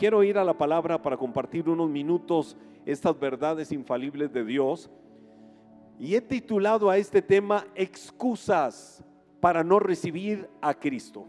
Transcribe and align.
quiero 0.00 0.24
ir 0.24 0.38
a 0.38 0.44
la 0.44 0.56
palabra 0.56 1.02
para 1.02 1.18
compartir 1.18 1.68
unos 1.68 1.90
minutos 1.90 2.56
estas 2.86 3.20
verdades 3.20 3.70
infalibles 3.70 4.32
de 4.32 4.46
Dios. 4.46 4.90
Y 5.98 6.14
he 6.14 6.22
titulado 6.22 6.88
a 6.88 6.96
este 6.96 7.20
tema 7.20 7.66
excusas 7.74 9.04
para 9.40 9.62
no 9.62 9.78
recibir 9.78 10.48
a 10.62 10.72
Cristo. 10.72 11.26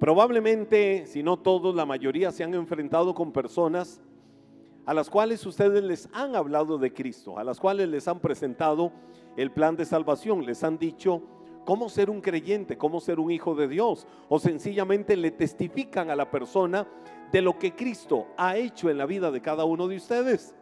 Probablemente, 0.00 1.06
si 1.06 1.22
no 1.22 1.38
todos, 1.38 1.76
la 1.76 1.86
mayoría 1.86 2.32
se 2.32 2.42
han 2.42 2.54
enfrentado 2.54 3.14
con 3.14 3.30
personas 3.30 4.02
a 4.84 4.92
las 4.92 5.08
cuales 5.08 5.46
ustedes 5.46 5.84
les 5.84 6.08
han 6.12 6.34
hablado 6.34 6.76
de 6.76 6.92
Cristo, 6.92 7.38
a 7.38 7.44
las 7.44 7.60
cuales 7.60 7.88
les 7.88 8.08
han 8.08 8.18
presentado 8.18 8.90
el 9.36 9.52
plan 9.52 9.76
de 9.76 9.84
salvación, 9.84 10.44
les 10.44 10.64
han 10.64 10.76
dicho 10.76 11.22
cómo 11.64 11.88
ser 11.88 12.10
un 12.10 12.20
creyente, 12.20 12.76
cómo 12.76 13.00
ser 13.00 13.20
un 13.20 13.30
hijo 13.30 13.54
de 13.54 13.68
Dios, 13.68 14.06
o 14.28 14.38
sencillamente 14.38 15.16
le 15.16 15.30
testifican 15.30 16.10
a 16.10 16.16
la 16.16 16.30
persona 16.30 16.86
de 17.30 17.42
lo 17.42 17.58
que 17.58 17.74
Cristo 17.74 18.26
ha 18.36 18.56
hecho 18.56 18.90
en 18.90 18.98
la 18.98 19.06
vida 19.06 19.30
de 19.30 19.40
cada 19.40 19.64
uno 19.64 19.88
de 19.88 19.96
ustedes. 19.96 20.54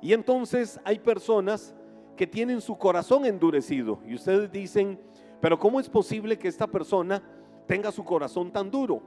Y 0.00 0.12
entonces 0.12 0.80
hay 0.84 0.98
personas 0.98 1.74
que 2.16 2.26
tienen 2.26 2.60
su 2.60 2.76
corazón 2.78 3.26
endurecido 3.26 4.00
y 4.06 4.14
ustedes 4.14 4.50
dicen, 4.50 5.00
pero 5.40 5.58
¿cómo 5.58 5.80
es 5.80 5.88
posible 5.88 6.38
que 6.38 6.48
esta 6.48 6.66
persona 6.66 7.22
tenga 7.66 7.92
su 7.92 8.04
corazón 8.04 8.50
tan 8.50 8.70
duro? 8.70 9.02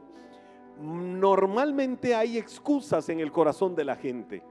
Normalmente 0.80 2.16
hay 2.16 2.38
excusas 2.38 3.10
en 3.10 3.20
el 3.20 3.32
corazón 3.32 3.76
de 3.76 3.85
la 3.85 3.96
gente 3.96 4.44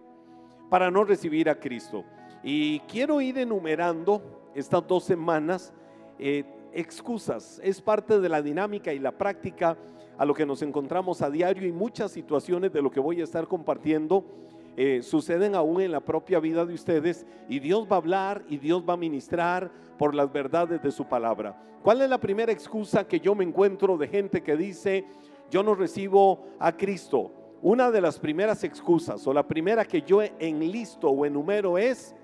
para 0.69 0.91
no 0.91 1.05
recibir 1.05 1.49
a 1.49 1.59
Cristo. 1.59 2.05
Y 2.43 2.81
quiero 2.81 3.21
ir 3.21 3.39
enumerando 3.39 4.51
estas 4.55 4.87
dos 4.87 5.05
semanas 5.05 5.73
eh, 6.19 6.45
excusas. 6.73 7.61
Es 7.63 7.81
parte 7.81 8.21
de 8.21 8.29
la 8.29 8.43
dinámica 8.43 8.93
y 8.93 8.99
la 8.99 9.13
práctica 9.13 9.77
a 10.17 10.25
lo 10.25 10.35
que 10.35 10.47
nos 10.47 10.63
encontramos 10.63 11.23
a 11.23 11.31
diario 11.31 11.67
y 11.67 11.73
muchas 11.73 12.11
situaciones 12.11 12.73
de 12.73 12.83
lo 12.83 12.91
que 12.91 13.01
voy 13.01 13.21
a 13.21 13.25
estar 13.25 13.47
compartiendo 13.47 14.25
eh, 14.77 15.03
suceden 15.03 15.55
aún 15.55 15.81
en 15.81 15.91
la 15.91 16.01
propia 16.01 16.39
vida 16.39 16.65
de 16.65 16.75
ustedes 16.75 17.27
y 17.49 17.59
Dios 17.59 17.89
va 17.91 17.97
a 17.97 17.99
hablar 17.99 18.45
y 18.49 18.59
Dios 18.59 18.85
va 18.89 18.95
a 18.95 18.97
ministrar 18.97 19.73
por 19.99 20.15
las 20.15 20.33
verdades 20.33 20.83
de 20.83 20.93
su 20.93 21.05
palabra. 21.05 21.61
¿Cuál 21.83 22.03
es 22.03 22.09
la 22.11 22.19
primera 22.19 22.53
excusa 22.53 23.07
que 23.07 23.19
yo 23.19 23.35
me 23.35 23.45
encuentro 23.45 23.97
de 23.97 24.09
gente 24.09 24.43
que 24.43 24.57
dice, 24.57 25.05
yo 25.51 25.63
no 25.63 25.75
recibo 25.75 26.47
a 26.59 26.77
Cristo? 26.77 27.33
Una 27.61 27.91
de 27.91 28.01
las 28.01 28.21
primeras 28.21 28.63
excusas 28.63 29.27
o 29.27 29.33
la 29.33 29.47
primera 29.47 29.85
que 29.85 30.03
yo 30.03 30.23
enlisto 30.23 31.09
o 31.11 31.27
enumero 31.27 31.77
es, 31.77 32.15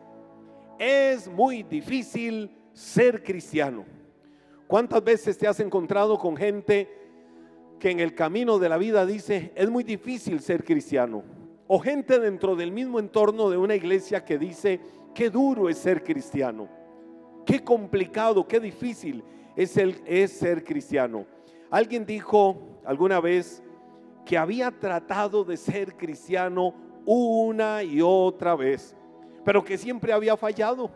es 0.78 1.28
muy 1.28 1.64
difícil 1.64 2.50
ser 2.75 3.22
cristiano. 3.22 3.86
¿Cuántas 4.67 5.03
veces 5.03 5.39
te 5.39 5.47
has 5.47 5.61
encontrado 5.61 6.19
con 6.19 6.36
gente 6.36 6.91
que 7.78 7.91
en 7.91 8.00
el 8.00 8.14
camino 8.14 8.58
de 8.58 8.69
la 8.69 8.77
vida 8.77 9.06
dice, 9.06 9.53
es 9.55 9.70
muy 9.70 9.84
difícil 9.84 10.41
ser 10.41 10.64
cristiano? 10.64 11.22
O 11.67 11.78
gente 11.78 12.19
dentro 12.19 12.56
del 12.56 12.72
mismo 12.72 12.98
entorno 12.98 13.48
de 13.48 13.56
una 13.56 13.75
iglesia 13.75 14.25
que 14.25 14.36
dice, 14.36 14.80
qué 15.14 15.30
duro 15.30 15.69
es 15.69 15.78
ser 15.78 16.02
cristiano, 16.02 16.69
qué 17.47 17.62
complicado, 17.62 18.47
qué 18.47 18.61
difícil 18.61 19.25
es, 19.56 19.77
el, 19.77 20.02
es 20.05 20.33
ser 20.33 20.64
cristiano. 20.64 21.25
Alguien 21.70 22.05
dijo 22.05 22.80
alguna 22.84 23.20
vez 23.20 23.62
que 24.27 24.36
había 24.36 24.70
tratado 24.70 25.45
de 25.45 25.56
ser 25.56 25.97
cristiano 25.97 26.75
una 27.06 27.83
y 27.83 28.00
otra 28.02 28.56
vez, 28.56 28.97
pero 29.45 29.62
que 29.62 29.78
siempre 29.78 30.12
había 30.12 30.36
fallado, 30.36 30.91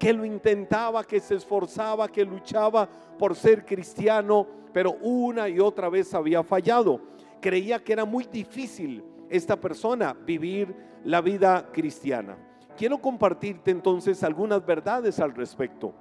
que 0.00 0.14
lo 0.14 0.24
intentaba, 0.24 1.04
que 1.04 1.20
se 1.20 1.34
esforzaba, 1.34 2.08
que 2.08 2.24
luchaba 2.24 2.88
por 3.18 3.36
ser 3.36 3.66
cristiano, 3.66 4.46
pero 4.72 4.92
una 5.02 5.46
y 5.46 5.60
otra 5.60 5.90
vez 5.90 6.14
había 6.14 6.42
fallado. 6.42 7.02
Creía 7.38 7.84
que 7.84 7.92
era 7.92 8.06
muy 8.06 8.24
difícil 8.24 9.04
esta 9.28 9.60
persona 9.60 10.16
vivir 10.24 10.74
la 11.04 11.20
vida 11.20 11.68
cristiana. 11.70 12.38
Quiero 12.78 12.96
compartirte 12.96 13.70
entonces 13.70 14.24
algunas 14.24 14.64
verdades 14.64 15.20
al 15.20 15.34
respecto, 15.34 15.92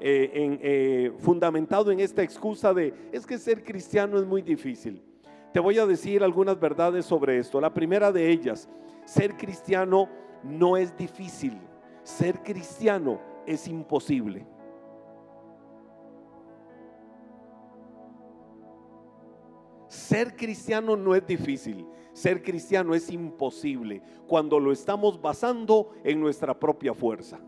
eh, 0.00 0.58
eh, 0.62 1.12
fundamentado 1.18 1.90
en 1.90 2.00
esta 2.00 2.22
excusa 2.22 2.72
de 2.72 2.94
es 3.12 3.26
que 3.26 3.36
ser 3.36 3.62
cristiano 3.62 4.16
es 4.16 4.24
muy 4.24 4.40
difícil. 4.40 5.02
Te 5.52 5.60
voy 5.60 5.78
a 5.78 5.84
decir 5.84 6.24
algunas 6.24 6.58
verdades 6.58 7.04
sobre 7.04 7.36
esto. 7.38 7.60
La 7.60 7.74
primera 7.74 8.10
de 8.10 8.30
ellas, 8.30 8.70
ser 9.04 9.36
cristiano 9.36 10.08
no 10.42 10.78
es 10.78 10.96
difícil, 10.96 11.60
ser 12.04 12.42
cristiano 12.42 13.33
es 13.46 13.68
imposible. 13.68 14.46
Ser 19.88 20.34
cristiano 20.36 20.96
no 20.96 21.14
es 21.14 21.26
difícil, 21.26 21.86
ser 22.12 22.42
cristiano 22.42 22.94
es 22.94 23.10
imposible 23.10 24.02
cuando 24.26 24.58
lo 24.58 24.72
estamos 24.72 25.20
basando 25.20 25.92
en 26.02 26.20
nuestra 26.20 26.58
propia 26.58 26.94
fuerza. 26.94 27.40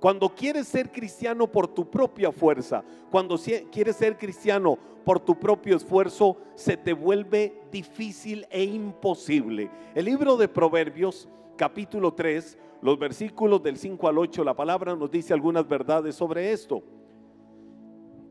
Cuando 0.00 0.28
quieres 0.28 0.68
ser 0.68 0.90
cristiano 0.92 1.50
por 1.50 1.66
tu 1.68 1.90
propia 1.90 2.30
fuerza, 2.30 2.84
cuando 3.10 3.38
quieres 3.70 3.96
ser 3.96 4.16
cristiano 4.18 4.78
por 5.04 5.20
tu 5.20 5.38
propio 5.38 5.76
esfuerzo, 5.76 6.36
se 6.54 6.76
te 6.76 6.92
vuelve 6.92 7.62
difícil 7.70 8.46
e 8.50 8.62
imposible. 8.64 9.70
El 9.94 10.04
libro 10.04 10.36
de 10.36 10.48
Proverbios, 10.48 11.28
capítulo 11.56 12.12
3, 12.12 12.58
los 12.82 12.98
versículos 12.98 13.62
del 13.62 13.76
5 13.76 14.08
al 14.08 14.18
8, 14.18 14.44
la 14.44 14.54
palabra 14.54 14.94
nos 14.94 15.10
dice 15.10 15.32
algunas 15.32 15.66
verdades 15.68 16.14
sobre 16.14 16.52
esto. 16.52 16.82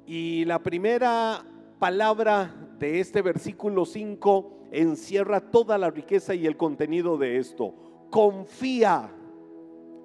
Y 0.06 0.46
la 0.46 0.62
primera 0.62 1.44
palabra 1.80 2.54
de 2.78 3.00
este 3.00 3.22
versículo 3.22 3.86
5 3.86 4.70
encierra 4.72 5.40
toda 5.40 5.78
la 5.78 5.90
riqueza 5.90 6.36
y 6.36 6.46
el 6.46 6.58
contenido 6.58 7.18
de 7.18 7.38
esto. 7.38 7.74
Confía. 8.10 9.12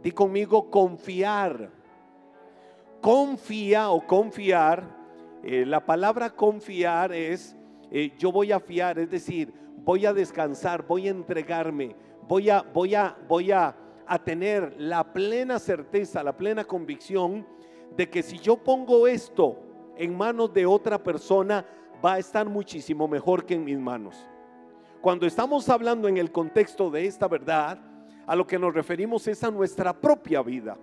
Di 0.02 0.12
conmigo 0.12 0.70
confiar. 0.70 1.70
Confía 3.00 3.90
o 3.90 4.06
confiar. 4.06 4.98
Eh, 5.42 5.64
la 5.66 5.84
palabra 5.84 6.30
confiar 6.30 7.12
es 7.12 7.56
eh, 7.90 8.12
yo 8.18 8.30
voy 8.30 8.52
a 8.52 8.60
fiar, 8.60 8.98
es 9.00 9.10
decir, 9.10 9.52
voy 9.78 10.06
a 10.06 10.12
descansar, 10.12 10.86
voy 10.86 11.08
a 11.08 11.10
entregarme, 11.10 11.96
voy 12.28 12.48
a, 12.48 12.62
voy 12.62 12.94
a, 12.94 13.16
voy 13.28 13.50
a, 13.50 13.74
a 14.10 14.18
tener 14.18 14.74
la 14.76 15.12
plena 15.12 15.60
certeza, 15.60 16.24
la 16.24 16.36
plena 16.36 16.64
convicción 16.64 17.46
de 17.96 18.10
que 18.10 18.24
si 18.24 18.40
yo 18.40 18.56
pongo 18.56 19.06
esto 19.06 19.56
en 19.96 20.16
manos 20.16 20.52
de 20.52 20.66
otra 20.66 21.00
persona, 21.00 21.64
va 22.04 22.14
a 22.14 22.18
estar 22.18 22.48
muchísimo 22.48 23.06
mejor 23.06 23.46
que 23.46 23.54
en 23.54 23.62
mis 23.62 23.78
manos. 23.78 24.28
Cuando 25.00 25.26
estamos 25.26 25.68
hablando 25.68 26.08
en 26.08 26.16
el 26.16 26.32
contexto 26.32 26.90
de 26.90 27.06
esta 27.06 27.28
verdad, 27.28 27.78
a 28.26 28.34
lo 28.34 28.48
que 28.48 28.58
nos 28.58 28.74
referimos 28.74 29.28
es 29.28 29.44
a 29.44 29.50
nuestra 29.52 29.92
propia 29.92 30.42
vida. 30.42 30.76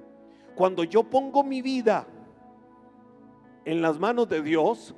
Cuando 0.56 0.86
yo 0.86 1.04
pongo 1.04 1.44
mi 1.44 1.62
vida 1.62 2.08
en 3.66 3.82
las 3.82 4.00
manos 4.00 4.30
de 4.30 4.42
Dios, 4.42 4.96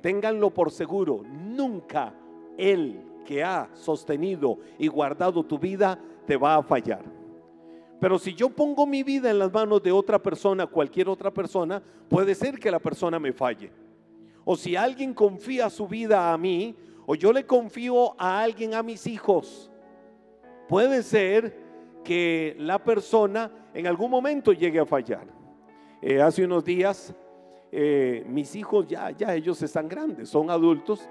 ténganlo 0.00 0.52
por 0.52 0.72
seguro, 0.72 1.22
nunca 1.22 2.12
Él 2.58 3.00
que 3.24 3.44
ha 3.44 3.70
sostenido 3.74 4.58
y 4.76 4.88
guardado 4.88 5.44
tu 5.44 5.56
vida 5.56 6.00
te 6.26 6.36
va 6.36 6.56
a 6.56 6.62
fallar. 6.62 7.04
Pero 8.00 8.18
si 8.18 8.34
yo 8.34 8.50
pongo 8.50 8.86
mi 8.86 9.02
vida 9.02 9.30
en 9.30 9.38
las 9.38 9.52
manos 9.52 9.82
de 9.82 9.92
otra 9.92 10.22
persona, 10.22 10.66
cualquier 10.66 11.08
otra 11.08 11.32
persona, 11.32 11.82
puede 12.08 12.34
ser 12.34 12.58
que 12.58 12.70
la 12.70 12.78
persona 12.78 13.18
me 13.18 13.32
falle. 13.32 13.70
O 14.44 14.56
si 14.56 14.76
alguien 14.76 15.14
confía 15.14 15.70
su 15.70 15.88
vida 15.88 16.32
a 16.32 16.38
mí, 16.38 16.76
o 17.06 17.14
yo 17.14 17.32
le 17.32 17.46
confío 17.46 18.20
a 18.20 18.42
alguien, 18.42 18.74
a 18.74 18.82
mis 18.82 19.06
hijos, 19.06 19.70
puede 20.68 21.02
ser 21.02 21.56
que 22.04 22.54
la 22.58 22.82
persona 22.82 23.50
en 23.72 23.86
algún 23.86 24.10
momento 24.10 24.52
llegue 24.52 24.78
a 24.78 24.86
fallar. 24.86 25.26
Eh, 26.02 26.20
hace 26.20 26.44
unos 26.44 26.64
días, 26.64 27.14
eh, 27.72 28.24
mis 28.28 28.54
hijos 28.54 28.86
ya, 28.86 29.10
ya 29.10 29.34
ellos 29.34 29.60
están 29.62 29.88
grandes, 29.88 30.28
son 30.28 30.50
adultos, 30.50 31.08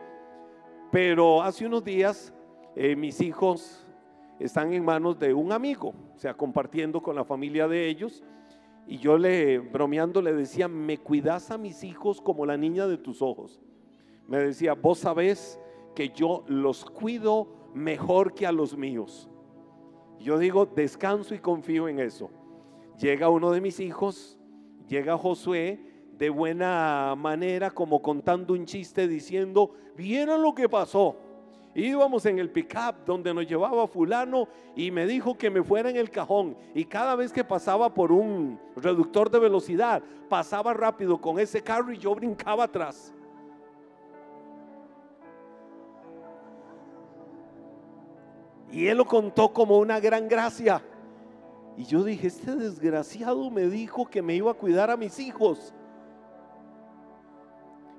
pero 0.92 1.42
hace 1.42 1.66
unos 1.66 1.84
días 1.84 2.34
eh, 2.76 2.96
mis 2.96 3.20
hijos 3.22 3.85
están 4.40 4.74
en 4.74 4.84
manos 4.84 5.18
de 5.20 5.34
un 5.34 5.52
amigo, 5.52 5.94
o 6.16 6.20
sea, 6.20 6.34
compartiendo 6.34 7.02
con 7.02 7.16
la 7.16 7.24
familia 7.24 7.68
de 7.68 7.88
ellos. 7.88 8.24
Y 8.88 8.98
yo 8.98 9.18
le, 9.18 9.60
bromeando, 9.60 10.22
le 10.22 10.34
decía, 10.34 10.68
me 10.68 10.98
cuidas 10.98 11.50
a 11.52 11.58
mis 11.58 11.84
hijos 11.84 12.22
como 12.22 12.46
la 12.46 12.58
niña 12.58 12.88
de 12.88 12.98
tus 12.98 13.22
ojos. 13.22 13.62
Me 14.28 14.38
decía, 14.38 14.74
vos 14.74 15.00
sabés 15.00 15.60
que 15.96 16.10
yo 16.10 16.44
los 16.48 16.86
cuido 16.86 17.48
mejor 17.74 18.34
que 18.34 18.46
a 18.46 18.52
los 18.52 18.78
míos. 18.78 19.30
Yo 20.20 20.38
digo, 20.38 20.66
descanso 20.66 21.34
y 21.34 21.40
confío 21.40 21.88
en 21.88 22.00
eso. 22.00 22.30
Llega 23.00 23.30
uno 23.30 23.52
de 23.52 23.62
mis 23.62 23.80
hijos, 23.80 24.38
llega 24.88 25.18
Josué 25.18 25.80
de 26.18 26.30
buena 26.30 27.14
manera, 27.18 27.72
como 27.72 28.02
contando 28.02 28.54
un 28.54 28.66
chiste, 28.66 29.08
diciendo, 29.08 29.74
¿vieron 29.98 30.42
lo 30.42 30.54
que 30.56 30.70
pasó? 30.70 31.18
Íbamos 31.76 32.26
en 32.26 32.40
el 32.40 32.50
pickup 32.50 33.04
donde 33.06 33.34
nos 33.34 33.46
llevaba 33.46 33.86
fulano 33.86 34.48
y 34.78 34.92
me 34.92 35.06
dijo 35.06 35.38
que 35.38 35.50
me 35.50 35.62
fuera 35.62 35.90
en 35.90 35.98
el 35.98 36.10
cajón. 36.10 36.56
Y 36.74 36.86
cada 36.86 37.18
vez 37.18 37.34
que 37.34 37.44
pasaba 37.44 37.94
por 37.94 38.14
un 38.14 38.58
reductor 38.78 39.30
de 39.30 39.40
velocidad, 39.40 40.02
pasaba 40.30 40.74
rápido 40.74 41.20
con 41.20 41.38
ese 41.38 41.62
carro 41.62 41.92
y 41.92 41.98
yo 41.98 42.16
brincaba 42.16 42.64
atrás. 42.64 43.14
Y 48.72 48.88
él 48.88 48.98
lo 48.98 49.06
contó 49.06 49.52
como 49.52 49.78
una 49.78 50.00
gran 50.00 50.30
gracia. 50.30 50.82
Y 51.76 51.84
yo 51.84 52.06
dije, 52.06 52.28
este 52.28 52.56
desgraciado 52.56 53.50
me 53.52 53.68
dijo 53.68 54.06
que 54.06 54.22
me 54.22 54.34
iba 54.34 54.52
a 54.52 54.54
cuidar 54.56 54.90
a 54.90 54.96
mis 54.96 55.20
hijos. 55.20 55.74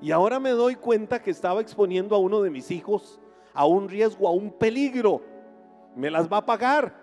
Y 0.01 0.13
ahora 0.13 0.41
me 0.41 0.51
doy 0.51 0.77
cuenta 0.77 1.23
que 1.23 1.31
estaba 1.31 1.61
exponiendo 1.61 2.17
a 2.17 2.19
uno 2.19 2.41
de 2.41 2.49
mis 2.49 2.71
hijos 2.71 3.21
a 3.57 3.65
un 3.65 3.89
riesgo, 3.89 4.29
a 4.29 4.31
un 4.31 4.51
peligro. 4.51 5.23
Me 5.97 6.11
las 6.11 6.31
va 6.31 6.37
a 6.37 6.47
pagar. 6.47 6.95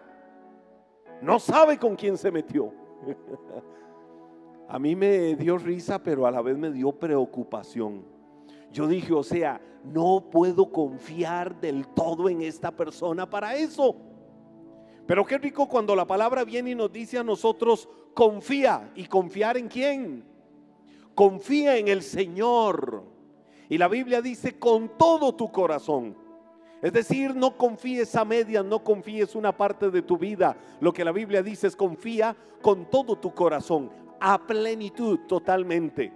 No 1.22 1.40
sabe 1.40 1.78
con 1.80 1.96
quién 1.96 2.16
se 2.16 2.32
metió. 2.32 2.72
a 4.70 4.78
mí 4.78 4.96
me 4.96 5.36
dio 5.36 5.58
risa, 5.58 6.02
pero 6.02 6.28
a 6.28 6.32
la 6.32 6.42
vez 6.42 6.56
me 6.58 6.72
dio 6.72 6.92
preocupación. 6.92 8.06
Yo 8.72 8.88
dije, 8.88 9.14
o 9.14 9.24
sea, 9.24 9.60
no 9.84 10.30
puedo 10.30 10.72
confiar 10.72 11.60
del 11.60 11.88
todo 11.88 12.30
en 12.30 12.42
esta 12.44 12.72
persona 12.72 13.28
para 13.28 13.56
eso. 13.56 13.96
Pero 15.08 15.26
qué 15.26 15.40
rico 15.40 15.68
cuando 15.68 15.96
la 15.96 16.06
palabra 16.06 16.44
viene 16.44 16.72
y 16.72 16.76
nos 16.76 16.92
dice 16.92 17.18
a 17.18 17.24
nosotros, 17.24 17.90
confía. 18.14 18.92
¿Y 18.96 19.06
confiar 19.06 19.58
en 19.58 19.68
quién? 19.68 20.24
Confía 21.16 21.78
en 21.78 21.88
el 21.88 22.04
Señor. 22.04 23.04
Y 23.70 23.78
la 23.80 23.88
Biblia 23.88 24.22
dice, 24.22 24.60
con 24.60 24.98
todo 25.00 25.34
tu 25.34 25.52
corazón. 25.52 26.23
Es 26.84 26.92
decir, 26.92 27.34
no 27.34 27.58
confíes 27.58 28.14
a 28.16 28.26
medias, 28.26 28.66
no 28.66 28.84
confíes 28.84 29.36
una 29.36 29.56
parte 29.56 29.90
de 29.90 30.02
tu 30.02 30.18
vida. 30.18 30.58
Lo 30.82 30.92
que 30.92 31.06
la 31.06 31.14
Biblia 31.14 31.42
dice 31.42 31.68
es 31.68 31.78
confía 31.78 32.36
con 32.62 32.90
todo 32.90 33.18
tu 33.18 33.34
corazón, 33.34 33.90
a 34.20 34.46
plenitud, 34.46 35.22
totalmente. 35.22 36.12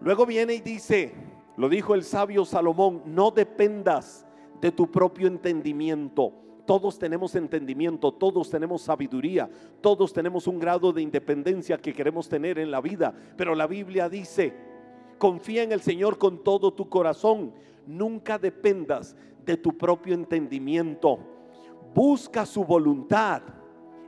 Luego 0.00 0.24
viene 0.24 0.54
y 0.54 0.60
dice, 0.60 1.12
lo 1.58 1.68
dijo 1.68 1.94
el 1.94 2.04
sabio 2.04 2.46
Salomón, 2.46 3.02
no 3.04 3.30
dependas 3.30 4.26
de 4.62 4.72
tu 4.72 4.90
propio 4.90 5.28
entendimiento 5.28 6.32
todos 6.70 7.00
tenemos 7.00 7.34
entendimiento, 7.34 8.12
todos 8.12 8.48
tenemos 8.48 8.82
sabiduría, 8.82 9.50
todos 9.80 10.12
tenemos 10.12 10.46
un 10.46 10.60
grado 10.60 10.92
de 10.92 11.02
independencia 11.02 11.78
que 11.78 11.92
queremos 11.92 12.28
tener 12.28 12.60
en 12.60 12.70
la 12.70 12.80
vida. 12.80 13.12
Pero 13.36 13.56
la 13.56 13.66
Biblia 13.66 14.08
dice, 14.08 14.54
confía 15.18 15.64
en 15.64 15.72
el 15.72 15.80
Señor 15.80 16.16
con 16.16 16.44
todo 16.44 16.72
tu 16.72 16.88
corazón. 16.88 17.52
Nunca 17.88 18.38
dependas 18.38 19.16
de 19.50 19.56
tu 19.56 19.76
propio 19.76 20.14
entendimiento. 20.14 21.18
Busca 21.94 22.46
su 22.46 22.64
voluntad 22.64 23.42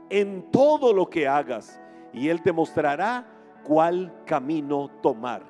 en 0.09 0.51
todo 0.51 0.93
lo 0.93 1.09
que 1.09 1.27
hagas 1.27 1.81
y 2.13 2.29
Él 2.29 2.41
te 2.41 2.51
mostrará 2.51 3.27
cuál 3.63 4.13
camino 4.25 4.89
tomar. 5.01 5.43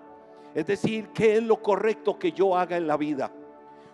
Es 0.56 0.68
decir, 0.68 1.10
qué 1.14 1.38
es 1.38 1.44
lo 1.44 1.62
correcto 1.62 2.18
que 2.18 2.32
yo 2.32 2.58
haga 2.58 2.78
en 2.78 2.88
la 2.88 2.98
vida 2.98 3.32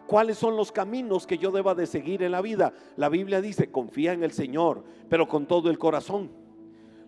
cuáles 0.10 0.40
son 0.40 0.58
los 0.58 0.72
caminos 0.72 1.28
que 1.28 1.38
yo 1.38 1.52
deba 1.52 1.76
de 1.76 1.86
seguir 1.86 2.24
en 2.24 2.32
la 2.32 2.42
vida. 2.42 2.74
La 2.96 3.10
Biblia 3.10 3.42
dice, 3.42 3.70
confía 3.70 4.12
en 4.12 4.24
el 4.24 4.32
Señor, 4.32 4.84
pero 5.08 5.28
con 5.28 5.46
todo 5.46 5.70
el 5.70 5.78
corazón. 5.78 6.32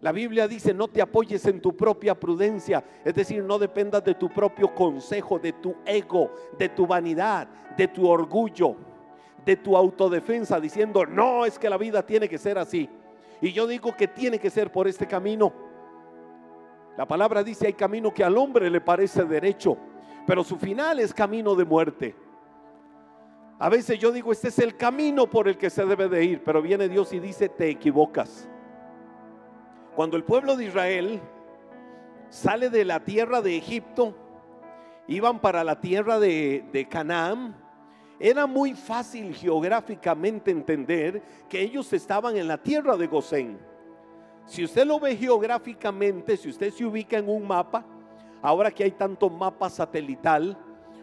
La 0.01 0.11
Biblia 0.11 0.47
dice, 0.47 0.73
no 0.73 0.87
te 0.87 0.99
apoyes 0.99 1.45
en 1.45 1.61
tu 1.61 1.77
propia 1.77 2.19
prudencia, 2.19 2.83
es 3.05 3.13
decir, 3.13 3.43
no 3.43 3.59
dependas 3.59 4.03
de 4.03 4.15
tu 4.15 4.29
propio 4.29 4.73
consejo, 4.73 5.37
de 5.37 5.53
tu 5.53 5.75
ego, 5.85 6.31
de 6.57 6.69
tu 6.69 6.87
vanidad, 6.87 7.47
de 7.77 7.87
tu 7.87 8.09
orgullo, 8.09 8.75
de 9.45 9.55
tu 9.57 9.77
autodefensa, 9.77 10.59
diciendo, 10.59 11.05
no, 11.05 11.45
es 11.45 11.59
que 11.59 11.69
la 11.69 11.77
vida 11.77 12.03
tiene 12.03 12.27
que 12.27 12.39
ser 12.39 12.57
así. 12.57 12.89
Y 13.41 13.51
yo 13.51 13.67
digo 13.67 13.95
que 13.95 14.07
tiene 14.07 14.39
que 14.39 14.49
ser 14.49 14.71
por 14.71 14.87
este 14.87 15.05
camino. 15.05 15.53
La 16.97 17.07
palabra 17.07 17.43
dice, 17.43 17.67
hay 17.67 17.73
camino 17.73 18.11
que 18.11 18.23
al 18.23 18.37
hombre 18.39 18.71
le 18.71 18.81
parece 18.81 19.23
derecho, 19.23 19.77
pero 20.25 20.43
su 20.43 20.57
final 20.57 20.99
es 20.99 21.13
camino 21.13 21.53
de 21.53 21.65
muerte. 21.65 22.15
A 23.59 23.69
veces 23.69 23.99
yo 23.99 24.11
digo, 24.11 24.31
este 24.31 24.47
es 24.47 24.57
el 24.57 24.75
camino 24.75 25.27
por 25.27 25.47
el 25.47 25.57
que 25.59 25.69
se 25.69 25.85
debe 25.85 26.09
de 26.09 26.25
ir, 26.25 26.43
pero 26.43 26.59
viene 26.59 26.89
Dios 26.89 27.13
y 27.13 27.19
dice, 27.19 27.49
te 27.49 27.69
equivocas. 27.69 28.47
Cuando 29.95 30.15
el 30.15 30.23
pueblo 30.23 30.55
de 30.55 30.65
Israel 30.65 31.19
sale 32.29 32.69
de 32.69 32.85
la 32.85 33.01
tierra 33.01 33.41
de 33.41 33.57
Egipto, 33.57 34.15
iban 35.07 35.39
para 35.39 35.63
la 35.63 35.81
tierra 35.81 36.17
de, 36.19 36.63
de 36.71 36.87
Canaán, 36.87 37.55
era 38.19 38.45
muy 38.47 38.73
fácil 38.73 39.33
geográficamente 39.33 40.51
entender 40.51 41.21
que 41.49 41.59
ellos 41.59 41.91
estaban 41.91 42.37
en 42.37 42.47
la 42.47 42.57
tierra 42.57 42.95
de 42.95 43.07
Gosén. 43.07 43.59
Si 44.45 44.63
usted 44.63 44.85
lo 44.85 44.99
ve 44.99 45.15
geográficamente, 45.15 46.37
si 46.37 46.49
usted 46.49 46.71
se 46.71 46.85
ubica 46.85 47.17
en 47.17 47.27
un 47.27 47.45
mapa, 47.45 47.85
ahora 48.41 48.71
que 48.71 48.83
hay 48.83 48.91
tanto 48.91 49.29
mapa 49.29 49.69
satelital, 49.69 50.57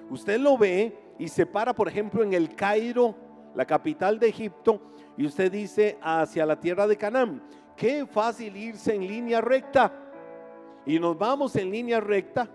usted 0.09 0.41
lo 0.41 0.57
ve 0.57 0.97
y 1.19 1.29
se 1.29 1.45
para, 1.45 1.75
por 1.75 1.89
ejemplo, 1.89 2.23
en 2.23 2.33
el 2.33 2.55
Cairo, 2.55 3.15
la 3.55 3.67
capital 3.67 4.19
de 4.19 4.29
Egipto, 4.29 4.81
y 5.17 5.27
usted 5.27 5.51
dice 5.51 5.99
hacia 6.01 6.47
la 6.47 6.59
tierra 6.59 6.87
de 6.87 6.97
Canaán, 6.97 7.43
qué 7.79 8.05
fácil 8.05 8.57
irse 8.57 8.95
en 8.95 9.07
línea 9.07 9.41
recta. 9.41 9.93
Y 10.85 10.99
nos 10.99 11.17
vamos 11.17 11.55
en 11.57 11.71
línea 11.71 12.01
recta, 12.01 12.49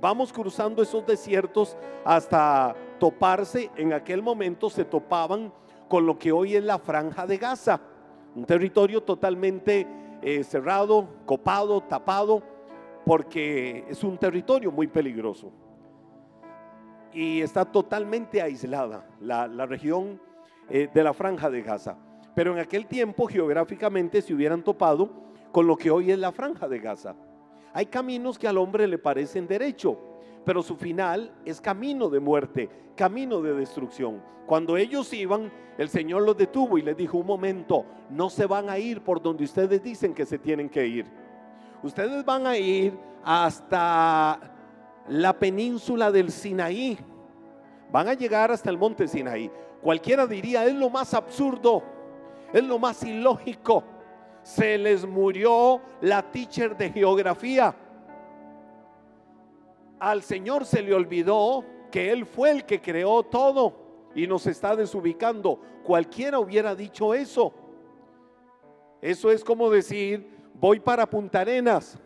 vamos 0.00 0.32
cruzando 0.32 0.82
esos 0.82 1.06
desiertos 1.06 1.76
hasta 2.04 2.74
toparse, 2.98 3.70
en 3.76 3.92
aquel 3.92 4.22
momento 4.22 4.70
se 4.70 4.84
topaban 4.84 5.52
con 5.88 6.06
lo 6.06 6.18
que 6.18 6.32
hoy 6.32 6.56
es 6.56 6.64
la 6.64 6.78
franja 6.78 7.26
de 7.26 7.36
Gaza, 7.36 7.80
un 8.34 8.44
territorio 8.44 9.02
totalmente 9.02 9.86
eh, 10.22 10.42
cerrado, 10.42 11.08
copado, 11.26 11.82
tapado, 11.82 12.42
porque 13.04 13.84
es 13.88 14.02
un 14.04 14.16
territorio 14.16 14.70
muy 14.70 14.86
peligroso 14.86 15.50
y 17.12 17.40
está 17.42 17.64
totalmente 17.64 18.40
aislada 18.40 19.06
la, 19.20 19.66
región 19.66 20.20
eh, 20.68 20.88
de 20.92 21.02
la 21.02 21.12
franja 21.12 21.50
de 21.50 21.62
Gaza. 21.62 21.96
Pero 22.40 22.54
en 22.54 22.58
aquel 22.58 22.86
tiempo 22.86 23.26
geográficamente 23.26 24.22
se 24.22 24.32
hubieran 24.32 24.62
topado 24.62 25.10
con 25.52 25.66
lo 25.66 25.76
que 25.76 25.90
hoy 25.90 26.10
es 26.10 26.18
la 26.18 26.32
franja 26.32 26.68
de 26.68 26.78
Gaza. 26.78 27.14
Hay 27.74 27.84
caminos 27.84 28.38
que 28.38 28.48
al 28.48 28.56
hombre 28.56 28.86
le 28.86 28.96
parecen 28.96 29.46
derecho, 29.46 29.98
pero 30.46 30.62
su 30.62 30.74
final 30.76 31.34
es 31.44 31.60
camino 31.60 32.08
de 32.08 32.18
muerte, 32.18 32.70
camino 32.96 33.42
de 33.42 33.52
destrucción. 33.52 34.22
Cuando 34.46 34.78
ellos 34.78 35.12
iban, 35.12 35.52
el 35.76 35.90
Señor 35.90 36.22
los 36.22 36.34
detuvo 36.34 36.78
y 36.78 36.82
les 36.82 36.96
dijo, 36.96 37.18
un 37.18 37.26
momento, 37.26 37.84
no 38.08 38.30
se 38.30 38.46
van 38.46 38.70
a 38.70 38.78
ir 38.78 39.02
por 39.02 39.20
donde 39.20 39.44
ustedes 39.44 39.82
dicen 39.82 40.14
que 40.14 40.24
se 40.24 40.38
tienen 40.38 40.70
que 40.70 40.86
ir. 40.86 41.04
Ustedes 41.82 42.24
van 42.24 42.46
a 42.46 42.56
ir 42.56 42.98
hasta 43.22 44.40
la 45.08 45.38
península 45.38 46.10
del 46.10 46.30
Sinaí. 46.30 46.96
Van 47.92 48.08
a 48.08 48.14
llegar 48.14 48.50
hasta 48.50 48.70
el 48.70 48.78
monte 48.78 49.06
Sinaí. 49.08 49.50
Cualquiera 49.82 50.26
diría, 50.26 50.64
es 50.64 50.74
lo 50.74 50.88
más 50.88 51.12
absurdo, 51.12 51.99
es 52.52 52.64
lo 52.64 52.78
más 52.78 53.02
ilógico. 53.02 53.84
Se 54.42 54.78
les 54.78 55.06
murió 55.06 55.80
la 56.00 56.22
teacher 56.22 56.76
de 56.76 56.90
geografía. 56.90 57.74
Al 59.98 60.22
Señor 60.22 60.64
se 60.64 60.82
le 60.82 60.94
olvidó 60.94 61.64
que 61.90 62.10
Él 62.10 62.24
fue 62.24 62.50
el 62.50 62.64
que 62.64 62.80
creó 62.80 63.22
todo 63.22 63.74
y 64.14 64.26
nos 64.26 64.46
está 64.46 64.74
desubicando. 64.74 65.60
Cualquiera 65.84 66.38
hubiera 66.38 66.74
dicho 66.74 67.12
eso. 67.14 67.52
Eso 69.02 69.30
es 69.30 69.44
como 69.44 69.70
decir, 69.70 70.28
voy 70.54 70.80
para 70.80 71.08
Punta 71.08 71.40
Arenas 71.40 71.98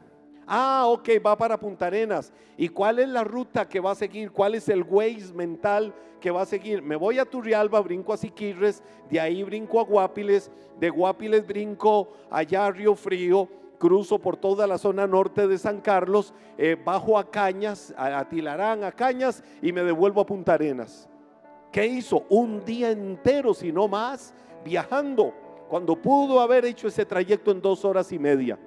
Ah, 0.47 0.85
ok, 0.89 1.09
va 1.25 1.37
para 1.37 1.59
Punta 1.59 1.87
Arenas. 1.87 2.33
¿Y 2.57 2.69
cuál 2.69 2.99
es 2.99 3.09
la 3.09 3.25
ruta 3.25 3.69
que 3.69 3.81
va 3.81 3.93
a 3.93 3.95
seguir? 3.95 4.31
¿Cuál 4.31 4.55
es 4.55 4.69
el 4.69 4.83
Waze 4.83 5.33
mental 5.35 5.95
que 6.21 6.31
va 6.31 6.43
a 6.43 6.47
seguir? 6.47 6.83
Me 6.83 6.97
voy 6.97 7.19
a 7.19 7.25
Turrialba, 7.25 7.81
brinco 7.81 8.13
a 8.13 8.17
Siquirres, 8.17 8.83
de 9.11 9.21
ahí 9.21 9.43
brinco 9.43 9.81
a 9.81 9.85
Guapiles, 9.85 10.51
de 10.79 10.91
Guapiles 10.91 11.47
brinco 11.47 12.09
allá 12.31 12.67
a 12.67 12.71
Río 12.71 12.95
Frío, 12.95 13.49
cruzo 13.79 14.19
por 14.19 14.37
toda 14.37 14.67
la 14.67 14.79
zona 14.79 15.07
norte 15.07 15.49
de 15.49 15.59
San 15.59 15.81
Carlos, 15.81 16.33
eh, 16.59 16.77
bajo 16.83 17.19
a 17.19 17.31
Cañas, 17.31 17.93
a 17.97 18.27
Tilarán, 18.29 18.85
a 18.85 18.93
Cañas 18.93 19.43
y 19.61 19.73
me 19.73 19.83
devuelvo 19.83 20.21
a 20.21 20.27
Punta 20.27 20.55
Arenas. 20.55 21.09
¿Qué 21.73 21.87
hizo? 21.87 22.25
Un 22.29 22.65
día 22.65 22.93
entero, 22.93 23.53
si 23.53 23.73
no 23.73 23.89
más, 23.89 24.33
viajando, 24.65 25.35
cuando 25.69 26.01
pudo 26.01 26.41
haber 26.41 26.65
hecho 26.65 26.87
ese 26.87 27.05
trayecto 27.05 27.51
en 27.51 27.61
dos 27.61 27.85
horas 27.85 28.13
y 28.13 28.19
media. 28.19 28.59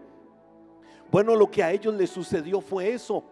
Bueno, 1.11 1.35
lo 1.35 1.49
que 1.49 1.63
a 1.63 1.71
ellos 1.71 1.93
les 1.93 2.09
sucedió 2.09 2.61
fue 2.61 2.93
eso. 2.93 3.23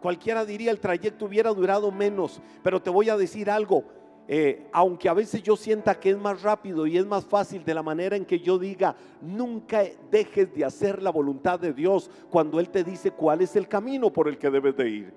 Cualquiera 0.00 0.44
diría 0.44 0.70
el 0.70 0.80
trayecto 0.80 1.24
hubiera 1.24 1.50
durado 1.50 1.90
menos, 1.90 2.40
pero 2.62 2.80
te 2.80 2.90
voy 2.90 3.10
a 3.10 3.16
decir 3.16 3.50
algo. 3.50 3.84
Eh, 4.30 4.68
aunque 4.72 5.08
a 5.08 5.14
veces 5.14 5.42
yo 5.42 5.56
sienta 5.56 5.98
que 5.98 6.10
es 6.10 6.18
más 6.18 6.42
rápido 6.42 6.86
y 6.86 6.98
es 6.98 7.06
más 7.06 7.24
fácil 7.24 7.64
de 7.64 7.72
la 7.72 7.82
manera 7.82 8.14
en 8.14 8.26
que 8.26 8.38
yo 8.38 8.58
diga, 8.58 8.94
nunca 9.22 9.82
dejes 10.10 10.54
de 10.54 10.66
hacer 10.66 11.02
la 11.02 11.10
voluntad 11.10 11.58
de 11.58 11.72
Dios 11.72 12.10
cuando 12.28 12.60
Él 12.60 12.68
te 12.68 12.84
dice 12.84 13.10
cuál 13.10 13.40
es 13.40 13.56
el 13.56 13.66
camino 13.66 14.12
por 14.12 14.28
el 14.28 14.36
que 14.36 14.50
debes 14.50 14.76
de 14.76 14.88
ir. 14.88 15.14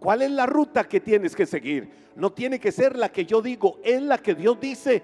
¿Cuál 0.00 0.22
es 0.22 0.30
la 0.30 0.46
ruta 0.46 0.84
que 0.84 1.00
tienes 1.00 1.36
que 1.36 1.44
seguir? 1.44 1.90
No 2.16 2.32
tiene 2.32 2.58
que 2.58 2.72
ser 2.72 2.96
la 2.96 3.12
que 3.12 3.26
yo 3.26 3.42
digo, 3.42 3.78
es 3.84 4.00
la 4.00 4.18
que 4.18 4.34
Dios 4.34 4.58
dice 4.58 5.02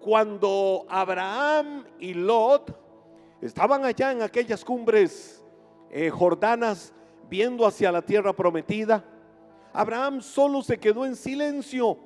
cuando 0.00 0.86
Abraham 0.88 1.84
y 1.98 2.14
Lot 2.14 2.74
estaban 3.40 3.84
allá 3.84 4.12
en 4.12 4.22
aquellas 4.22 4.64
cumbres 4.64 5.44
eh, 5.90 6.10
jordanas 6.10 6.92
viendo 7.28 7.66
hacia 7.66 7.92
la 7.92 8.02
tierra 8.02 8.32
prometida, 8.32 9.04
Abraham 9.72 10.20
solo 10.20 10.62
se 10.62 10.78
quedó 10.78 11.04
en 11.04 11.14
silencio. 11.14 11.98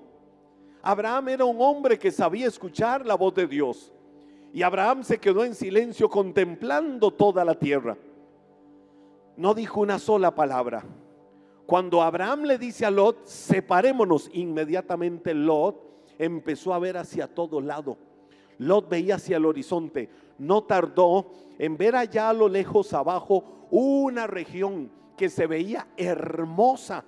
Abraham 0.82 1.30
era 1.30 1.44
un 1.44 1.56
hombre 1.60 1.98
que 1.98 2.10
sabía 2.10 2.46
escuchar 2.46 3.06
la 3.06 3.14
voz 3.14 3.34
de 3.34 3.46
Dios. 3.46 3.92
Y 4.52 4.62
Abraham 4.62 5.02
se 5.02 5.18
quedó 5.18 5.44
en 5.44 5.54
silencio 5.54 6.10
contemplando 6.10 7.10
toda 7.10 7.44
la 7.44 7.54
tierra. 7.54 7.96
No 9.36 9.54
dijo 9.54 9.80
una 9.80 9.98
sola 9.98 10.34
palabra. 10.34 10.84
Cuando 11.66 12.02
Abraham 12.02 12.42
le 12.42 12.58
dice 12.58 12.84
a 12.84 12.90
Lot, 12.90 13.24
separémonos, 13.24 14.28
inmediatamente 14.32 15.32
Lot 15.32 15.83
empezó 16.18 16.74
a 16.74 16.78
ver 16.78 16.96
hacia 16.96 17.26
todo 17.26 17.60
lado. 17.60 17.96
Lot 18.58 18.88
veía 18.88 19.16
hacia 19.16 19.36
el 19.36 19.46
horizonte. 19.46 20.08
No 20.38 20.64
tardó 20.64 21.32
en 21.58 21.76
ver 21.76 21.96
allá 21.96 22.28
a 22.28 22.32
lo 22.32 22.48
lejos 22.48 22.92
abajo 22.92 23.66
una 23.70 24.26
región 24.26 24.90
que 25.16 25.28
se 25.28 25.46
veía 25.46 25.88
hermosa. 25.96 27.04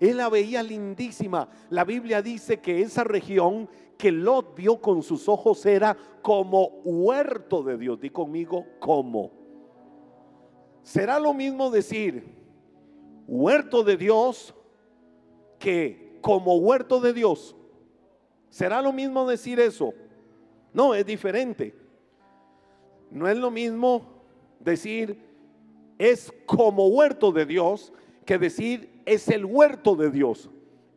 Él 0.00 0.16
la 0.16 0.28
veía 0.28 0.62
lindísima. 0.62 1.48
La 1.70 1.84
Biblia 1.84 2.22
dice 2.22 2.60
que 2.60 2.82
esa 2.82 3.04
región 3.04 3.68
que 3.96 4.10
Lot 4.10 4.56
vio 4.56 4.80
con 4.80 5.02
sus 5.02 5.28
ojos 5.28 5.64
era 5.66 5.96
como 6.22 6.66
huerto 6.84 7.62
de 7.62 7.78
Dios. 7.78 8.00
Di 8.00 8.10
conmigo, 8.10 8.66
como. 8.80 9.30
Será 10.82 11.18
lo 11.18 11.32
mismo 11.32 11.70
decir 11.70 12.34
huerto 13.26 13.82
de 13.82 13.96
Dios 13.96 14.54
que 15.58 16.18
como 16.20 16.56
huerto 16.56 17.00
de 17.00 17.12
Dios. 17.12 17.56
¿Será 18.54 18.80
lo 18.80 18.92
mismo 18.92 19.28
decir 19.28 19.58
eso? 19.58 19.92
No, 20.72 20.94
es 20.94 21.04
diferente. 21.04 21.74
No 23.10 23.26
es 23.26 23.36
lo 23.36 23.50
mismo 23.50 24.06
decir 24.60 25.18
es 25.98 26.32
como 26.46 26.86
huerto 26.86 27.32
de 27.32 27.46
Dios 27.46 27.92
que 28.24 28.38
decir 28.38 29.02
es 29.06 29.26
el 29.26 29.44
huerto 29.44 29.96
de 29.96 30.08
Dios. 30.08 30.48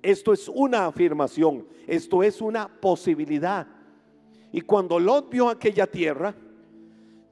Esto 0.03 0.33
es 0.33 0.47
una 0.47 0.85
afirmación, 0.85 1.65
esto 1.87 2.21
es 2.21 2.41
una 2.41 2.67
posibilidad. 2.67 3.65
Y 4.51 4.61
cuando 4.61 4.99
Lot 4.99 5.31
vio 5.31 5.49
aquella 5.49 5.87
tierra, 5.87 6.35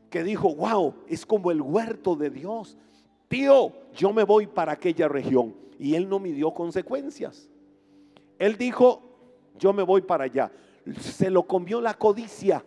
que 0.09 0.23
dijo, 0.23 0.55
wow, 0.55 0.95
es 1.07 1.23
como 1.23 1.51
el 1.51 1.61
huerto 1.61 2.15
de 2.15 2.31
Dios. 2.31 2.79
Tío, 3.27 3.73
yo 3.93 4.11
me 4.11 4.23
voy 4.23 4.47
para 4.47 4.71
aquella 4.71 5.07
región. 5.07 5.53
Y 5.77 5.93
él 5.93 6.09
no 6.09 6.17
midió 6.17 6.51
consecuencias. 6.51 7.47
Él 8.39 8.57
dijo, 8.57 9.04
yo 9.57 9.73
me 9.73 9.83
voy 9.83 10.01
para 10.01 10.25
allá. 10.25 10.51
Se 10.99 11.29
lo 11.29 11.43
comió 11.43 11.81
la 11.81 11.93
codicia, 11.93 12.63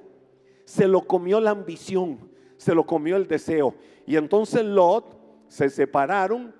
se 0.64 0.88
lo 0.88 1.02
comió 1.02 1.40
la 1.40 1.50
ambición, 1.50 2.18
se 2.56 2.74
lo 2.74 2.84
comió 2.84 3.16
el 3.16 3.26
deseo. 3.26 3.74
Y 4.06 4.16
entonces 4.16 4.64
Lot 4.64 5.16
se 5.48 5.70
separaron 5.70 6.54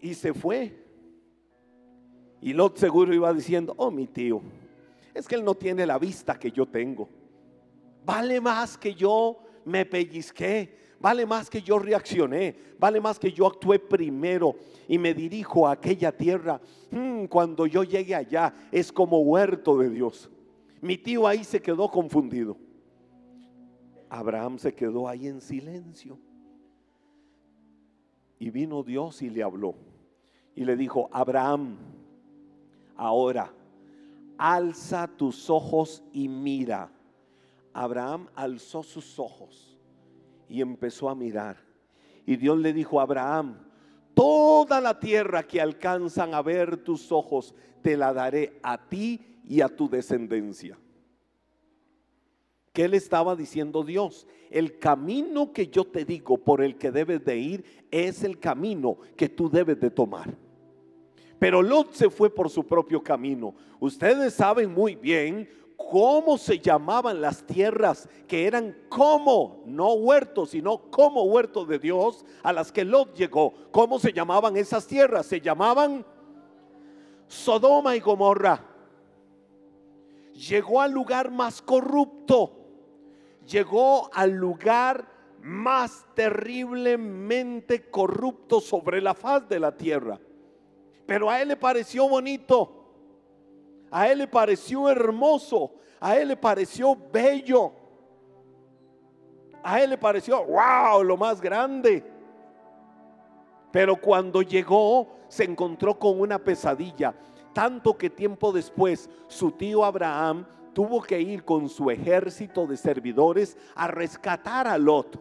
y 0.00 0.14
se 0.14 0.32
fue. 0.32 0.84
Y 2.40 2.52
Lot 2.52 2.76
seguro 2.76 3.14
iba 3.14 3.32
diciendo, 3.32 3.74
oh 3.76 3.90
mi 3.90 4.06
tío, 4.06 4.40
es 5.14 5.26
que 5.26 5.34
él 5.34 5.44
no 5.44 5.54
tiene 5.54 5.86
la 5.86 5.98
vista 5.98 6.38
que 6.38 6.50
yo 6.50 6.66
tengo. 6.66 7.08
Vale 8.04 8.40
más 8.40 8.78
que 8.78 8.94
yo 8.94 9.38
me 9.64 9.84
pellizqué, 9.84 10.76
vale 11.00 11.26
más 11.26 11.48
que 11.48 11.62
yo 11.62 11.78
reaccioné, 11.78 12.56
vale 12.78 13.00
más 13.00 13.18
que 13.18 13.32
yo 13.32 13.46
actué 13.46 13.78
primero 13.78 14.56
y 14.86 14.98
me 14.98 15.14
dirijo 15.14 15.66
a 15.66 15.72
aquella 15.72 16.12
tierra. 16.12 16.60
Hmm, 16.90 17.26
cuando 17.26 17.66
yo 17.66 17.84
llegue 17.84 18.14
allá 18.14 18.54
es 18.72 18.92
como 18.92 19.20
huerto 19.20 19.78
de 19.78 19.90
Dios. 19.90 20.30
Mi 20.80 20.96
tío 20.96 21.26
ahí 21.26 21.44
se 21.44 21.60
quedó 21.60 21.90
confundido. 21.90 22.56
Abraham 24.08 24.58
se 24.58 24.74
quedó 24.74 25.08
ahí 25.08 25.26
en 25.26 25.40
silencio. 25.40 26.18
Y 28.38 28.50
vino 28.50 28.82
Dios 28.82 29.20
y 29.22 29.30
le 29.30 29.42
habló. 29.42 29.74
Y 30.54 30.64
le 30.64 30.76
dijo, 30.76 31.08
Abraham, 31.12 31.76
ahora, 32.96 33.52
alza 34.38 35.08
tus 35.08 35.50
ojos 35.50 36.02
y 36.12 36.28
mira. 36.28 36.90
Abraham 37.72 38.28
alzó 38.34 38.82
sus 38.82 39.18
ojos 39.18 39.67
y 40.48 40.60
empezó 40.60 41.08
a 41.08 41.14
mirar. 41.14 41.56
Y 42.26 42.36
Dios 42.36 42.58
le 42.58 42.72
dijo 42.72 43.00
a 43.00 43.04
Abraham, 43.04 43.58
toda 44.14 44.80
la 44.80 44.98
tierra 44.98 45.42
que 45.42 45.60
alcanzan 45.60 46.34
a 46.34 46.42
ver 46.42 46.78
tus 46.78 47.12
ojos, 47.12 47.54
te 47.82 47.96
la 47.96 48.12
daré 48.12 48.58
a 48.62 48.88
ti 48.88 49.40
y 49.46 49.60
a 49.60 49.68
tu 49.68 49.88
descendencia. 49.88 50.78
¿Qué 52.72 52.86
le 52.86 52.96
estaba 52.96 53.34
diciendo 53.34 53.82
Dios? 53.82 54.26
El 54.50 54.78
camino 54.78 55.52
que 55.52 55.68
yo 55.68 55.84
te 55.84 56.04
digo 56.04 56.38
por 56.38 56.62
el 56.62 56.76
que 56.76 56.92
debes 56.92 57.24
de 57.24 57.36
ir 57.36 57.64
es 57.90 58.22
el 58.22 58.38
camino 58.38 58.98
que 59.16 59.28
tú 59.28 59.50
debes 59.50 59.80
de 59.80 59.90
tomar. 59.90 60.36
Pero 61.38 61.62
Lot 61.62 61.92
se 61.92 62.10
fue 62.10 62.32
por 62.32 62.50
su 62.50 62.64
propio 62.66 63.02
camino. 63.02 63.54
Ustedes 63.80 64.34
saben 64.34 64.72
muy 64.72 64.96
bien 64.96 65.48
cómo 65.78 66.36
se 66.36 66.58
llamaban 66.58 67.20
las 67.20 67.46
tierras 67.46 68.08
que 68.26 68.46
eran 68.46 68.76
como, 68.88 69.62
no 69.64 69.94
huertos, 69.94 70.50
sino 70.50 70.90
como 70.90 71.22
huertos 71.22 71.68
de 71.68 71.78
Dios 71.78 72.26
a 72.42 72.52
las 72.52 72.72
que 72.72 72.84
Lot 72.84 73.14
llegó. 73.14 73.54
¿Cómo 73.70 73.98
se 73.98 74.12
llamaban 74.12 74.56
esas 74.56 74.86
tierras? 74.86 75.24
Se 75.24 75.40
llamaban 75.40 76.04
Sodoma 77.28 77.94
y 77.96 78.00
Gomorra. 78.00 78.64
Llegó 80.34 80.82
al 80.82 80.92
lugar 80.92 81.30
más 81.30 81.62
corrupto, 81.62 82.52
llegó 83.46 84.10
al 84.12 84.32
lugar 84.32 85.08
más 85.40 86.04
terriblemente 86.14 87.88
corrupto 87.88 88.60
sobre 88.60 89.00
la 89.00 89.14
faz 89.14 89.48
de 89.48 89.60
la 89.60 89.76
tierra. 89.76 90.20
Pero 91.06 91.30
a 91.30 91.40
él 91.40 91.48
le 91.48 91.56
pareció 91.56 92.08
bonito 92.08 92.77
a 93.90 94.08
él 94.08 94.18
le 94.18 94.26
pareció 94.26 94.88
hermoso, 94.88 95.72
a 96.00 96.16
él 96.16 96.28
le 96.28 96.36
pareció 96.36 96.96
bello, 97.12 97.72
a 99.62 99.80
él 99.80 99.90
le 99.90 99.98
pareció, 99.98 100.44
wow, 100.44 101.02
lo 101.02 101.16
más 101.16 101.40
grande. 101.40 102.04
Pero 103.70 104.00
cuando 104.00 104.42
llegó 104.42 105.08
se 105.28 105.44
encontró 105.44 105.98
con 105.98 106.20
una 106.20 106.38
pesadilla, 106.38 107.14
tanto 107.52 107.96
que 107.96 108.10
tiempo 108.10 108.52
después 108.52 109.10
su 109.26 109.50
tío 109.52 109.84
Abraham 109.84 110.46
tuvo 110.72 111.02
que 111.02 111.20
ir 111.20 111.44
con 111.44 111.68
su 111.68 111.90
ejército 111.90 112.66
de 112.66 112.76
servidores 112.76 113.56
a 113.74 113.88
rescatar 113.88 114.68
a 114.68 114.78
Lot 114.78 115.20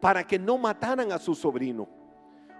para 0.00 0.26
que 0.26 0.38
no 0.38 0.58
mataran 0.58 1.12
a 1.12 1.18
su 1.18 1.34
sobrino, 1.34 1.88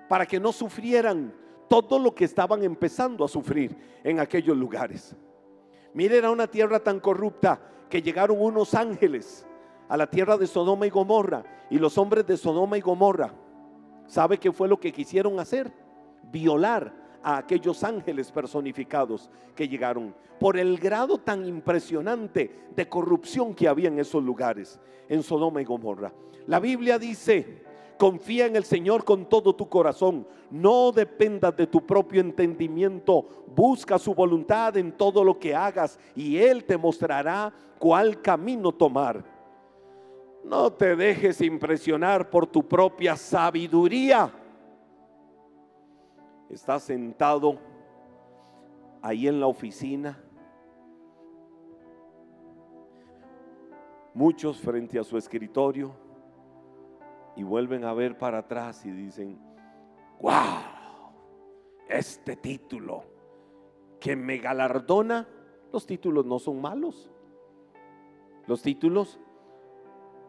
para 0.09 0.27
que 0.27 0.41
no 0.41 0.53
sufrieran 0.53 1.35
todo 1.71 2.00
lo 2.00 2.12
que 2.12 2.25
estaban 2.25 2.65
empezando 2.65 3.25
a 3.25 3.29
sufrir 3.29 3.77
en 4.03 4.19
aquellos 4.19 4.57
lugares. 4.57 5.15
Mire, 5.95 6.17
era 6.17 6.33
una 6.33 6.49
tierra 6.49 6.81
tan 6.81 6.99
corrupta 6.99 7.61
que 7.89 8.03
llegaron 8.03 8.43
unos 8.43 8.75
ángeles 8.75 9.47
a 9.89 9.97
la 9.97 10.11
tierra 10.11 10.37
de 10.37 10.49
Sodoma 10.49 10.89
y 10.89 10.91
Gomorra 10.91 11.45
y 11.71 11.79
los 11.79 11.97
hombres 11.97 12.27
de 12.27 12.37
Sodoma 12.37 12.77
y 12.77 12.81
Gomorra, 12.81 13.33
¿sabe 14.09 14.39
qué 14.39 14.50
fue 14.50 14.67
lo 14.67 14.81
que 14.81 14.93
quisieron 14.93 15.39
hacer? 15.39 15.73
Violar 16.33 16.93
a 17.23 17.37
aquellos 17.37 17.85
ángeles 17.85 18.33
personificados 18.33 19.31
que 19.55 19.69
llegaron 19.69 20.12
por 20.41 20.59
el 20.59 20.77
grado 20.77 21.19
tan 21.19 21.47
impresionante 21.47 22.67
de 22.75 22.89
corrupción 22.89 23.55
que 23.55 23.69
había 23.69 23.87
en 23.87 24.00
esos 24.00 24.25
lugares, 24.25 24.81
en 25.09 25.23
Sodoma 25.23 25.62
y 25.62 25.67
Gomorra. 25.67 26.12
La 26.49 26.59
Biblia 26.59 26.99
dice 26.99 27.62
Confía 28.00 28.47
en 28.47 28.57
el 28.57 28.64
Señor 28.64 29.04
con 29.04 29.26
todo 29.26 29.54
tu 29.54 29.69
corazón. 29.69 30.26
No 30.50 30.90
dependas 30.90 31.54
de 31.54 31.66
tu 31.66 31.85
propio 31.85 32.23
entendimiento. 32.23 33.45
Busca 33.54 33.99
su 33.99 34.14
voluntad 34.14 34.75
en 34.78 34.90
todo 34.90 35.23
lo 35.23 35.38
que 35.38 35.54
hagas 35.54 35.99
y 36.16 36.38
Él 36.38 36.64
te 36.64 36.78
mostrará 36.78 37.52
cuál 37.78 38.23
camino 38.23 38.73
tomar. 38.73 39.23
No 40.42 40.73
te 40.73 40.97
dejes 40.97 41.42
impresionar 41.42 42.30
por 42.30 42.47
tu 42.47 42.66
propia 42.66 43.16
sabiduría. 43.16 44.33
Estás 46.49 46.85
sentado 46.85 47.59
ahí 49.02 49.28
en 49.28 49.38
la 49.38 49.47
oficina. 49.47 50.19
Muchos 54.14 54.57
frente 54.57 54.99
a 54.99 55.04
su 55.04 55.19
escritorio 55.19 56.10
y 57.40 57.42
vuelven 57.42 57.85
a 57.85 57.94
ver 57.94 58.18
para 58.18 58.40
atrás 58.40 58.85
y 58.85 58.90
dicen, 58.90 59.38
wow, 60.20 60.61
este 61.88 62.37
título 62.37 63.02
que 63.99 64.14
me 64.14 64.37
galardona, 64.37 65.26
los 65.73 65.87
títulos 65.87 66.26
no 66.26 66.38
son 66.38 66.61
malos. 66.61 67.11
Los 68.47 68.61
títulos 68.61 69.18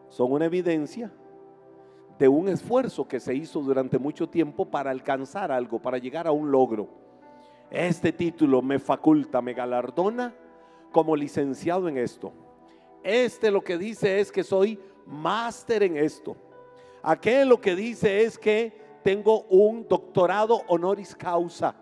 son 0.08 0.32
una 0.32 0.46
evidencia 0.46 1.12
de 2.18 2.28
un 2.28 2.48
esfuerzo 2.48 3.06
que 3.06 3.20
se 3.20 3.34
hizo 3.34 3.60
durante 3.60 3.98
mucho 3.98 4.30
tiempo 4.30 4.70
para 4.70 4.90
alcanzar 4.90 5.52
algo, 5.52 5.82
para 5.82 5.98
llegar 5.98 6.26
a 6.26 6.32
un 6.32 6.50
logro. 6.50 6.88
Este 7.70 8.12
título 8.14 8.62
me 8.62 8.78
faculta, 8.78 9.42
me 9.42 9.52
galardona 9.52 10.34
como 10.90 11.14
licenciado 11.14 11.90
en 11.90 11.98
esto. 11.98 12.32
Este 13.02 13.50
lo 13.50 13.60
que 13.60 13.76
dice 13.76 14.18
es 14.18 14.32
que 14.32 14.42
soy 14.42 14.80
máster 15.04 15.82
en 15.82 15.98
esto. 15.98 16.38
Aquel 17.02 17.48
lo 17.48 17.60
que 17.60 17.74
dice 17.74 18.22
es 18.22 18.38
que 18.38 18.72
tengo 19.02 19.42
un 19.44 19.86
doctorado 19.88 20.62
honoris 20.68 21.14
causa. 21.14 21.74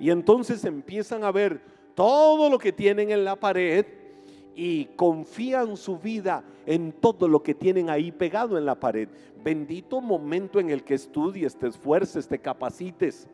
Y 0.00 0.10
entonces 0.10 0.64
empiezan 0.64 1.24
a 1.24 1.32
ver 1.32 1.60
todo 1.94 2.48
lo 2.48 2.58
que 2.58 2.72
tienen 2.72 3.10
en 3.10 3.24
la 3.24 3.36
pared 3.36 3.84
y 4.54 4.86
confían 4.96 5.76
su 5.76 5.98
vida 5.98 6.42
en 6.66 6.92
todo 6.92 7.28
lo 7.28 7.42
que 7.42 7.54
tienen 7.54 7.90
ahí 7.90 8.10
pegado 8.10 8.56
en 8.56 8.64
la 8.64 8.78
pared. 8.78 9.08
Bendito 9.42 10.00
momento 10.00 10.58
en 10.58 10.70
el 10.70 10.82
que 10.84 10.94
estudies, 10.94 11.56
te 11.56 11.68
esfuerces, 11.68 12.26
te 12.26 12.38
capacites 12.38 13.28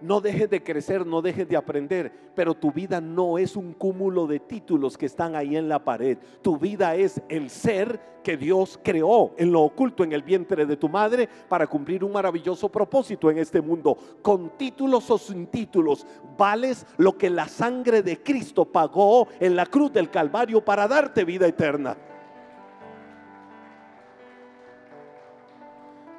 no 0.00 0.20
dejes 0.20 0.50
de 0.50 0.62
crecer, 0.62 1.06
no 1.06 1.22
dejes 1.22 1.48
de 1.48 1.56
aprender, 1.56 2.12
pero 2.34 2.54
tu 2.54 2.70
vida 2.70 3.00
no 3.00 3.38
es 3.38 3.56
un 3.56 3.72
cúmulo 3.72 4.26
de 4.26 4.40
títulos 4.40 4.98
que 4.98 5.06
están 5.06 5.34
ahí 5.34 5.56
en 5.56 5.68
la 5.68 5.84
pared. 5.84 6.18
Tu 6.42 6.58
vida 6.58 6.94
es 6.94 7.22
el 7.28 7.50
ser 7.50 8.00
que 8.22 8.36
Dios 8.36 8.78
creó 8.82 9.32
en 9.36 9.52
lo 9.52 9.62
oculto 9.62 10.04
en 10.04 10.12
el 10.12 10.22
vientre 10.22 10.66
de 10.66 10.76
tu 10.76 10.88
madre 10.88 11.28
para 11.48 11.66
cumplir 11.66 12.02
un 12.02 12.12
maravilloso 12.12 12.68
propósito 12.68 13.30
en 13.30 13.38
este 13.38 13.60
mundo. 13.60 13.96
Con 14.20 14.50
títulos 14.58 15.10
o 15.10 15.18
sin 15.18 15.46
títulos, 15.46 16.06
vales 16.36 16.86
lo 16.96 17.16
que 17.16 17.30
la 17.30 17.48
sangre 17.48 18.02
de 18.02 18.22
Cristo 18.22 18.64
pagó 18.64 19.28
en 19.40 19.56
la 19.56 19.66
cruz 19.66 19.92
del 19.92 20.10
Calvario 20.10 20.64
para 20.64 20.88
darte 20.88 21.24
vida 21.24 21.46
eterna. 21.46 21.96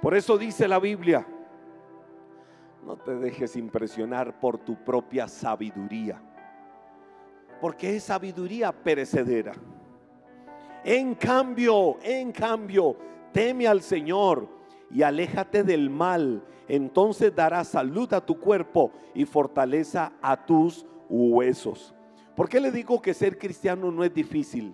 Por 0.01 0.15
eso 0.15 0.38
dice 0.38 0.67
la 0.67 0.79
Biblia, 0.79 1.27
no 2.88 2.96
te 2.96 3.13
dejes 3.15 3.58
impresionar 3.58 4.39
por 4.39 4.58
tu 4.58 4.82
propia 4.86 5.27
sabiduría, 5.27 6.22
porque 7.60 7.98
es 7.98 8.03
sabiduría 8.03 8.72
perecedera. 8.72 9.51
En 10.86 11.13
cambio, 11.13 11.98
en 12.01 12.32
cambio, 12.32 12.96
teme 13.34 13.67
al 13.67 13.82
Señor 13.82 14.48
y 14.89 15.01
aléjate 15.01 15.65
del 15.65 15.89
mal. 15.89 16.41
Entonces 16.70 17.36
dará 17.36 17.65
salud 17.65 18.13
a 18.13 18.25
tu 18.25 18.39
cuerpo 18.39 18.94
y 19.13 19.25
fortaleza 19.25 20.13
a 20.22 20.46
tus 20.46 20.86
huesos. 21.10 21.94
¿Por 22.38 22.48
qué 22.48 22.62
le 22.62 22.72
digo 22.72 23.01
que 23.01 23.13
ser 23.13 23.38
cristiano 23.38 23.91
no 23.91 24.06
es 24.06 24.13
difícil? 24.13 24.74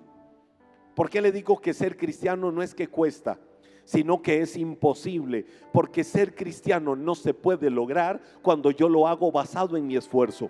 ¿Por 0.94 1.10
qué 1.10 1.20
le 1.20 1.32
digo 1.32 1.60
que 1.60 1.74
ser 1.74 1.98
cristiano 1.98 2.52
no 2.52 2.62
es 2.62 2.76
que 2.76 2.88
cuesta? 2.88 3.40
Sino 3.86 4.22
que 4.22 4.42
es 4.42 4.56
imposible, 4.56 5.46
porque 5.72 6.04
ser 6.04 6.36
cristiano 6.36 6.96
no 6.96 7.16
se 7.16 7.34
puede 7.34 7.70
lograr 7.70 8.22
cuando 8.42 8.72
yo 8.72 8.88
lo 8.88 9.08
hago 9.08 9.32
basado 9.32 9.76
en 9.78 9.88
mi 9.88 9.96
esfuerzo, 9.96 10.50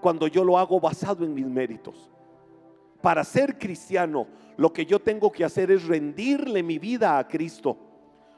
cuando 0.00 0.26
yo 0.26 0.44
lo 0.44 0.58
hago 0.58 0.80
basado 0.80 1.24
en 1.24 1.34
mis 1.34 1.46
méritos. 1.46 2.10
Para 3.00 3.24
ser 3.24 3.58
cristiano, 3.58 4.26
lo 4.56 4.72
que 4.72 4.86
yo 4.86 5.00
tengo 5.00 5.30
que 5.30 5.44
hacer 5.44 5.70
es 5.70 5.86
rendirle 5.86 6.62
mi 6.62 6.78
vida 6.78 7.18
a 7.18 7.28
Cristo. 7.28 7.76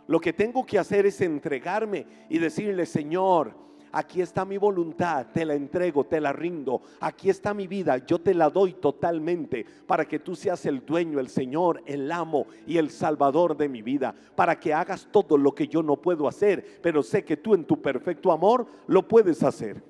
Lo 0.06 0.20
que 0.20 0.32
tengo 0.32 0.64
que 0.64 0.78
hacer 0.78 1.06
es 1.06 1.20
entregarme 1.20 2.06
y 2.28 2.38
decirle, 2.38 2.86
Señor, 2.86 3.67
aquí 3.92 4.20
está 4.20 4.44
mi 4.44 4.56
voluntad, 4.58 5.26
te 5.32 5.44
la 5.44 5.54
entrego, 5.54 6.04
te 6.04 6.20
la 6.20 6.32
rindo, 6.32 6.82
aquí 7.00 7.30
está 7.30 7.54
mi 7.54 7.66
vida, 7.66 7.98
yo 7.98 8.20
te 8.20 8.34
la 8.34 8.50
doy 8.50 8.74
totalmente 8.74 9.64
para 9.86 10.06
que 10.06 10.18
tú 10.18 10.34
seas 10.34 10.64
el 10.66 10.84
dueño, 10.84 11.20
el 11.20 11.28
Señor, 11.28 11.82
el 11.86 12.10
amo 12.10 12.46
y 12.66 12.76
el 12.76 12.90
salvador 12.90 13.56
de 13.56 13.68
mi 13.68 13.82
vida, 13.82 14.14
para 14.34 14.58
que 14.58 14.74
hagas 14.74 15.08
todo 15.10 15.36
lo 15.36 15.54
que 15.54 15.68
yo 15.68 15.82
no 15.82 15.96
puedo 15.96 16.28
hacer, 16.28 16.80
pero 16.82 17.02
sé 17.02 17.24
que 17.24 17.36
tú 17.36 17.54
en 17.54 17.64
tu 17.64 17.80
perfecto 17.80 18.32
amor 18.32 18.66
lo 18.86 19.06
puedes 19.06 19.42
hacer. 19.42 19.82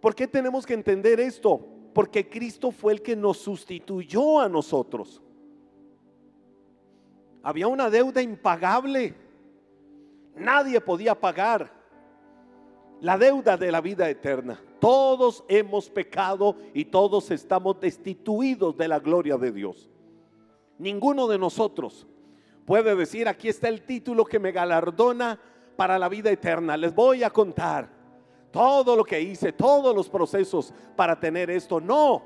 ¿Por 0.00 0.14
qué 0.14 0.26
tenemos 0.26 0.64
que 0.64 0.74
entender 0.74 1.20
esto? 1.20 1.60
Porque 1.92 2.28
Cristo 2.28 2.70
fue 2.70 2.92
el 2.92 3.02
que 3.02 3.16
nos 3.16 3.38
sustituyó 3.38 4.40
a 4.40 4.48
nosotros. 4.48 5.22
Había 7.42 7.66
una 7.66 7.90
deuda 7.90 8.22
impagable. 8.22 9.14
Nadie 10.36 10.80
podía 10.80 11.18
pagar 11.18 11.77
la 13.00 13.16
deuda 13.18 13.56
de 13.56 13.70
la 13.70 13.80
vida 13.80 14.08
eterna. 14.08 14.60
Todos 14.80 15.44
hemos 15.48 15.88
pecado 15.90 16.56
y 16.74 16.84
todos 16.84 17.30
estamos 17.30 17.80
destituidos 17.80 18.76
de 18.76 18.88
la 18.88 18.98
gloria 18.98 19.36
de 19.36 19.52
Dios. 19.52 19.90
Ninguno 20.78 21.26
de 21.26 21.38
nosotros 21.38 22.06
puede 22.64 22.94
decir, 22.94 23.28
aquí 23.28 23.48
está 23.48 23.68
el 23.68 23.82
título 23.82 24.24
que 24.24 24.38
me 24.38 24.52
galardona 24.52 25.38
para 25.76 25.98
la 25.98 26.08
vida 26.08 26.30
eterna. 26.30 26.76
Les 26.76 26.94
voy 26.94 27.22
a 27.22 27.30
contar 27.30 27.88
todo 28.50 28.96
lo 28.96 29.04
que 29.04 29.20
hice, 29.20 29.52
todos 29.52 29.94
los 29.94 30.08
procesos 30.08 30.72
para 30.96 31.18
tener 31.18 31.50
esto. 31.50 31.80
No, 31.80 32.22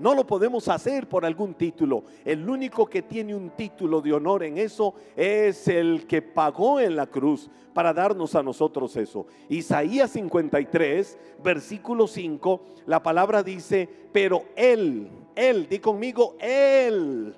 no 0.00 0.14
lo 0.14 0.26
podemos 0.26 0.66
hacer 0.68 1.08
por 1.08 1.26
algún 1.26 1.54
título. 1.54 2.04
El 2.24 2.48
único 2.48 2.86
que 2.86 3.02
tiene 3.02 3.34
un 3.34 3.50
título 3.50 4.00
de 4.00 4.14
honor 4.14 4.42
en 4.42 4.56
eso 4.56 4.94
es 5.14 5.68
el 5.68 6.06
que 6.06 6.22
pagó 6.22 6.80
en 6.80 6.96
la 6.96 7.06
cruz 7.06 7.50
para 7.74 7.92
darnos 7.92 8.34
a 8.34 8.42
nosotros 8.42 8.96
eso. 8.96 9.26
Isaías 9.50 10.10
53, 10.12 11.18
versículo 11.44 12.06
5, 12.06 12.60
la 12.86 13.02
palabra 13.02 13.42
dice, 13.42 13.88
pero 14.10 14.44
Él, 14.56 15.10
Él, 15.36 15.68
di 15.68 15.78
conmigo, 15.78 16.34
Él. 16.40 17.34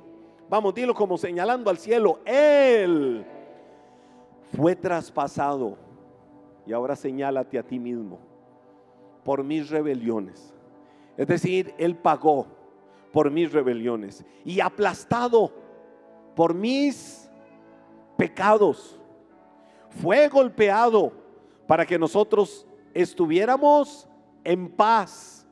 Vamos, 0.48 0.72
dilo 0.72 0.94
como 0.94 1.18
señalando 1.18 1.68
al 1.68 1.78
cielo, 1.78 2.20
Él 2.24 3.26
fue 4.56 4.76
traspasado. 4.76 5.76
Y 6.64 6.72
ahora 6.72 6.94
señálate 6.94 7.58
a 7.58 7.64
ti 7.64 7.80
mismo 7.80 8.20
por 9.24 9.42
mis 9.42 9.68
rebeliones 9.68 10.54
es 11.16 11.26
decir, 11.26 11.74
Él 11.78 11.96
pagó 11.96 12.46
por 13.12 13.30
mis 13.30 13.52
rebeliones 13.52 14.24
y 14.44 14.60
aplastado 14.60 15.52
por 16.34 16.54
mis 16.54 17.30
pecados. 18.16 18.98
Fue 20.00 20.28
golpeado 20.28 21.12
para 21.66 21.84
que 21.84 21.98
nosotros 21.98 22.66
estuviéramos 22.94 24.08
en 24.44 24.70
paz. 24.70 25.46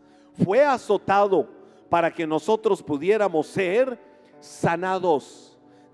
Fue 0.44 0.64
azotado 0.64 1.49
para 1.88 2.12
que 2.12 2.27
nosotros 2.27 2.83
pudiéramos 2.83 3.46
ser 3.46 3.99
sanados. 4.40 5.50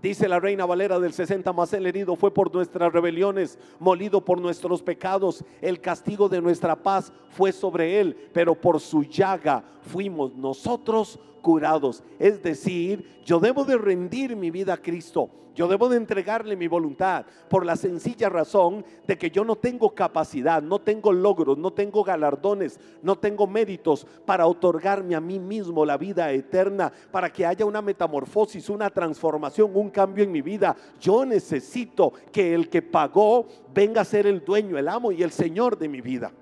Dice 0.07 0.29
la 0.29 0.39
reina 0.39 0.65
Valera 0.65 1.01
del 1.01 1.13
60, 1.13 1.53
más 1.53 1.73
el 1.73 1.85
herido 1.85 2.15
fue 2.15 2.33
por 2.33 2.55
nuestras 2.55 2.93
rebeliones, 2.93 3.59
molido 3.81 4.25
por 4.25 4.41
nuestros 4.41 4.81
pecados. 4.81 5.45
El 5.61 5.81
castigo 5.81 6.29
de 6.29 6.41
nuestra 6.41 6.81
paz 6.81 7.13
fue 7.31 7.51
sobre 7.51 7.99
él, 7.99 8.17
pero 8.33 8.55
por 8.55 8.79
su 8.79 9.03
llaga 9.03 9.65
fuimos 9.83 10.33
nosotros 10.37 11.19
curados. 11.43 12.03
Es 12.19 12.43
decir, 12.43 13.21
yo 13.25 13.41
debo 13.41 13.65
de 13.65 13.77
rendir 13.77 14.37
mi 14.37 14.51
vida 14.51 14.75
a 14.75 14.83
Cristo. 14.83 15.31
Yo 15.57 15.67
debo 15.69 15.89
de 15.89 15.97
entregarle 15.97 16.55
mi 16.55 16.69
voluntad 16.69 17.25
por 17.49 17.65
la 17.65 17.77
sencilla 17.77 18.29
razón 18.29 18.85
de 19.07 19.17
que 19.17 19.31
yo 19.31 19.43
no 19.43 19.57
tengo 19.57 19.95
capacidad, 19.95 20.63
no 20.63 20.83
tengo 20.83 21.15
logros, 21.15 21.57
no 21.57 21.73
tengo 21.73 22.05
galardones, 22.05 22.79
no 23.03 23.17
tengo 23.17 23.47
méritos 23.47 24.07
para 24.27 24.47
otorgarme 24.47 25.15
a 25.15 25.21
mí 25.21 25.39
mismo 25.39 25.87
la 25.87 25.97
vida 25.97 26.31
eterna, 26.31 26.93
para 27.11 27.33
que 27.33 27.47
haya 27.47 27.65
una 27.65 27.81
metamorfosis, 27.81 28.69
una 28.69 28.91
transformación, 28.91 29.71
un 29.75 29.89
cambio 29.89 30.25
en 30.25 30.31
mi 30.31 30.43
vida. 30.43 30.77
Yo 31.01 31.25
necesito 31.25 32.13
que 32.31 32.53
el 32.53 32.69
que 32.69 32.83
pagó 32.83 33.47
venga 33.73 34.03
a 34.03 34.05
ser 34.05 34.27
el 34.27 34.45
dueño, 34.45 34.77
el 34.77 34.89
amo 34.89 35.11
y 35.11 35.23
el 35.23 35.31
señor 35.31 35.79
de 35.79 35.89
mi 35.89 36.03
vida. 36.03 36.33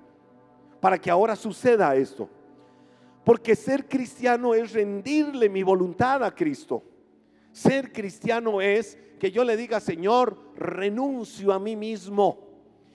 Para 0.81 0.99
que 0.99 1.13
ahora 1.13 1.37
suceda 1.37 1.95
esto. 1.95 2.29
Porque 3.25 3.57
ser 3.57 3.89
cristiano 3.89 4.55
es 4.55 4.73
rendirle 4.73 5.49
mi 5.49 5.63
voluntad 5.63 6.23
a 6.23 6.35
Cristo. 6.35 6.83
Ser 7.53 7.93
cristiano 7.93 8.61
es 8.61 8.99
que 9.19 9.31
yo 9.31 9.45
le 9.45 9.57
diga, 9.57 9.81
Señor, 9.81 10.37
renuncio 10.57 11.53
a 11.53 11.59
mí 11.59 11.77
mismo 11.77 12.39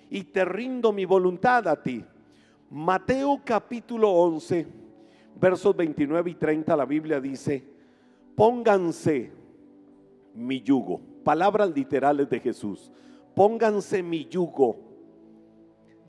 y 0.10 0.26
te 0.26 0.46
rindo 0.46 0.92
mi 0.92 1.06
voluntad 1.06 1.68
a 1.68 1.82
ti. 1.82 2.04
Mateo 2.70 3.42
capítulo 3.44 4.12
11, 4.12 4.68
versos 5.40 5.76
29 5.76 6.30
y 6.30 6.36
30, 6.36 6.76
la 6.76 6.86
Biblia 6.86 7.20
dice, 7.20 7.64
pónganse 8.36 9.32
mi 10.36 10.62
yugo. 10.62 11.02
Palabras 11.24 11.72
literales 11.72 12.30
de 12.30 12.40
Jesús. 12.40 12.92
Pónganse 13.36 14.04
mi 14.04 14.26
yugo. 14.26 14.78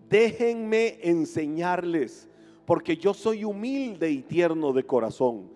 Déjenme 0.09 0.98
enseñarles 1.02 2.29
porque 2.70 2.96
yo 2.96 3.12
soy 3.12 3.42
humilde 3.42 4.09
y 4.12 4.22
tierno 4.22 4.72
de 4.72 4.87
corazón, 4.87 5.50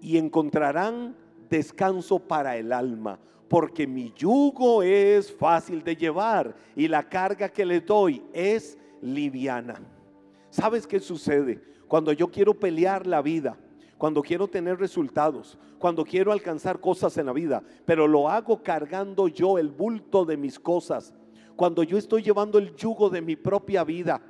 y 0.00 0.16
encontrarán 0.16 1.14
descanso 1.50 2.18
para 2.18 2.56
el 2.56 2.72
alma, 2.72 3.18
porque 3.46 3.86
mi 3.86 4.10
yugo 4.16 4.82
es 4.82 5.30
fácil 5.30 5.84
de 5.84 5.94
llevar 5.94 6.56
y 6.74 6.88
la 6.88 7.06
carga 7.06 7.50
que 7.50 7.66
le 7.66 7.82
doy 7.82 8.22
es 8.32 8.78
liviana. 9.02 9.82
¿Sabes 10.48 10.86
qué 10.86 10.98
sucede? 10.98 11.62
Cuando 11.88 12.10
yo 12.12 12.30
quiero 12.30 12.54
pelear 12.54 13.06
la 13.06 13.20
vida, 13.20 13.58
cuando 13.98 14.22
quiero 14.22 14.48
tener 14.48 14.78
resultados, 14.78 15.58
cuando 15.78 16.06
quiero 16.06 16.32
alcanzar 16.32 16.80
cosas 16.80 17.18
en 17.18 17.26
la 17.26 17.34
vida, 17.34 17.62
pero 17.84 18.08
lo 18.08 18.30
hago 18.30 18.62
cargando 18.62 19.28
yo 19.28 19.58
el 19.58 19.68
bulto 19.68 20.24
de 20.24 20.38
mis 20.38 20.58
cosas, 20.58 21.12
cuando 21.54 21.82
yo 21.82 21.98
estoy 21.98 22.22
llevando 22.22 22.56
el 22.56 22.74
yugo 22.76 23.10
de 23.10 23.20
mi 23.20 23.36
propia 23.36 23.84
vida, 23.84 24.22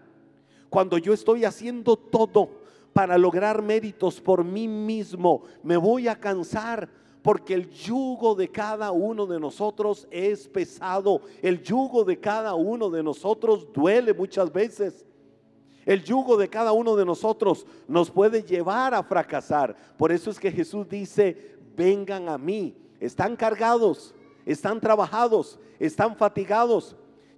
cuando 0.71 0.99
yo 0.99 1.13
estoy 1.13 1.45
haciendo 1.45 1.97
todo 1.97 2.51
para 2.93 3.19
lograr 3.19 3.63
méritos 3.63 4.21
por 4.21 4.45
mí 4.45 4.69
mismo, 4.69 5.43
me 5.63 5.77
voy 5.77 6.09
a 6.09 6.19
cansar 6.19 6.89
porque 7.27 7.55
el 7.55 7.69
yugo 7.71 8.37
de 8.37 8.49
cada 8.49 8.93
uno 8.93 9.27
de 9.27 9.41
nosotros 9.41 10.07
es 10.13 10.47
pesado. 10.47 11.23
El 11.43 11.61
yugo 11.61 12.05
de 12.05 12.21
cada 12.21 12.55
uno 12.55 12.89
de 12.89 13.03
nosotros 13.03 13.67
duele 13.73 14.15
muchas 14.15 14.53
veces. 14.53 15.05
El 15.85 16.05
yugo 16.05 16.37
de 16.37 16.49
cada 16.49 16.71
uno 16.71 16.95
de 16.95 17.05
nosotros 17.05 17.67
nos 17.89 18.11
puede 18.11 18.43
llevar 18.43 18.95
a 18.95 19.03
fracasar. 19.03 19.77
Por 19.97 20.13
eso 20.13 20.31
es 20.31 20.39
que 20.39 20.53
Jesús 20.53 20.89
dice, 20.89 21.57
vengan 21.77 22.29
a 22.29 22.39
mí. 22.39 22.77
Están 23.01 23.35
cargados, 23.35 24.15
están 24.45 24.81
trabajados, 24.81 25.59
están 25.81 26.17
fatigados 26.17 26.97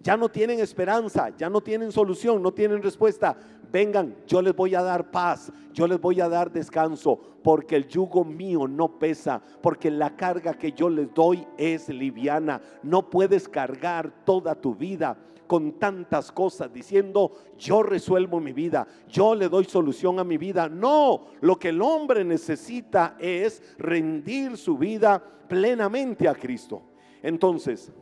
ya 0.08 0.16
no 0.16 0.30
tienen 0.30 0.58
esperanza, 0.60 1.28
ya 1.36 1.50
no 1.50 1.60
tienen 1.60 1.92
solución, 1.92 2.42
no 2.42 2.50
tienen 2.50 2.82
respuesta. 2.82 3.36
Vengan, 3.70 4.16
yo 4.26 4.40
les 4.40 4.56
voy 4.56 4.74
a 4.74 4.80
dar 4.80 5.10
paz, 5.10 5.52
yo 5.74 5.86
les 5.86 6.00
voy 6.00 6.18
a 6.22 6.30
dar 6.30 6.50
descanso, 6.50 7.20
porque 7.42 7.76
el 7.76 7.86
yugo 7.86 8.24
mío 8.24 8.66
no 8.66 8.98
pesa, 8.98 9.42
porque 9.60 9.90
la 9.90 10.16
carga 10.16 10.54
que 10.54 10.72
yo 10.72 10.88
les 10.88 11.12
doy 11.12 11.46
es 11.58 11.90
liviana. 11.90 12.58
No 12.82 13.10
puedes 13.10 13.50
cargar 13.50 14.24
toda 14.24 14.54
tu 14.54 14.74
vida 14.74 15.14
con 15.46 15.72
tantas 15.72 16.32
cosas 16.32 16.72
diciendo, 16.72 17.30
yo 17.58 17.82
resuelvo 17.82 18.40
mi 18.40 18.54
vida, 18.54 18.88
yo 19.10 19.34
le 19.34 19.50
doy 19.50 19.66
solución 19.66 20.18
a 20.18 20.24
mi 20.24 20.38
vida. 20.38 20.70
No, 20.70 21.26
lo 21.42 21.58
que 21.58 21.68
el 21.68 21.82
hombre 21.82 22.24
necesita 22.24 23.14
es 23.18 23.62
rendir 23.76 24.56
su 24.56 24.78
vida 24.78 25.22
plenamente 25.46 26.26
a 26.26 26.34
Cristo. 26.34 26.80
Entonces, 27.22 27.92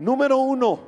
Número 0.00 0.38
uno, 0.38 0.80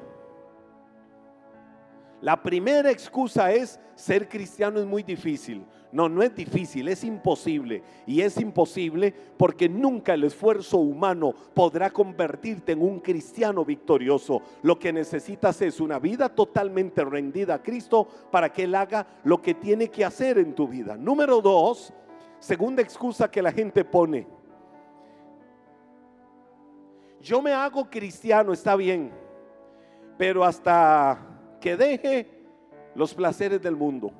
la 2.22 2.42
primera 2.42 2.90
excusa 2.90 3.52
es 3.52 3.78
ser 3.94 4.26
cristiano 4.26 4.80
es 4.80 4.86
muy 4.86 5.02
difícil. 5.02 5.66
No, 5.92 6.08
no 6.08 6.22
es 6.22 6.34
difícil, 6.34 6.88
es 6.88 7.04
imposible. 7.04 7.82
Y 8.06 8.22
es 8.22 8.38
imposible 8.38 9.12
porque 9.36 9.68
nunca 9.68 10.14
el 10.14 10.24
esfuerzo 10.24 10.78
humano 10.78 11.34
podrá 11.52 11.90
convertirte 11.90 12.72
en 12.72 12.80
un 12.80 13.00
cristiano 13.00 13.66
victorioso. 13.66 14.40
Lo 14.62 14.78
que 14.78 14.94
necesitas 14.94 15.60
es 15.60 15.78
una 15.78 15.98
vida 15.98 16.30
totalmente 16.30 17.04
rendida 17.04 17.56
a 17.56 17.62
Cristo 17.62 18.08
para 18.30 18.50
que 18.50 18.62
Él 18.62 18.74
haga 18.74 19.06
lo 19.24 19.42
que 19.42 19.52
tiene 19.52 19.88
que 19.88 20.06
hacer 20.06 20.38
en 20.38 20.54
tu 20.54 20.66
vida. 20.66 20.96
Número 20.96 21.42
dos, 21.42 21.92
segunda 22.38 22.80
excusa 22.80 23.30
que 23.30 23.42
la 23.42 23.52
gente 23.52 23.84
pone 23.84 24.26
yo 27.22 27.40
me 27.40 27.52
hago 27.52 27.88
cristiano, 27.88 28.52
está 28.52 28.74
bien, 28.76 29.12
pero 30.18 30.44
hasta 30.44 31.18
que 31.60 31.76
deje 31.76 32.28
los 32.94 33.14
placeres 33.14 33.62
del 33.62 33.76
mundo. 33.76 34.12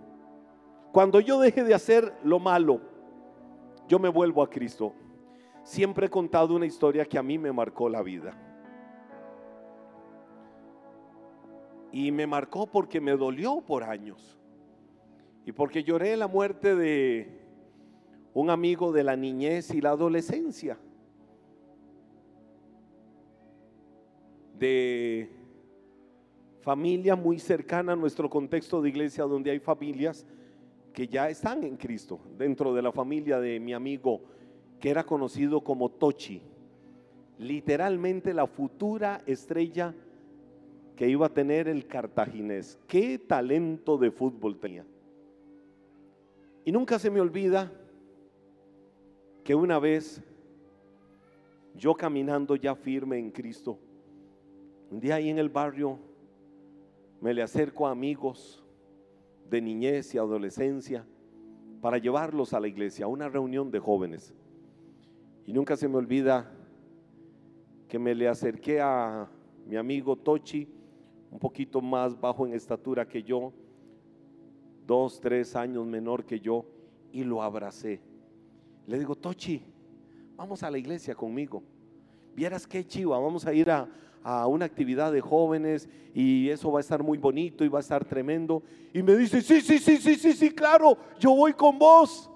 Cuando 0.93 1.21
yo 1.21 1.41
deje 1.41 1.65
de 1.65 1.75
hacer 1.75 2.15
lo 2.23 2.39
malo, 2.39 2.81
yo 3.89 3.99
me 3.99 4.09
vuelvo 4.09 4.43
a 4.43 4.49
Cristo. 4.49 4.95
Siempre 5.65 6.07
he 6.07 6.11
contado 6.11 6.55
una 6.55 6.67
historia 6.67 7.05
que 7.05 7.19
a 7.19 7.23
mí 7.23 7.39
me 7.39 7.53
marcó 7.53 7.89
la 7.89 8.03
vida. 8.03 8.37
Y 11.91 12.11
me 12.11 12.27
marcó 12.27 12.67
porque 12.67 13.01
me 13.01 13.13
dolió 13.13 13.61
por 13.61 13.85
años. 13.85 14.39
Y 15.45 15.53
porque 15.53 15.83
lloré 15.83 16.17
la 16.17 16.29
muerte 16.29 16.75
de 16.77 17.41
un 18.33 18.49
amigo 18.49 18.93
de 18.93 19.05
la 19.05 19.17
niñez 19.17 19.75
y 19.75 19.81
la 19.81 19.91
adolescencia. 19.91 20.79
De 24.63 25.29
familia 26.61 27.17
muy 27.17 27.41
cercana 27.41 27.95
a 27.95 27.97
nuestro 27.97 28.31
contexto 28.31 28.81
de 28.81 28.91
iglesia, 28.91 29.25
donde 29.25 29.51
hay 29.51 29.59
familias 29.59 30.25
que 30.93 31.09
ya 31.09 31.29
están 31.29 31.65
en 31.65 31.77
Cristo, 31.77 32.21
dentro 32.39 32.73
de 32.73 32.81
la 32.81 32.93
familia 32.93 33.41
de 33.41 33.59
mi 33.59 33.73
amigo, 33.73 34.23
que 34.79 34.91
era 34.91 35.03
conocido 35.03 35.63
como 35.63 35.89
Tochi, 35.89 36.41
literalmente 37.39 38.33
la 38.33 38.47
futura 38.47 39.23
estrella 39.27 39.97
que 40.95 41.09
iba 41.09 41.27
a 41.27 41.35
tener 41.35 41.67
el 41.67 41.89
cartaginés. 41.89 42.79
Qué 42.87 43.19
talento 43.19 43.99
de 43.99 44.13
fútbol 44.13 44.61
tenía. 44.61 44.87
Y 46.65 46.71
nunca 46.71 47.01
se 47.01 47.11
me 47.11 47.21
olvida 47.21 47.73
que 49.43 49.57
una 49.57 49.81
vez 49.81 50.23
yo 51.75 51.95
caminando 51.97 52.55
ya 52.55 52.77
firme 52.77 53.19
en 53.19 53.33
Cristo, 53.33 53.81
un 54.93 55.01
día 55.01 55.15
ahí 55.15 55.31
en 55.31 55.39
el 55.39 55.49
barrio 55.49 55.99
me 57.23 57.33
le 57.33 57.41
acerco 57.43 57.87
a 57.87 57.93
amigos 57.93 58.63
de 59.49 59.59
niñez 59.63 60.15
y 60.15 60.19
adolescencia 60.19 61.07
para 61.81 61.97
llevarlos 61.97 62.53
a 62.53 62.61
la 62.61 62.69
iglesia, 62.69 63.07
a 63.07 63.09
una 63.09 63.31
reunión 63.31 63.71
de 63.71 63.79
jóvenes. 63.79 64.35
Y 65.47 65.55
nunca 65.55 65.79
se 65.79 65.89
me 65.89 65.97
olvida 65.97 66.53
que 67.89 67.99
me 67.99 68.15
le 68.15 68.29
acerqué 68.29 68.83
a 68.83 69.31
mi 69.67 69.77
amigo 69.77 70.15
Tochi, 70.15 70.69
un 71.31 71.39
poquito 71.39 71.81
más 71.81 72.21
bajo 72.21 72.47
en 72.47 72.53
estatura 72.53 73.09
que 73.09 73.23
yo, 73.23 73.51
dos, 74.87 75.19
tres 75.23 75.57
años 75.57 75.87
menor 75.87 76.23
que 76.23 76.39
yo, 76.39 76.67
y 77.13 77.25
lo 77.25 77.43
abracé. 77.43 78.03
Le 78.87 78.99
digo, 78.99 79.17
Tochi, 79.17 79.63
vamos 80.37 80.63
a 80.63 80.71
la 80.71 80.77
iglesia 80.77 81.15
conmigo. 81.15 81.63
Vieras 82.37 82.67
qué 82.67 82.87
chiva, 82.87 83.19
vamos 83.19 83.47
a 83.47 83.55
ir 83.55 83.71
a, 83.71 83.89
a 84.23 84.47
una 84.47 84.65
actividad 84.65 85.13
de 85.13 85.21
jóvenes 85.21 85.89
y 86.15 86.49
eso 86.49 86.71
va 86.71 86.79
a 86.79 86.81
estar 86.81 87.03
muy 87.03 87.19
bonito 87.19 87.65
y 87.65 87.69
va 87.69 87.79
a 87.79 87.81
estar 87.81 88.05
tremendo. 88.05 88.63
Y 88.93 89.03
me 89.03 89.17
dice, 89.17 89.43
sí, 89.43 89.61
sí, 89.61 89.79
sí, 89.79 89.97
sí, 89.97 90.15
sí, 90.17 90.33
sí, 90.33 90.51
claro, 90.51 90.97
yo 91.19 91.35
voy 91.35 91.53
con 91.53 91.79
vos. 91.79 92.31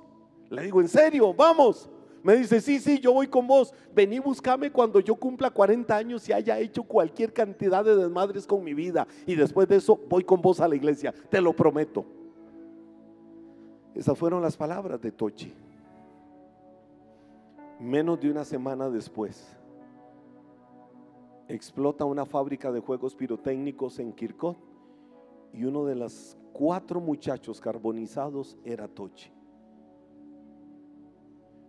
Le 0.51 0.63
digo, 0.63 0.81
¿en 0.81 0.89
serio? 0.89 1.35
Vamos. 1.35 1.91
Me 2.23 2.37
dice, 2.37 2.61
sí, 2.61 2.81
sí, 2.81 2.99
yo 2.99 3.13
voy 3.13 3.29
con 3.29 3.47
vos. 3.47 3.73
Vení, 3.95 4.19
búscame 4.19 4.73
cuando 4.73 4.99
yo 4.99 5.15
cumpla 5.15 5.49
40 5.49 5.97
años 5.97 6.29
y 6.29 6.33
haya 6.33 6.59
hecho 6.59 6.83
cualquier 6.83 7.33
cantidad 7.33 7.85
de 7.85 7.97
desmadres 7.97 8.47
con 8.47 8.65
mi 8.65 8.75
vida. 8.75 9.07
Y 9.27 9.37
después 9.37 9.69
de 9.69 9.77
eso 9.77 9.97
voy 10.09 10.25
con 10.25 10.43
vos 10.43 10.61
a 10.61 10.67
la 10.67 10.75
iglesia, 10.75 11.15
te 11.31 11.41
lo 11.41 11.53
prometo. 11.53 12.05
Esas 13.95 14.19
fueron 14.19 14.43
las 14.43 14.57
palabras 14.57 15.01
de 15.01 15.13
Tochi. 15.13 15.55
Menos 17.79 18.21
de 18.21 18.31
una 18.31 18.45
semana 18.45 18.91
después, 18.91 19.56
explota 21.49 22.05
una 22.05 22.27
fábrica 22.27 22.73
de 22.73 22.81
juegos 22.81 23.15
pirotécnicos 23.15 23.99
en 23.99 24.13
Kirkot 24.13 24.57
y 25.53 25.65
uno 25.65 25.85
de 25.85 25.95
los 25.95 26.37
cuatro 26.53 27.01
muchachos 27.01 27.61
carbonizados 27.61 28.57
era 28.65 28.89
Tochi. 28.89 29.31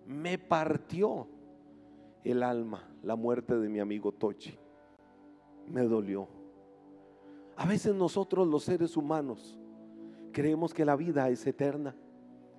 Me 0.06 0.38
partió 0.38 1.28
el 2.24 2.44
alma 2.44 2.88
la 3.04 3.16
muerte 3.16 3.58
de 3.58 3.70
mi 3.70 3.80
amigo 3.80 4.12
Tochi. 4.12 4.58
Me 5.68 5.82
dolió. 5.84 6.28
A 7.56 7.66
veces 7.66 7.94
nosotros 7.94 8.48
los 8.48 8.64
seres 8.64 8.96
humanos 8.98 9.58
creemos 10.32 10.74
que 10.74 10.86
la 10.86 10.96
vida 10.96 11.30
es 11.30 11.46
eterna 11.46 11.96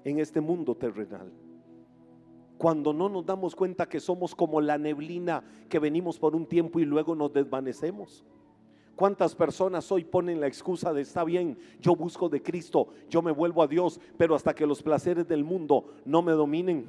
en 0.04 0.18
este 0.18 0.40
mundo 0.40 0.74
terrenal 0.74 1.30
cuando 2.58 2.92
no 2.92 3.08
nos 3.08 3.24
damos 3.24 3.54
cuenta 3.54 3.88
que 3.88 4.00
somos 4.00 4.34
como 4.34 4.60
la 4.60 4.76
neblina 4.76 5.42
que 5.68 5.78
venimos 5.78 6.18
por 6.18 6.34
un 6.34 6.44
tiempo 6.44 6.80
y 6.80 6.84
luego 6.84 7.14
nos 7.14 7.32
desvanecemos. 7.32 8.24
¿Cuántas 8.96 9.32
personas 9.36 9.90
hoy 9.92 10.02
ponen 10.02 10.40
la 10.40 10.48
excusa 10.48 10.92
de 10.92 11.02
está 11.02 11.22
bien, 11.22 11.56
yo 11.80 11.94
busco 11.94 12.28
de 12.28 12.42
Cristo, 12.42 12.88
yo 13.08 13.22
me 13.22 13.30
vuelvo 13.30 13.62
a 13.62 13.68
Dios, 13.68 14.00
pero 14.16 14.34
hasta 14.34 14.56
que 14.56 14.66
los 14.66 14.82
placeres 14.82 15.28
del 15.28 15.44
mundo 15.44 15.84
no 16.04 16.20
me 16.20 16.32
dominen? 16.32 16.84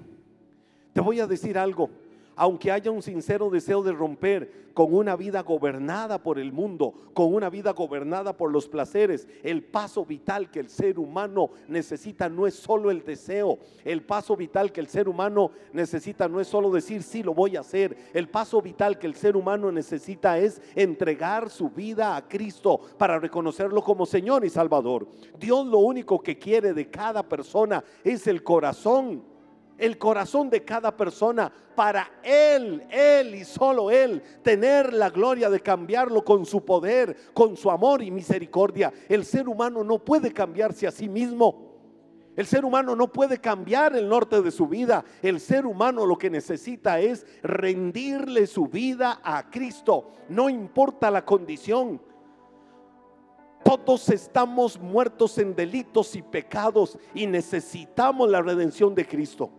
Te 0.91 1.01
voy 1.01 1.19
a 1.19 1.27
decir 1.27 1.55
algo, 1.55 1.91
aunque 2.39 2.71
haya 2.71 2.89
un 2.89 3.01
sincero 3.01 3.49
deseo 3.49 3.83
de 3.83 3.91
romper 3.91 4.69
con 4.73 4.93
una 4.93 5.17
vida 5.17 5.43
gobernada 5.43 6.23
por 6.23 6.39
el 6.39 6.53
mundo, 6.53 6.93
con 7.13 7.33
una 7.33 7.49
vida 7.49 7.73
gobernada 7.73 8.37
por 8.37 8.49
los 8.49 8.69
placeres, 8.69 9.27
el 9.43 9.61
paso 9.61 10.05
vital 10.05 10.49
que 10.49 10.61
el 10.61 10.69
ser 10.69 10.99
humano 10.99 11.49
necesita 11.67 12.29
no 12.29 12.47
es 12.47 12.53
solo 12.53 12.91
el 12.91 13.03
deseo, 13.03 13.59
el 13.83 14.03
paso 14.03 14.37
vital 14.37 14.71
que 14.71 14.79
el 14.79 14.87
ser 14.87 15.09
humano 15.09 15.51
necesita 15.73 16.29
no 16.29 16.39
es 16.39 16.47
solo 16.47 16.71
decir 16.71 17.03
sí 17.03 17.23
lo 17.23 17.33
voy 17.33 17.57
a 17.57 17.59
hacer, 17.59 17.97
el 18.13 18.29
paso 18.29 18.61
vital 18.61 18.97
que 18.97 19.07
el 19.07 19.15
ser 19.15 19.35
humano 19.35 19.69
necesita 19.69 20.37
es 20.39 20.61
entregar 20.75 21.49
su 21.49 21.69
vida 21.69 22.15
a 22.15 22.25
Cristo 22.25 22.79
para 22.97 23.19
reconocerlo 23.19 23.83
como 23.83 24.05
Señor 24.05 24.45
y 24.45 24.49
Salvador. 24.49 25.09
Dios 25.37 25.67
lo 25.67 25.79
único 25.79 26.21
que 26.21 26.39
quiere 26.39 26.73
de 26.73 26.89
cada 26.89 27.21
persona 27.21 27.83
es 28.05 28.27
el 28.27 28.43
corazón 28.43 29.23
el 29.79 29.97
corazón 29.97 30.49
de 30.49 30.63
cada 30.63 30.95
persona 30.95 31.51
para 31.75 32.11
Él, 32.21 32.85
Él 32.89 33.35
y 33.35 33.45
solo 33.45 33.89
Él, 33.89 34.21
tener 34.43 34.93
la 34.93 35.09
gloria 35.09 35.49
de 35.49 35.61
cambiarlo 35.61 36.23
con 36.23 36.45
su 36.45 36.63
poder, 36.63 37.15
con 37.33 37.55
su 37.55 37.71
amor 37.71 38.03
y 38.03 38.11
misericordia. 38.11 38.91
El 39.07 39.25
ser 39.25 39.47
humano 39.47 39.83
no 39.83 39.99
puede 39.99 40.31
cambiarse 40.33 40.85
a 40.85 40.91
sí 40.91 41.07
mismo. 41.07 41.69
El 42.35 42.45
ser 42.45 42.63
humano 42.63 42.95
no 42.95 43.11
puede 43.11 43.39
cambiar 43.39 43.95
el 43.95 44.07
norte 44.07 44.41
de 44.41 44.51
su 44.51 44.67
vida. 44.67 45.03
El 45.21 45.39
ser 45.39 45.65
humano 45.65 46.05
lo 46.05 46.17
que 46.17 46.29
necesita 46.29 46.99
es 46.99 47.25
rendirle 47.43 48.47
su 48.47 48.67
vida 48.67 49.19
a 49.23 49.49
Cristo. 49.49 50.11
No 50.29 50.49
importa 50.49 51.11
la 51.11 51.25
condición. 51.25 52.01
Todos 53.63 54.09
estamos 54.09 54.79
muertos 54.79 55.37
en 55.37 55.53
delitos 55.53 56.15
y 56.15 56.21
pecados 56.21 56.97
y 57.13 57.27
necesitamos 57.27 58.29
la 58.29 58.41
redención 58.41 58.95
de 58.95 59.05
Cristo. 59.05 59.51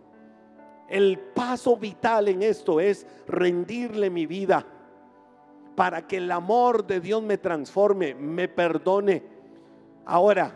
El 0.91 1.17
paso 1.17 1.77
vital 1.77 2.27
en 2.27 2.43
esto 2.43 2.81
es 2.81 3.07
rendirle 3.25 4.09
mi 4.09 4.25
vida 4.25 4.65
para 5.73 6.05
que 6.05 6.17
el 6.17 6.29
amor 6.29 6.85
de 6.85 6.99
Dios 6.99 7.23
me 7.23 7.37
transforme, 7.37 8.13
me 8.13 8.49
perdone. 8.49 9.23
Ahora, 10.05 10.53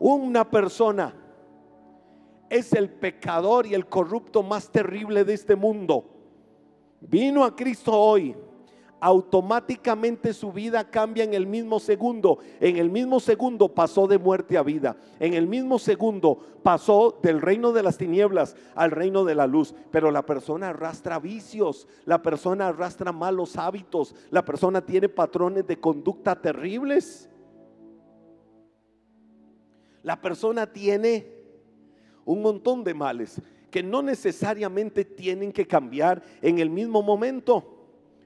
una 0.00 0.50
persona 0.50 1.14
es 2.50 2.72
el 2.72 2.90
pecador 2.90 3.68
y 3.68 3.74
el 3.74 3.86
corrupto 3.86 4.42
más 4.42 4.68
terrible 4.68 5.24
de 5.24 5.34
este 5.34 5.54
mundo. 5.54 6.04
Vino 7.00 7.44
a 7.44 7.54
Cristo 7.54 7.92
hoy 7.92 8.34
automáticamente 9.00 10.32
su 10.32 10.52
vida 10.52 10.90
cambia 10.90 11.24
en 11.24 11.34
el 11.34 11.46
mismo 11.46 11.78
segundo. 11.80 12.38
En 12.60 12.76
el 12.76 12.90
mismo 12.90 13.20
segundo 13.20 13.68
pasó 13.68 14.06
de 14.06 14.18
muerte 14.18 14.56
a 14.56 14.62
vida. 14.62 14.96
En 15.20 15.34
el 15.34 15.46
mismo 15.46 15.78
segundo 15.78 16.38
pasó 16.62 17.18
del 17.22 17.40
reino 17.40 17.72
de 17.72 17.82
las 17.82 17.98
tinieblas 17.98 18.56
al 18.74 18.90
reino 18.90 19.24
de 19.24 19.34
la 19.34 19.46
luz. 19.46 19.74
Pero 19.90 20.10
la 20.10 20.24
persona 20.24 20.70
arrastra 20.70 21.18
vicios, 21.18 21.86
la 22.04 22.22
persona 22.22 22.68
arrastra 22.68 23.12
malos 23.12 23.56
hábitos, 23.56 24.14
la 24.30 24.44
persona 24.44 24.80
tiene 24.80 25.08
patrones 25.08 25.66
de 25.66 25.78
conducta 25.78 26.40
terribles. 26.40 27.28
La 30.02 30.20
persona 30.20 30.72
tiene 30.72 31.26
un 32.24 32.40
montón 32.40 32.84
de 32.84 32.94
males 32.94 33.40
que 33.70 33.82
no 33.82 34.00
necesariamente 34.02 35.04
tienen 35.04 35.52
que 35.52 35.66
cambiar 35.66 36.22
en 36.40 36.58
el 36.60 36.70
mismo 36.70 37.02
momento. 37.02 37.75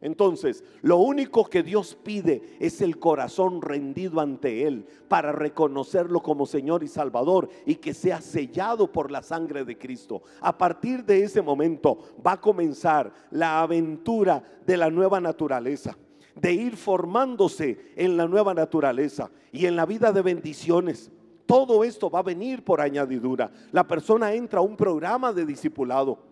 Entonces, 0.03 0.65
lo 0.81 0.97
único 0.97 1.45
que 1.45 1.63
Dios 1.63 1.97
pide 2.03 2.57
es 2.59 2.81
el 2.81 2.99
corazón 2.99 3.61
rendido 3.61 4.21
ante 4.21 4.67
Él 4.67 4.87
para 5.09 5.33
reconocerlo 5.33 6.21
como 6.21 6.47
Señor 6.47 6.83
y 6.83 6.89
Salvador 6.89 7.51
y 7.67 7.77
que 7.77 7.93
sea 7.93 8.23
sellado 8.23 8.91
por 8.91 9.11
la 9.11 9.23
sangre 9.23 9.65
de 9.65 9.77
Cristo. 9.77 10.23
A 10.41 10.57
partir 10.57 11.05
de 11.05 11.23
ese 11.23 11.43
momento 11.43 11.99
va 12.27 12.33
a 12.33 12.41
comenzar 12.41 13.13
la 13.31 13.61
aventura 13.61 14.43
de 14.67 14.77
la 14.79 14.91
nueva 14.91 15.21
naturaleza, 15.21 15.99
de 16.35 16.53
ir 16.55 16.77
formándose 16.77 17.93
en 17.97 18.17
la 18.17 18.27
nueva 18.27 18.55
naturaleza 18.55 19.31
y 19.53 19.67
en 19.67 19.77
la 19.77 19.85
vida 19.85 20.13
de 20.13 20.23
bendiciones. 20.23 21.11
Todo 21.45 21.85
esto 21.85 22.09
va 22.09 22.21
a 22.21 22.23
venir 22.23 22.65
por 22.65 22.81
añadidura. 22.81 23.51
La 23.73 23.87
persona 23.87 24.33
entra 24.33 24.61
a 24.61 24.63
un 24.63 24.77
programa 24.77 25.33
de 25.33 25.45
discipulado 25.45 26.30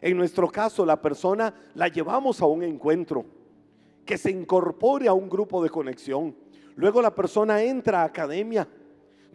en 0.00 0.16
nuestro 0.16 0.48
caso, 0.48 0.86
la 0.86 1.00
persona 1.00 1.52
la 1.74 1.88
llevamos 1.88 2.40
a 2.40 2.46
un 2.46 2.62
encuentro, 2.62 3.24
que 4.04 4.16
se 4.16 4.30
incorpore 4.30 5.08
a 5.08 5.12
un 5.12 5.28
grupo 5.28 5.62
de 5.62 5.70
conexión. 5.70 6.34
Luego 6.76 7.02
la 7.02 7.14
persona 7.14 7.62
entra 7.62 8.02
a 8.02 8.04
academia, 8.04 8.68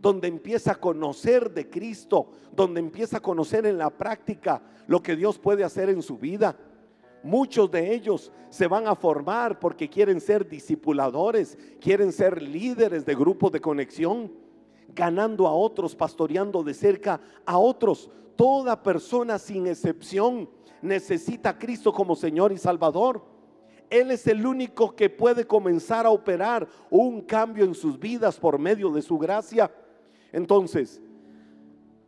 donde 0.01 0.27
empieza 0.27 0.73
a 0.73 0.79
conocer 0.79 1.51
de 1.53 1.69
Cristo, 1.69 2.31
donde 2.51 2.79
empieza 2.79 3.17
a 3.17 3.21
conocer 3.21 3.65
en 3.65 3.77
la 3.77 3.89
práctica 3.89 4.61
lo 4.87 5.01
que 5.01 5.15
Dios 5.15 5.37
puede 5.37 5.63
hacer 5.63 5.89
en 5.89 6.01
su 6.01 6.17
vida. 6.17 6.57
Muchos 7.23 7.71
de 7.71 7.93
ellos 7.93 8.31
se 8.49 8.67
van 8.67 8.87
a 8.87 8.95
formar 8.95 9.59
porque 9.59 9.89
quieren 9.89 10.19
ser 10.19 10.47
discipuladores, 10.47 11.57
quieren 11.79 12.11
ser 12.11 12.41
líderes 12.41 13.05
de 13.05 13.15
grupos 13.15 13.51
de 13.51 13.61
conexión, 13.61 14.31
ganando 14.93 15.47
a 15.47 15.53
otros, 15.53 15.95
pastoreando 15.95 16.63
de 16.63 16.73
cerca 16.73 17.19
a 17.45 17.57
otros. 17.57 18.09
Toda 18.35 18.81
persona 18.81 19.37
sin 19.39 19.67
excepción 19.67 20.49
necesita 20.81 21.49
a 21.49 21.57
Cristo 21.57 21.93
como 21.93 22.15
Señor 22.15 22.51
y 22.51 22.57
Salvador. 22.57 23.23
Él 23.89 24.11
es 24.11 24.25
el 24.27 24.45
único 24.45 24.95
que 24.95 25.09
puede 25.09 25.45
comenzar 25.45 26.05
a 26.05 26.09
operar 26.09 26.67
un 26.89 27.21
cambio 27.21 27.63
en 27.63 27.75
sus 27.75 27.99
vidas 27.99 28.39
por 28.39 28.57
medio 28.57 28.89
de 28.89 29.01
su 29.01 29.17
gracia. 29.17 29.71
Entonces, 30.31 31.01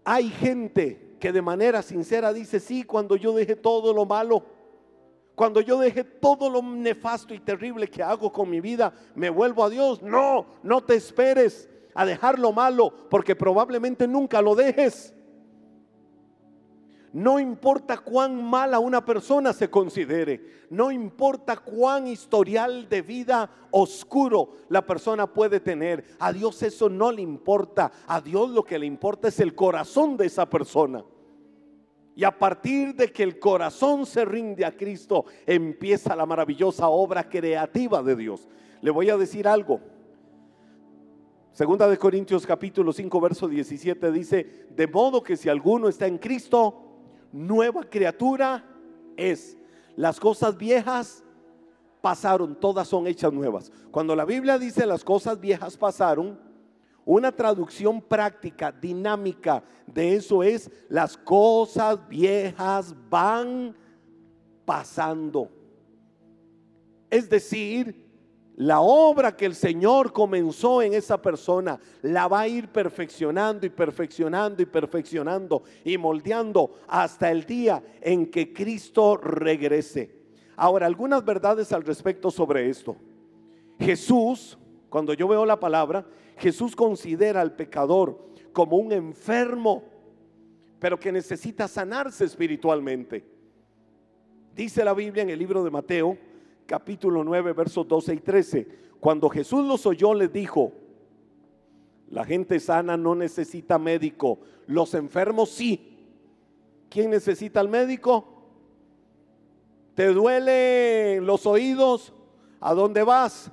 hay 0.04 0.30
gente 0.30 1.16
que 1.20 1.32
de 1.32 1.42
manera 1.42 1.82
sincera 1.82 2.34
dice, 2.34 2.60
sí, 2.60 2.84
cuando 2.84 3.16
yo 3.16 3.34
deje 3.34 3.56
todo 3.56 3.94
lo 3.94 4.06
malo, 4.06 4.44
cuando 5.36 5.62
yo 5.62 5.78
deje 5.78 6.04
todo 6.04 6.50
lo 6.50 6.62
nefasto 6.62 7.34
y 7.34 7.40
terrible 7.40 7.90
que 7.90 8.02
hago 8.02 8.32
con 8.32 8.50
mi 8.50 8.62
vida, 8.62 8.94
me 9.14 9.30
vuelvo 9.30 9.64
a 9.64 9.70
Dios. 9.70 10.02
No, 10.02 10.46
no 10.64 10.82
te 10.82 10.96
esperes 10.96 11.70
a 11.96 12.06
dejar 12.06 12.38
lo 12.38 12.52
malo, 12.52 12.94
porque 13.10 13.36
probablemente 13.36 14.08
nunca 14.08 14.42
lo 14.42 14.54
dejes. 14.54 15.16
No 17.14 17.40
importa 17.40 17.98
cuán 17.98 18.44
mala 18.44 18.80
una 18.80 19.06
persona 19.06 19.54
se 19.54 19.70
considere, 19.70 20.66
no 20.70 20.92
importa 20.92 21.56
cuán 21.56 22.08
historial 22.08 22.90
de 22.90 23.02
vida 23.02 23.50
oscuro 23.72 24.50
la 24.68 24.86
persona 24.86 25.26
puede 25.26 25.62
tener, 25.62 26.04
a 26.20 26.34
Dios 26.34 26.62
eso 26.62 26.90
no 26.90 27.14
le 27.14 27.22
importa, 27.22 27.90
a 28.06 28.20
Dios 28.20 28.50
lo 28.50 28.66
que 28.66 28.78
le 28.78 28.86
importa 28.86 29.30
es 29.30 29.40
el 29.40 29.56
corazón 29.56 30.18
de 30.18 30.26
esa 30.26 30.50
persona. 30.50 31.06
Y 32.18 32.26
a 32.26 32.38
partir 32.38 32.94
de 32.96 33.10
que 33.10 33.24
el 33.24 33.40
corazón 33.40 34.06
se 34.06 34.26
rinde 34.26 34.66
a 34.66 34.76
Cristo, 34.76 35.24
empieza 35.46 36.18
la 36.18 36.26
maravillosa 36.26 36.90
obra 36.90 37.30
creativa 37.30 38.04
de 38.04 38.18
Dios. 38.18 38.46
Le 38.82 38.92
voy 38.92 39.10
a 39.10 39.16
decir 39.16 39.48
algo. 39.48 39.80
Segunda 41.56 41.88
de 41.88 41.98
Corintios 41.98 42.46
capítulo 42.46 42.92
5 42.92 43.22
verso 43.22 43.48
17 43.48 44.12
dice, 44.12 44.68
de 44.72 44.88
modo 44.88 45.24
que 45.24 45.38
si 45.38 45.48
alguno 45.48 45.88
está 45.88 46.06
en 46.06 46.18
Cristo, 46.18 46.76
nueva 47.32 47.86
criatura 47.90 48.66
es. 49.16 49.58
Las 49.96 50.20
cosas 50.20 50.58
viejas 50.58 51.24
pasaron, 52.02 52.60
todas 52.60 52.90
son 52.90 53.08
hechas 53.08 53.32
nuevas. 53.32 53.72
Cuando 53.90 54.18
la 54.18 54.26
Biblia 54.26 54.60
dice 54.60 54.86
las 54.86 55.06
cosas 55.06 55.40
viejas 55.40 55.78
pasaron, 55.78 56.38
una 57.06 57.32
traducción 57.32 58.02
práctica, 58.02 58.74
dinámica 58.74 59.64
de 59.88 60.18
eso 60.18 60.44
es 60.44 60.70
las 60.90 61.16
cosas 61.16 62.06
viejas 62.10 62.94
van 63.10 63.74
pasando. 64.66 65.50
Es 67.10 67.30
decir, 67.30 68.05
la 68.58 68.80
obra 68.80 69.36
que 69.36 69.46
el 69.46 69.54
Señor 69.54 70.14
comenzó 70.14 70.82
en 70.82 70.94
esa 70.94 71.22
persona 71.22 71.78
la 72.02 72.28
va 72.28 72.42
a 72.42 72.48
ir 72.48 72.70
perfeccionando 72.70 73.66
y 73.66 73.70
perfeccionando 73.70 74.62
y 74.62 74.66
perfeccionando 74.66 75.64
y 75.84 75.98
moldeando 75.98 76.80
hasta 76.88 77.30
el 77.32 77.46
día 77.46 77.84
en 78.02 78.28
que 78.32 78.54
Cristo 78.54 79.18
regrese. 79.18 80.16
Ahora, 80.56 80.86
algunas 80.86 81.26
verdades 81.26 81.74
al 81.74 81.84
respecto 81.84 82.32
sobre 82.32 82.70
esto. 82.70 82.96
Jesús, 83.78 84.58
cuando 84.90 85.14
yo 85.14 85.28
veo 85.28 85.46
la 85.46 85.60
palabra, 85.60 86.06
Jesús 86.38 86.78
considera 86.78 87.42
al 87.42 87.58
pecador 87.58 88.26
como 88.54 88.78
un 88.78 88.94
enfermo, 88.94 89.84
pero 90.80 90.98
que 90.98 91.12
necesita 91.12 91.68
sanarse 91.68 92.24
espiritualmente. 92.24 93.26
Dice 94.56 94.86
la 94.86 94.94
Biblia 94.94 95.24
en 95.24 95.30
el 95.30 95.40
libro 95.40 95.62
de 95.62 95.72
Mateo, 95.72 96.18
capítulo 96.66 97.24
9, 97.24 97.54
versos 97.54 97.88
12 97.88 98.14
y 98.14 98.20
13. 98.20 98.68
Cuando 99.00 99.30
Jesús 99.30 99.66
los 99.66 99.86
oyó, 99.86 100.14
les 100.14 100.32
dijo, 100.32 100.72
la 102.10 102.26
gente 102.26 102.60
sana 102.60 102.98
no 102.98 103.16
necesita 103.16 103.78
médico, 103.78 104.40
los 104.68 104.94
enfermos 104.94 105.50
sí. 105.50 105.92
¿Quién 106.90 107.10
necesita 107.10 107.60
al 107.60 107.70
médico? 107.70 108.26
¿Te 109.96 110.08
duelen 110.08 111.26
los 111.26 111.46
oídos? 111.46 112.14
¿A 112.60 112.74
dónde 112.74 113.04
vas? 113.04 113.52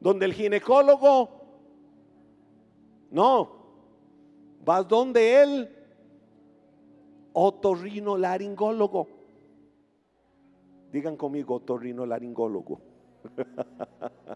¿Donde 0.00 0.26
el 0.26 0.32
ginecólogo? 0.32 1.30
No. 3.10 3.58
¿Vas 4.64 4.86
donde 4.86 5.42
él? 5.42 5.74
Otorrino 7.32 8.16
laringólogo. 8.16 9.17
Digan 10.92 11.16
conmigo, 11.16 11.60
torrino 11.60 12.06
laringólogo. 12.06 12.80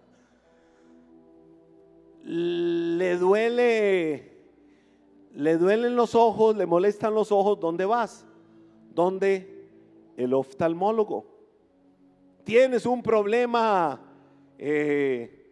le 2.24 3.16
duele, 3.16 4.32
le 5.34 5.56
duelen 5.56 5.96
los 5.96 6.14
ojos, 6.14 6.56
le 6.56 6.66
molestan 6.66 7.14
los 7.14 7.32
ojos, 7.32 7.58
¿dónde 7.58 7.86
vas? 7.86 8.26
¿Dónde? 8.94 9.66
El 10.16 10.34
oftalmólogo. 10.34 11.24
Tienes 12.44 12.84
un 12.86 13.02
problema 13.02 14.00
eh, 14.58 15.42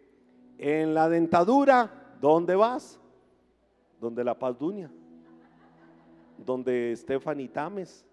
en 0.57 0.93
la 0.93 1.09
dentadura, 1.09 2.15
¿dónde 2.21 2.55
vas? 2.55 2.99
Donde 3.99 4.23
la 4.23 4.37
Paz 4.37 4.59
Dunia, 4.59 4.91
donde 6.37 6.93
Stephanie 6.95 7.47
Tames 7.47 8.05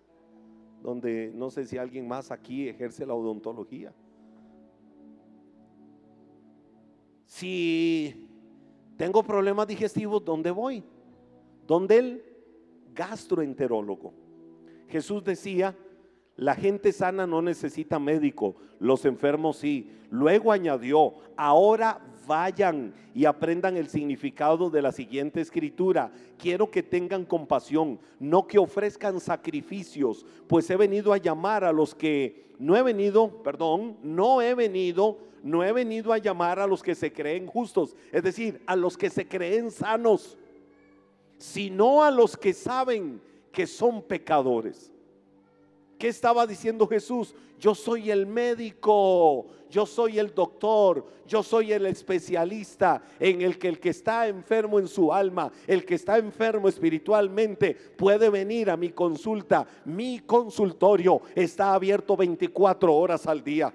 donde 0.82 1.32
no 1.34 1.50
sé 1.50 1.64
si 1.64 1.78
alguien 1.78 2.06
más 2.06 2.30
aquí 2.30 2.68
ejerce 2.68 3.06
la 3.06 3.14
odontología. 3.14 3.92
Si 7.26 8.28
tengo 8.96 9.22
problemas 9.22 9.66
digestivos, 9.66 10.24
¿dónde 10.24 10.50
voy? 10.50 10.82
¿Dónde 11.66 11.98
el 11.98 12.24
gastroenterólogo? 12.94 14.12
Jesús 14.88 15.22
decía, 15.22 15.76
La 16.38 16.55
gente 16.55 16.92
sana 16.92 17.27
no 17.27 17.42
necesita 17.42 17.98
médico, 17.98 18.55
los 18.79 19.05
enfermos 19.05 19.57
sí. 19.57 19.90
Luego 20.09 20.53
añadió, 20.53 21.14
ahora 21.37 22.01
vayan 22.29 22.94
y 23.12 23.24
aprendan 23.24 23.77
el 23.77 23.88
significado 23.88 24.70
de 24.70 24.81
la 24.81 24.92
siguiente 24.92 25.40
escritura. 25.40 26.12
Quiero 26.38 26.70
que 26.70 26.85
tengan 26.85 27.24
compasión, 27.24 27.98
no 28.20 28.46
que 28.46 28.57
ofrezcan 28.57 29.18
sacrificios, 29.18 30.24
pues 30.46 30.70
he 30.70 30.77
venido 30.77 31.12
a 31.12 31.18
llamar 31.18 31.64
a 31.64 31.72
los 31.72 31.92
que, 31.92 32.55
no 32.61 32.77
he 32.77 32.83
venido, 32.85 33.42
perdón, 33.42 33.96
no 34.05 34.40
he 34.40 34.55
venido, 34.55 35.18
no 35.42 35.64
he 35.64 35.72
venido 35.72 36.12
a 36.12 36.18
llamar 36.18 36.61
a 36.61 36.68
los 36.68 36.85
que 36.85 36.94
se 36.94 37.12
creen 37.12 37.48
justos, 37.48 37.96
es 38.12 38.22
decir, 38.22 38.62
a 38.64 38.77
los 38.77 38.96
que 38.96 39.11
se 39.11 39.27
creen 39.27 39.72
sanos, 39.72 40.38
sino 41.37 42.05
a 42.05 42.12
los 42.12 42.37
que 42.37 42.53
saben 42.53 43.20
que 43.51 43.66
son 43.66 44.03
pecadores. 44.03 44.92
¿Qué 45.98 46.08
estaba 46.08 46.46
diciendo 46.46 46.87
Jesús? 46.87 47.34
Yo 47.58 47.74
soy 47.74 48.12
el 48.12 48.24
médico, 48.24 49.46
yo 49.68 49.84
soy 49.84 50.20
el 50.20 50.32
doctor, 50.32 51.04
yo 51.26 51.42
soy 51.42 51.72
el 51.72 51.87
especialista 51.87 53.02
en 53.18 53.42
el 53.42 53.58
que 53.58 53.68
el 53.68 53.80
que 53.80 53.88
está 53.88 54.28
enfermo 54.28 54.78
en 54.78 54.87
su 54.87 55.12
alma, 55.12 55.50
el 55.66 55.84
que 55.84 55.96
está 55.96 56.18
enfermo 56.18 56.68
espiritualmente, 56.68 57.74
puede 57.74 58.30
venir 58.30 58.70
a 58.70 58.76
mi 58.76 58.90
consulta. 58.90 59.66
Mi 59.84 60.20
consultorio 60.20 61.20
está 61.34 61.74
abierto 61.74 62.16
24 62.16 62.94
horas 62.94 63.26
al 63.26 63.42
día 63.42 63.74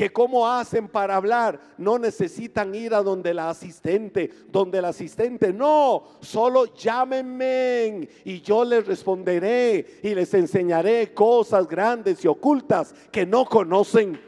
que 0.00 0.10
cómo 0.10 0.48
hacen 0.48 0.88
para 0.88 1.14
hablar. 1.14 1.60
No 1.76 1.98
necesitan 1.98 2.74
ir 2.74 2.94
a 2.94 3.02
donde 3.02 3.34
la 3.34 3.50
asistente, 3.50 4.30
donde 4.48 4.78
el 4.78 4.86
asistente. 4.86 5.52
No, 5.52 6.04
solo 6.22 6.74
llámenme 6.74 8.08
y 8.24 8.40
yo 8.40 8.64
les 8.64 8.86
responderé 8.86 10.00
y 10.02 10.14
les 10.14 10.32
enseñaré 10.32 11.12
cosas 11.12 11.68
grandes 11.68 12.24
y 12.24 12.28
ocultas 12.28 12.94
que 13.12 13.26
no 13.26 13.44
conocen. 13.44 14.18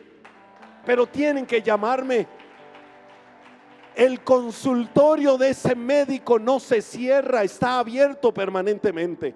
Pero 0.85 1.06
tienen 1.06 1.46
que 1.46 1.62
llamarme. 1.62 2.26
El 3.94 4.22
consultorio 4.22 5.38
de 5.38 5.48
ese 5.48 5.74
médico 5.74 6.38
no 6.38 6.61
se 6.61 6.82
cierra, 6.82 7.44
está 7.44 7.78
abierto 7.78 8.35
permanentemente. 8.35 9.35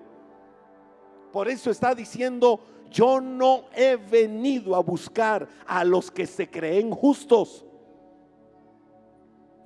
Por 1.32 1.48
eso 1.48 1.70
está 1.70 1.94
diciendo 1.94 2.60
yo 2.90 3.20
no 3.20 3.64
he 3.74 3.96
venido 3.96 4.74
a 4.74 4.80
buscar 4.80 5.48
a 5.66 5.84
los 5.84 6.10
que 6.10 6.26
se 6.26 6.48
creen 6.48 6.90
justos. 6.90 7.64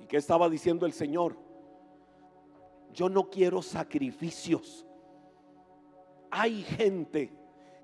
¿Y 0.00 0.06
qué 0.06 0.16
estaba 0.16 0.48
diciendo 0.48 0.87
el 0.87 0.92
Señor? 0.92 1.37
Yo 2.92 3.09
no 3.09 3.30
quiero 3.30 3.62
sacrificios. 3.62 4.87
Hay 6.30 6.62
gente 6.62 7.33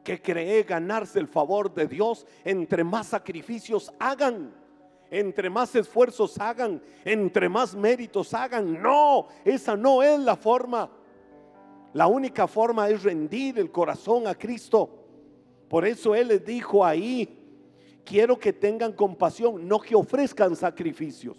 que 0.03 0.22
cree 0.22 0.62
ganarse 0.62 1.18
el 1.18 1.27
favor 1.27 1.72
de 1.75 1.87
Dios 1.87 2.27
entre 2.44 2.85
más 2.85 3.09
sacrificios 3.09 3.92
hagan, 3.99 4.55
entre 5.11 5.51
más 5.51 5.75
esfuerzos 5.75 6.38
hagan, 6.38 6.81
entre 7.05 7.49
más 7.49 7.75
méritos 7.75 8.33
hagan. 8.33 8.81
No, 8.81 9.27
esa 9.44 9.77
no 9.77 10.03
es 10.03 10.18
la 10.20 10.37
forma. 10.37 10.88
La 11.92 12.07
única 12.07 12.46
forma 12.46 12.88
es 12.88 13.03
rendir 13.03 13.59
el 13.59 13.72
corazón 13.72 14.27
a 14.27 14.35
Cristo. 14.35 15.06
Por 15.68 15.87
eso 15.87 16.14
Él 16.14 16.29
les 16.29 16.44
dijo 16.44 16.85
ahí, 16.85 17.29
quiero 18.05 18.38
que 18.38 18.52
tengan 18.52 18.92
compasión, 18.92 19.66
no 19.66 19.81
que 19.81 19.94
ofrezcan 19.94 20.55
sacrificios. 20.55 21.37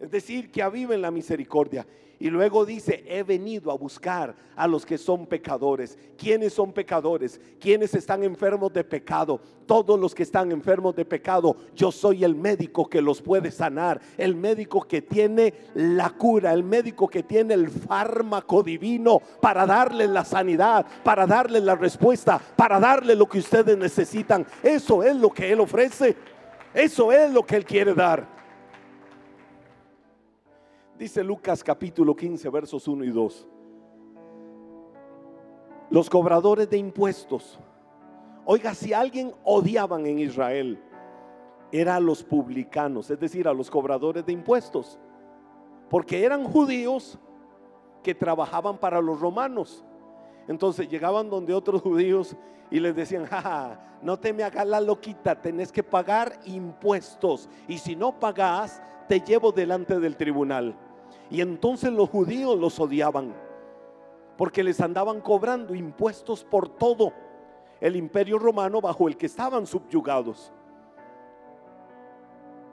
Es 0.00 0.10
decir, 0.10 0.50
que 0.50 0.62
aviven 0.62 1.00
la 1.00 1.10
misericordia. 1.10 1.86
Y 2.18 2.30
luego 2.30 2.64
dice, 2.64 3.04
he 3.06 3.22
venido 3.22 3.70
a 3.70 3.76
buscar 3.76 4.34
a 4.56 4.66
los 4.66 4.86
que 4.86 4.96
son 4.96 5.26
pecadores. 5.26 5.98
¿Quiénes 6.16 6.54
son 6.54 6.72
pecadores? 6.72 7.38
¿Quiénes 7.60 7.92
están 7.94 8.22
enfermos 8.22 8.72
de 8.72 8.84
pecado? 8.84 9.38
Todos 9.66 10.00
los 10.00 10.14
que 10.14 10.22
están 10.22 10.50
enfermos 10.50 10.96
de 10.96 11.04
pecado, 11.04 11.56
yo 11.74 11.92
soy 11.92 12.24
el 12.24 12.34
médico 12.34 12.88
que 12.88 13.02
los 13.02 13.20
puede 13.20 13.50
sanar, 13.50 14.00
el 14.16 14.34
médico 14.34 14.80
que 14.82 15.02
tiene 15.02 15.52
la 15.74 16.10
cura, 16.10 16.54
el 16.54 16.62
médico 16.62 17.06
que 17.06 17.22
tiene 17.22 17.52
el 17.52 17.68
fármaco 17.68 18.62
divino 18.62 19.20
para 19.42 19.66
darles 19.66 20.08
la 20.08 20.24
sanidad, 20.24 20.86
para 21.04 21.26
darles 21.26 21.64
la 21.64 21.74
respuesta, 21.74 22.40
para 22.56 22.80
darles 22.80 23.18
lo 23.18 23.26
que 23.26 23.40
ustedes 23.40 23.76
necesitan. 23.76 24.46
Eso 24.62 25.02
es 25.02 25.16
lo 25.16 25.30
que 25.30 25.52
Él 25.52 25.60
ofrece. 25.60 26.16
Eso 26.72 27.12
es 27.12 27.30
lo 27.30 27.44
que 27.44 27.56
Él 27.56 27.64
quiere 27.64 27.92
dar. 27.92 28.35
Dice 30.98 31.22
Lucas 31.22 31.62
capítulo 31.62 32.16
15, 32.16 32.48
versos 32.48 32.88
1 32.88 33.04
y 33.04 33.10
2. 33.10 33.48
Los 35.90 36.08
cobradores 36.08 36.70
de 36.70 36.78
impuestos. 36.78 37.58
Oiga, 38.46 38.74
si 38.74 38.94
alguien 38.94 39.34
odiaban 39.44 40.06
en 40.06 40.18
Israel, 40.20 40.82
era 41.70 41.96
a 41.96 42.00
los 42.00 42.24
publicanos, 42.24 43.10
es 43.10 43.20
decir, 43.20 43.46
a 43.46 43.52
los 43.52 43.70
cobradores 43.70 44.24
de 44.24 44.32
impuestos. 44.32 44.98
Porque 45.90 46.24
eran 46.24 46.44
judíos 46.44 47.18
que 48.02 48.14
trabajaban 48.14 48.78
para 48.78 49.02
los 49.02 49.20
romanos. 49.20 49.84
Entonces 50.48 50.88
llegaban 50.88 51.28
donde 51.28 51.52
otros 51.52 51.82
judíos 51.82 52.34
y 52.70 52.80
les 52.80 52.96
decían, 52.96 53.26
ja, 53.26 53.98
no 54.00 54.18
te 54.18 54.32
me 54.32 54.44
hagas 54.44 54.66
la 54.66 54.80
loquita, 54.80 55.42
tenés 55.42 55.70
que 55.70 55.82
pagar 55.82 56.40
impuestos. 56.46 57.50
Y 57.68 57.76
si 57.76 57.94
no 57.96 58.18
pagas, 58.18 58.80
te 59.08 59.20
llevo 59.20 59.52
delante 59.52 60.00
del 60.00 60.16
tribunal. 60.16 60.74
Y 61.30 61.40
entonces 61.40 61.92
los 61.92 62.08
judíos 62.08 62.58
los 62.58 62.78
odiaban 62.78 63.34
porque 64.36 64.62
les 64.62 64.80
andaban 64.80 65.20
cobrando 65.20 65.74
impuestos 65.74 66.44
por 66.44 66.68
todo 66.68 67.12
el 67.80 67.96
imperio 67.96 68.38
romano 68.38 68.80
bajo 68.80 69.08
el 69.08 69.16
que 69.16 69.26
estaban 69.26 69.66
subyugados. 69.66 70.52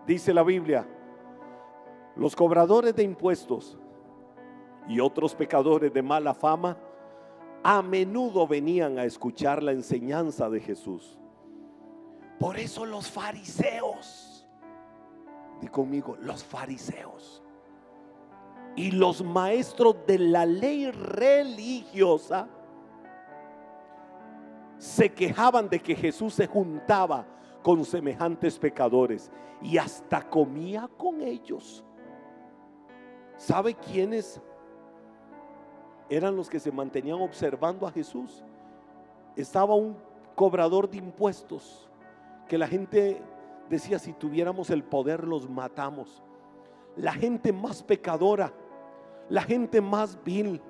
Dice 0.06 0.34
la 0.34 0.44
Biblia, 0.44 0.86
los 2.16 2.36
cobradores 2.36 2.96
de 2.96 3.04
impuestos 3.04 3.78
y 4.88 5.00
otros 5.00 5.34
pecadores 5.34 5.94
de 5.94 6.02
mala 6.02 6.34
fama 6.34 6.78
a 7.64 7.82
menudo 7.82 8.46
venían 8.46 9.00
a 9.00 9.06
escuchar 9.06 9.64
la 9.64 9.72
enseñanza 9.72 10.50
de 10.50 10.60
Jesús. 10.60 11.18
Por 12.40 12.58
eso 12.58 12.86
los 12.86 13.10
fariseos, 13.10 14.46
di 15.62 15.70
conmigo, 15.70 16.18
los 16.20 16.44
fariseos 16.44 17.43
y 18.76 18.92
los 18.92 19.24
maestros 19.24 19.96
de 20.08 20.18
la 20.20 20.46
ley 20.46 20.90
religiosa 20.90 22.48
se 24.78 25.14
quejaban 25.14 25.70
de 25.70 25.80
que 25.80 25.96
Jesús 25.96 26.34
se 26.34 26.48
juntaba 26.48 27.26
con 27.62 27.86
semejantes 27.86 28.60
pecadores 28.60 29.32
y 29.62 29.78
hasta 29.78 30.28
comía 30.30 30.90
con 30.98 31.22
ellos. 31.22 31.86
¿Sabe 33.38 33.76
quiénes 33.76 34.42
eran 36.10 36.36
los 36.36 36.50
que 36.50 36.60
se 36.60 36.72
mantenían 36.72 37.22
observando 37.22 37.88
a 37.88 37.92
Jesús? 37.92 38.44
Estaba 39.36 39.74
un 39.76 39.96
cobrador 40.36 40.90
de 40.90 40.98
impuestos 40.98 41.90
que 42.48 42.58
la 42.58 42.68
gente 42.68 43.22
decía, 43.70 44.00
si 44.00 44.14
tuviéramos 44.14 44.70
el 44.70 44.84
poder 44.84 45.24
los 45.24 45.50
matamos. 45.50 46.22
La 46.96 47.14
gente 47.14 47.52
más 47.52 47.82
pecadora 47.82 48.54
la 49.30 49.42
gente 49.42 49.82
más 49.82 50.18
vil, 50.24 50.62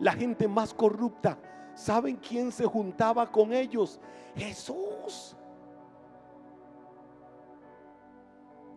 la 0.00 0.12
gente 0.12 0.48
más 0.48 0.74
corrupta. 0.74 1.38
¿Saben 1.74 2.16
quién 2.16 2.52
se 2.52 2.66
juntaba 2.66 3.30
con 3.30 3.52
ellos? 3.52 4.00
Jesús. 4.36 5.36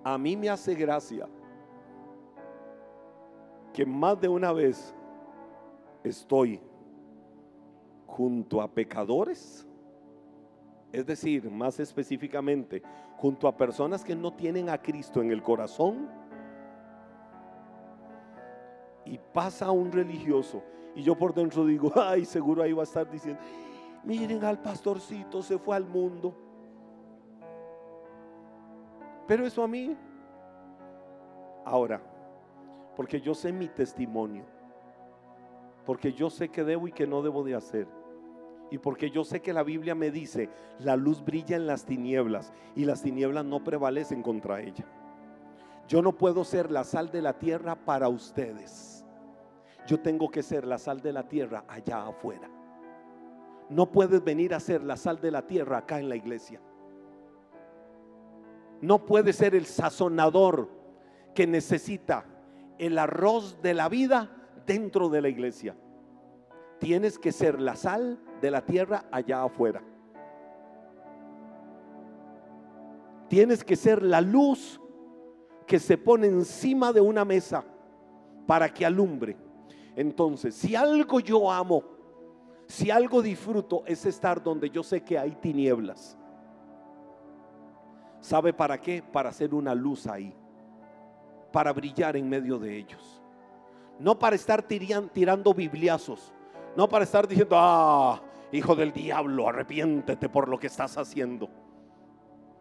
A 0.04 0.18
mí 0.18 0.38
me 0.38 0.50
hace 0.50 0.76
gracia 0.76 1.28
que 3.74 3.86
más 3.86 4.22
de 4.22 4.30
una 4.30 4.54
vez 4.54 4.96
estoy 6.04 6.62
junto 8.06 8.62
a 8.62 8.68
pecadores, 8.70 9.68
es 10.94 11.06
decir, 11.06 11.50
más 11.50 11.80
específicamente, 11.80 12.82
junto 13.18 13.48
a 13.48 13.58
personas 13.58 14.04
que 14.04 14.16
no 14.16 14.32
tienen 14.32 14.70
a 14.70 14.82
Cristo 14.82 15.22
en 15.22 15.32
el 15.32 15.42
corazón 15.44 16.08
y 19.06 19.20
pasa 19.34 19.72
un 19.72 19.92
religioso 19.92 20.64
y 20.96 21.04
yo 21.04 21.16
por 21.16 21.34
dentro 21.34 21.66
digo, 21.66 21.92
ay, 22.02 22.26
seguro 22.26 22.64
ahí 22.64 22.72
va 22.72 22.82
a 22.82 22.86
estar 22.86 23.10
diciendo, 23.10 23.40
miren 24.04 24.44
al 24.44 24.60
pastorcito, 24.62 25.44
se 25.44 25.60
fue 25.60 25.76
al 25.76 25.86
mundo. 25.86 26.34
Pero 29.28 29.46
eso 29.46 29.64
a 29.64 29.68
mí, 29.68 29.96
ahora, 31.66 32.02
porque 32.96 33.20
yo 33.20 33.34
sé 33.34 33.52
mi 33.52 33.68
testimonio, 33.68 34.46
porque 35.86 36.14
yo 36.14 36.30
sé 36.30 36.50
que 36.50 36.64
debo 36.64 36.88
y 36.88 36.92
que 36.92 37.06
no 37.06 37.22
debo 37.22 37.44
de 37.44 37.56
hacer. 37.56 37.88
Y 38.72 38.78
porque 38.80 39.12
yo 39.12 39.24
sé 39.24 39.42
que 39.42 39.54
la 39.54 39.64
Biblia 39.64 39.94
me 39.94 40.10
dice, 40.10 40.50
la 40.80 40.96
luz 40.96 41.24
brilla 41.24 41.56
en 41.56 41.68
las 41.68 41.86
tinieblas 41.86 42.52
y 42.76 42.86
las 42.86 43.02
tinieblas 43.02 43.46
no 43.46 43.64
prevalecen 43.64 44.24
contra 44.24 44.62
ella. 44.62 44.86
Yo 45.88 46.02
no 46.02 46.14
puedo 46.14 46.44
ser 46.44 46.72
la 46.72 46.84
sal 46.84 47.12
de 47.12 47.22
la 47.22 47.38
tierra 47.38 47.76
para 47.76 48.10
ustedes. 48.10 48.95
Yo 49.86 50.00
tengo 50.00 50.30
que 50.30 50.42
ser 50.42 50.66
la 50.66 50.78
sal 50.78 51.02
de 51.02 51.14
la 51.14 51.28
tierra 51.28 51.64
allá 51.68 52.08
afuera. 52.08 52.50
no 53.68 53.92
puedes 53.92 54.24
venir 54.24 54.54
a 54.54 54.60
ser 54.60 54.84
la 54.84 54.96
sal 54.96 55.20
de 55.20 55.32
la 55.32 55.48
tierra 55.48 55.80
acá 55.80 56.00
en 56.00 56.08
la 56.08 56.16
iglesia. 56.16 56.62
No 58.82 59.06
puedes 59.06 59.38
ser 59.38 59.56
el 59.56 59.66
sazonador 59.66 60.70
que 61.34 61.48
necesita 61.48 62.26
el 62.78 62.98
arroz 63.00 63.62
de 63.62 63.74
la 63.74 63.90
vida 63.90 64.30
dentro 64.66 65.10
de 65.10 65.22
la 65.22 65.30
iglesia. 65.30 65.76
Tienes 66.80 67.18
que 67.18 67.32
ser 67.32 67.60
la 67.60 67.76
sal 67.76 68.20
de 68.42 68.52
la 68.52 68.66
tierra 68.66 69.06
allá 69.12 69.44
afuera. 69.44 69.82
Tienes 73.28 73.64
que 73.64 73.76
ser 73.76 74.04
la 74.04 74.22
luz 74.22 74.80
que 75.66 75.80
se 75.80 75.98
pone 75.98 76.28
encima 76.28 76.94
de 76.94 77.02
una 77.02 77.26
mesa 77.26 77.64
para 78.46 78.72
que 78.72 78.86
alumbre. 78.86 79.36
Entonces, 79.96 80.54
si 80.56 80.76
algo 80.76 81.20
yo 81.20 81.50
amo, 81.50 81.84
si 82.68 82.92
algo 82.92 83.22
disfruto, 83.22 83.84
es 83.86 84.06
estar 84.06 84.42
donde 84.44 84.70
yo 84.70 84.84
sé 84.84 85.02
que 85.02 85.18
hay 85.18 85.32
tinieblas. 85.36 86.18
¿Sabe 88.20 88.54
para 88.54 88.80
qué? 88.80 89.02
Para 89.04 89.30
hacer 89.30 89.54
una 89.54 89.74
luz 89.74 90.08
ahí, 90.08 90.34
para 91.52 91.72
brillar 91.72 92.18
en 92.18 92.28
medio 92.28 92.58
de 92.58 92.76
ellos. 92.76 93.22
No 94.00 94.20
para 94.20 94.36
estar 94.36 94.62
tirando 94.64 95.54
bibliazos, 95.54 96.34
no 96.76 96.90
para 96.90 97.06
estar 97.06 97.28
diciendo, 97.28 97.56
ah, 97.58 98.22
hijo 98.52 98.76
del 98.76 98.92
diablo, 98.92 99.48
arrepiéntete 99.48 100.28
por 100.28 100.50
lo 100.50 100.60
que 100.60 100.68
estás 100.68 100.98
haciendo. 100.98 101.50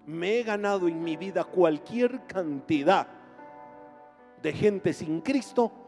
Me 0.06 0.38
he 0.38 0.42
ganado 0.44 0.86
en 0.86 1.02
mi 1.02 1.16
vida 1.16 1.42
cualquier 1.44 2.26
cantidad 2.26 3.08
de 4.42 4.52
gente 4.52 4.92
sin 4.92 5.22
Cristo 5.22 5.83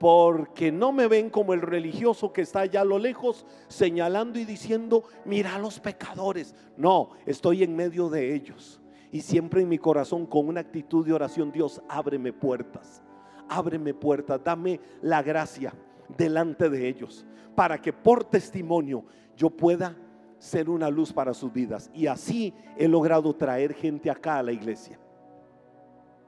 porque 0.00 0.72
no 0.72 0.92
me 0.92 1.08
ven 1.08 1.28
como 1.28 1.52
el 1.52 1.60
religioso 1.60 2.32
que 2.32 2.40
está 2.40 2.60
allá 2.60 2.80
a 2.80 2.86
lo 2.86 2.98
lejos 2.98 3.44
señalando 3.68 4.38
y 4.38 4.46
diciendo, 4.46 5.04
mira 5.26 5.56
a 5.56 5.58
los 5.58 5.78
pecadores. 5.78 6.54
No, 6.78 7.10
estoy 7.26 7.64
en 7.64 7.76
medio 7.76 8.08
de 8.08 8.34
ellos. 8.34 8.80
Y 9.12 9.20
siempre 9.20 9.60
en 9.60 9.68
mi 9.68 9.76
corazón 9.76 10.24
con 10.24 10.48
una 10.48 10.60
actitud 10.60 11.04
de 11.04 11.12
oración, 11.12 11.52
Dios, 11.52 11.82
ábreme 11.86 12.32
puertas, 12.32 13.02
ábreme 13.46 13.92
puertas, 13.92 14.40
dame 14.42 14.80
la 15.02 15.22
gracia 15.22 15.74
delante 16.16 16.70
de 16.70 16.88
ellos, 16.88 17.26
para 17.54 17.78
que 17.78 17.92
por 17.92 18.24
testimonio 18.24 19.04
yo 19.36 19.50
pueda 19.50 19.94
ser 20.38 20.70
una 20.70 20.88
luz 20.88 21.12
para 21.12 21.34
sus 21.34 21.52
vidas. 21.52 21.90
Y 21.92 22.06
así 22.06 22.54
he 22.78 22.88
logrado 22.88 23.34
traer 23.36 23.74
gente 23.74 24.10
acá 24.10 24.38
a 24.38 24.42
la 24.42 24.52
iglesia. 24.52 24.98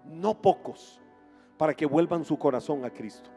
No 0.05 0.43
pocos, 0.43 1.01
para 1.57 1.73
que 1.73 1.87
vuelvan 1.87 2.23
su 2.23 2.37
corazón 2.37 2.85
a 2.85 2.91
Cristo. 2.91 3.32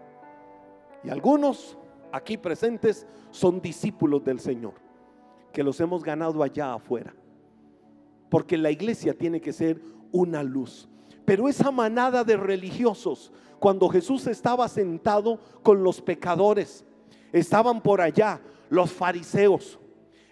Y 1.06 1.10
algunos 1.10 1.78
aquí 2.12 2.38
presentes 2.38 3.06
son 3.30 3.62
discípulos 3.62 4.24
del 4.24 4.40
Señor, 4.40 4.74
que 5.54 5.64
los 5.64 5.80
hemos 5.80 6.04
ganado 6.04 6.42
allá 6.42 6.74
afuera. 6.74 7.14
Porque 8.30 8.58
la 8.58 8.72
iglesia 8.72 9.14
tiene 9.14 9.40
que 9.40 9.54
ser 9.54 9.82
una 10.12 10.42
luz. 10.42 10.90
Pero 11.26 11.48
esa 11.48 11.70
manada 11.72 12.24
de 12.24 12.38
religiosos, 12.38 13.32
cuando 13.60 13.88
Jesús 13.90 14.26
estaba 14.28 14.68
sentado 14.68 15.40
con 15.62 15.84
los 15.84 16.02
pecadores, 16.02 16.84
estaban 17.32 17.82
por 17.82 18.02
allá 18.02 18.42
los 18.70 18.92
fariseos, 18.92 19.80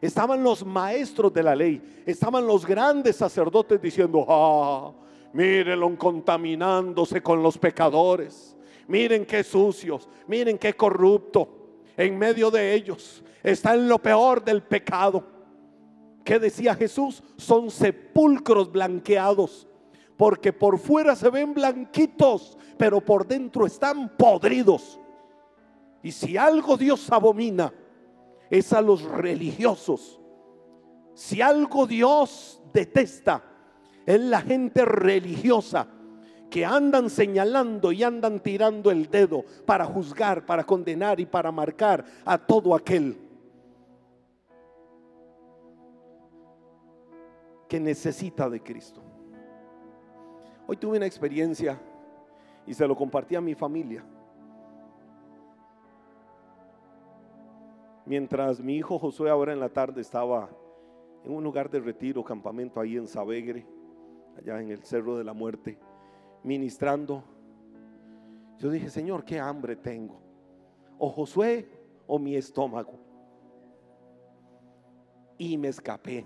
estaban 0.01 0.43
los 0.43 0.65
maestros 0.65 1.34
de 1.34 1.43
la 1.43 1.55
ley, 1.55 2.03
estaban 2.05 2.47
los 2.47 2.65
grandes 2.65 3.15
sacerdotes 3.15 3.82
diciendo, 3.82 4.26
ah, 4.28 4.91
mírenlo 5.34 5.95
contaminándose 5.97 7.21
con 7.21 7.43
los 7.43 7.57
pecadores 7.57 8.55
miren 8.88 9.25
qué 9.25 9.43
sucios, 9.43 10.07
miren 10.27 10.57
qué 10.57 10.73
corrupto. 10.73 11.59
En 11.95 12.17
medio 12.17 12.49
de 12.49 12.73
ellos 12.73 13.23
está 13.43 13.75
en 13.75 13.88
lo 13.88 13.99
peor 13.99 14.43
del 14.43 14.63
pecado. 14.63 15.23
¿Qué 16.23 16.39
decía 16.39 16.73
Jesús? 16.75 17.21
Son 17.38 17.69
sepulcros 17.69 18.71
blanqueados, 18.71 19.67
porque 20.17 20.53
por 20.53 20.79
fuera 20.79 21.15
se 21.15 21.29
ven 21.29 21.53
blanquitos, 21.53 22.57
pero 22.77 23.01
por 23.01 23.27
dentro 23.27 23.65
están 23.65 24.15
podridos. 24.17 24.99
Y 26.01 26.11
si 26.11 26.38
algo 26.38 26.77
Dios 26.77 27.11
abomina, 27.11 27.73
es 28.49 28.73
a 28.73 28.81
los 28.81 29.03
religiosos. 29.03 30.19
Si 31.13 31.41
algo 31.41 31.86
Dios 31.86 32.61
detesta, 32.73 33.43
es 34.05 34.19
la 34.19 34.41
gente 34.41 34.84
religiosa 34.86 35.88
que 36.54 36.64
andan 36.64 37.10
señalando 37.10 37.91
y 37.91 38.04
andan 38.04 38.39
tirando 38.39 38.91
el 38.91 39.10
dedo 39.10 39.43
para 39.66 39.86
juzgar, 39.86 40.45
para 40.45 40.64
condenar 40.64 41.20
y 41.20 41.26
para 41.26 41.51
marcar 41.51 42.06
a 42.24 42.38
todo 42.38 42.76
aquel 42.76 43.18
que 47.68 47.80
necesita 47.80 48.47
de 48.51 48.62
Cristo. 48.62 49.01
Hoy 50.68 50.78
tuve 50.78 50.97
una 50.97 51.08
experiencia 51.08 51.82
y 52.68 52.76
se 52.76 52.88
lo 52.88 52.95
compartí 52.95 53.34
a 53.36 53.41
mi 53.41 53.56
familia. 53.56 54.06
Mientras 58.06 58.62
mi 58.62 58.76
hijo 58.76 58.99
Josué 58.99 59.32
ahora 59.32 59.54
en 59.54 59.60
la 59.60 59.70
tarde 59.70 60.01
estaba 60.01 60.51
en 61.24 61.32
un 61.32 61.43
lugar 61.43 61.72
de 61.72 61.80
retiro, 61.80 62.24
campamento 62.24 62.80
ahí 62.80 62.95
en 62.95 63.08
Sabegre, 63.08 63.66
allá 64.38 64.62
en 64.62 64.70
el 64.70 64.84
Cerro 64.84 65.18
de 65.18 65.24
la 65.24 65.34
Muerte 65.34 65.80
ministrando, 66.43 67.23
yo 68.59 68.69
dije, 68.69 68.89
Señor, 68.89 69.25
qué 69.25 69.39
hambre 69.39 69.75
tengo. 69.75 70.21
O 70.97 71.09
Josué 71.09 71.67
o 72.07 72.19
mi 72.19 72.35
estómago. 72.35 72.99
Y 75.37 75.57
me 75.57 75.69
escapé. 75.69 76.25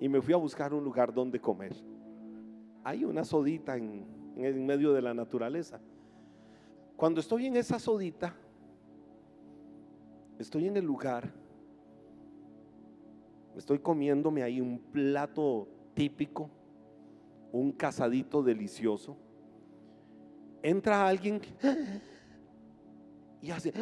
Y 0.00 0.08
me 0.08 0.20
fui 0.20 0.34
a 0.34 0.38
buscar 0.38 0.72
un 0.72 0.84
lugar 0.84 1.12
donde 1.12 1.40
comer. 1.40 1.74
Hay 2.84 3.04
una 3.04 3.24
sodita 3.24 3.76
en, 3.76 4.06
en 4.36 4.66
medio 4.66 4.92
de 4.92 5.02
la 5.02 5.14
naturaleza. 5.14 5.80
Cuando 6.96 7.20
estoy 7.20 7.46
en 7.46 7.56
esa 7.56 7.78
sodita, 7.78 8.34
estoy 10.38 10.68
en 10.68 10.76
el 10.76 10.84
lugar, 10.84 11.32
estoy 13.56 13.78
comiéndome 13.78 14.42
ahí 14.42 14.60
un 14.60 14.78
plato 14.78 15.68
típico 15.94 16.50
un 17.52 17.72
casadito 17.72 18.42
delicioso, 18.42 19.16
entra 20.62 21.06
alguien 21.06 21.40
y 23.40 23.50
hace 23.50 23.72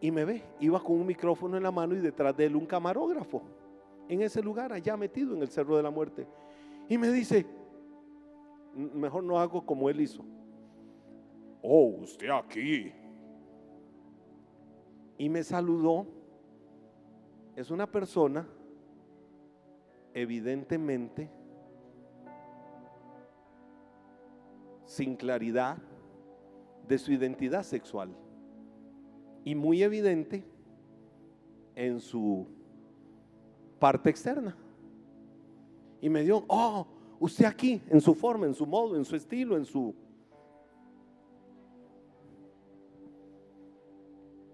y 0.00 0.10
me 0.10 0.24
ve, 0.24 0.42
iba 0.60 0.78
con 0.82 1.00
un 1.00 1.06
micrófono 1.06 1.56
en 1.56 1.62
la 1.62 1.70
mano 1.70 1.94
y 1.94 2.00
detrás 2.00 2.36
de 2.36 2.44
él 2.44 2.56
un 2.56 2.66
camarógrafo 2.66 3.42
en 4.08 4.20
ese 4.22 4.42
lugar 4.42 4.72
allá 4.72 4.96
metido 4.96 5.34
en 5.34 5.42
el 5.42 5.48
Cerro 5.48 5.76
de 5.76 5.82
la 5.82 5.90
Muerte. 5.90 6.26
Y 6.88 6.98
me 6.98 7.10
dice, 7.10 7.46
mejor 8.74 9.24
no 9.24 9.38
hago 9.38 9.64
como 9.64 9.88
él 9.88 10.00
hizo. 10.00 10.24
Oh, 11.62 11.86
usted 12.02 12.28
aquí. 12.28 12.92
Y 15.16 15.28
me 15.28 15.42
saludó. 15.42 16.06
Es 17.56 17.70
una 17.70 17.90
persona 17.90 18.46
evidentemente 20.12 21.30
sin 24.94 25.16
claridad 25.16 25.76
de 26.86 26.98
su 26.98 27.12
identidad 27.12 27.64
sexual 27.64 28.10
y 29.42 29.54
muy 29.56 29.82
evidente 29.82 30.44
en 31.74 32.00
su 32.00 32.46
parte 33.80 34.08
externa. 34.08 34.56
Y 36.00 36.08
me 36.08 36.22
dio, 36.22 36.44
oh, 36.46 36.86
usted 37.18 37.44
aquí, 37.44 37.82
en 37.90 38.00
su 38.00 38.14
forma, 38.14 38.46
en 38.46 38.54
su 38.54 38.66
modo, 38.66 38.96
en 38.96 39.04
su 39.04 39.16
estilo, 39.16 39.56
en 39.56 39.64
su... 39.64 39.94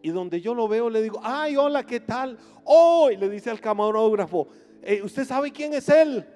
Y 0.00 0.08
donde 0.08 0.40
yo 0.40 0.54
lo 0.54 0.66
veo, 0.66 0.88
le 0.88 1.02
digo, 1.02 1.20
ay, 1.22 1.56
hola, 1.56 1.84
¿qué 1.84 2.00
tal? 2.00 2.38
Oh, 2.64 3.10
y 3.12 3.18
le 3.18 3.28
dice 3.28 3.50
al 3.50 3.60
camarógrafo, 3.60 4.48
eh, 4.80 5.02
¿usted 5.02 5.26
sabe 5.26 5.52
quién 5.52 5.74
es 5.74 5.90
él? 5.90 6.26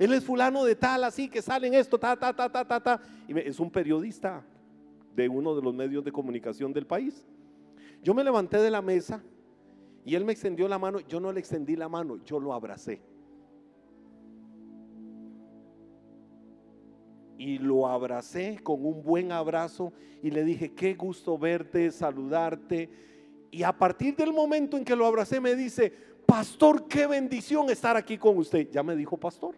Él 0.00 0.14
es 0.14 0.24
fulano 0.24 0.64
de 0.64 0.74
tal, 0.74 1.04
así 1.04 1.28
que 1.28 1.42
salen 1.42 1.74
esto, 1.74 1.98
ta, 1.98 2.16
ta, 2.16 2.32
ta, 2.32 2.50
ta, 2.50 2.64
ta, 2.64 2.80
ta. 2.80 3.02
Y 3.28 3.38
es 3.38 3.60
un 3.60 3.70
periodista 3.70 4.42
de 5.14 5.28
uno 5.28 5.54
de 5.54 5.60
los 5.60 5.74
medios 5.74 6.02
de 6.02 6.10
comunicación 6.10 6.72
del 6.72 6.86
país. 6.86 7.26
Yo 8.02 8.14
me 8.14 8.24
levanté 8.24 8.56
de 8.56 8.70
la 8.70 8.80
mesa 8.80 9.22
y 10.06 10.14
él 10.14 10.24
me 10.24 10.32
extendió 10.32 10.66
la 10.68 10.78
mano. 10.78 11.00
Yo 11.00 11.20
no 11.20 11.30
le 11.30 11.40
extendí 11.40 11.76
la 11.76 11.90
mano, 11.90 12.16
yo 12.24 12.40
lo 12.40 12.54
abracé. 12.54 13.02
Y 17.36 17.58
lo 17.58 17.86
abracé 17.86 18.58
con 18.62 18.86
un 18.86 19.02
buen 19.02 19.32
abrazo 19.32 19.92
y 20.22 20.30
le 20.30 20.44
dije, 20.44 20.72
qué 20.72 20.94
gusto 20.94 21.36
verte, 21.36 21.90
saludarte. 21.90 22.88
Y 23.50 23.64
a 23.64 23.76
partir 23.76 24.16
del 24.16 24.32
momento 24.32 24.78
en 24.78 24.84
que 24.86 24.96
lo 24.96 25.04
abracé 25.04 25.42
me 25.42 25.54
dice, 25.54 25.92
pastor, 26.24 26.88
qué 26.88 27.06
bendición 27.06 27.68
estar 27.68 27.98
aquí 27.98 28.16
con 28.16 28.38
usted. 28.38 28.70
Ya 28.70 28.82
me 28.82 28.96
dijo 28.96 29.18
pastor 29.18 29.54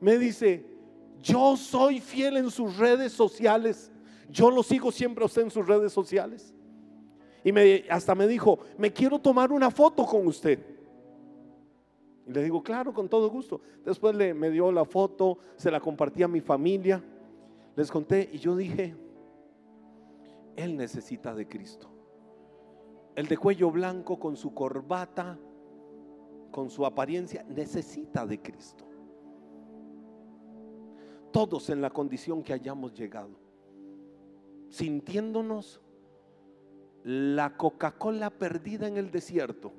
me 0.00 0.18
dice, 0.18 0.64
yo 1.22 1.56
soy 1.56 2.00
fiel 2.00 2.36
en 2.36 2.50
sus 2.50 2.76
redes 2.76 3.12
sociales. 3.12 3.90
Yo 4.30 4.50
lo 4.50 4.62
sigo 4.62 4.92
siempre 4.92 5.22
a 5.22 5.26
usted 5.26 5.42
en 5.42 5.50
sus 5.50 5.66
redes 5.66 5.92
sociales. 5.92 6.54
Y 7.44 7.52
me, 7.52 7.84
hasta 7.88 8.14
me 8.14 8.26
dijo, 8.26 8.58
me 8.76 8.92
quiero 8.92 9.18
tomar 9.18 9.52
una 9.52 9.70
foto 9.70 10.04
con 10.04 10.26
usted. 10.26 10.58
Y 12.26 12.32
le 12.32 12.42
digo, 12.42 12.62
claro, 12.62 12.92
con 12.92 13.08
todo 13.08 13.30
gusto. 13.30 13.60
Después 13.84 14.14
le, 14.16 14.34
me 14.34 14.50
dio 14.50 14.72
la 14.72 14.84
foto, 14.84 15.38
se 15.56 15.70
la 15.70 15.80
compartí 15.80 16.22
a 16.22 16.28
mi 16.28 16.40
familia, 16.40 17.02
les 17.76 17.90
conté 17.90 18.28
y 18.32 18.38
yo 18.38 18.56
dije, 18.56 18.96
él 20.56 20.76
necesita 20.76 21.34
de 21.34 21.46
Cristo. 21.46 21.88
El 23.14 23.28
de 23.28 23.36
cuello 23.36 23.70
blanco 23.70 24.18
con 24.18 24.36
su 24.36 24.52
corbata, 24.52 25.38
con 26.50 26.68
su 26.68 26.84
apariencia, 26.84 27.44
necesita 27.48 28.26
de 28.26 28.40
Cristo. 28.40 28.85
Todos 31.36 31.68
en 31.68 31.82
la 31.82 31.90
condición 31.90 32.42
que 32.42 32.54
hayamos 32.54 32.94
llegado, 32.94 33.28
sintiéndonos 34.70 35.82
la 37.04 37.58
Coca-Cola 37.58 38.30
perdida 38.30 38.88
en 38.88 38.96
el 38.96 39.10
desierto. 39.10 39.70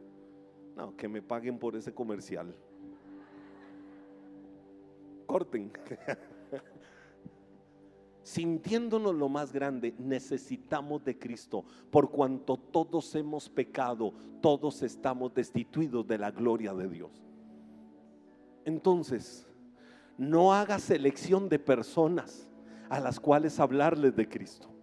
No, 0.75 0.95
que 0.95 1.07
me 1.07 1.23
paguen 1.23 1.57
por 1.57 1.75
ese 1.75 1.95
comercial. 1.95 2.53
Corten. 5.25 5.71
sintiéndonos 8.21 9.15
lo 9.15 9.27
más 9.27 9.51
grande, 9.51 9.95
necesitamos 9.97 11.03
de 11.03 11.17
Cristo, 11.17 11.65
por 11.89 12.11
cuanto 12.11 12.57
todos 12.57 13.15
hemos 13.15 13.49
pecado, 13.49 14.13
todos 14.41 14.83
estamos 14.83 15.33
destituidos 15.33 16.05
de 16.05 16.19
la 16.19 16.29
gloria 16.29 16.75
de 16.75 16.87
Dios. 16.87 17.25
Entonces, 18.63 19.46
no 20.17 20.53
haga 20.53 20.79
selección 20.79 21.49
de 21.49 21.59
personas 21.59 22.47
a 22.89 22.99
las 22.99 23.19
cuales 23.19 23.59
hablarles 23.59 24.15
de 24.15 24.27
Cristo. 24.27 24.76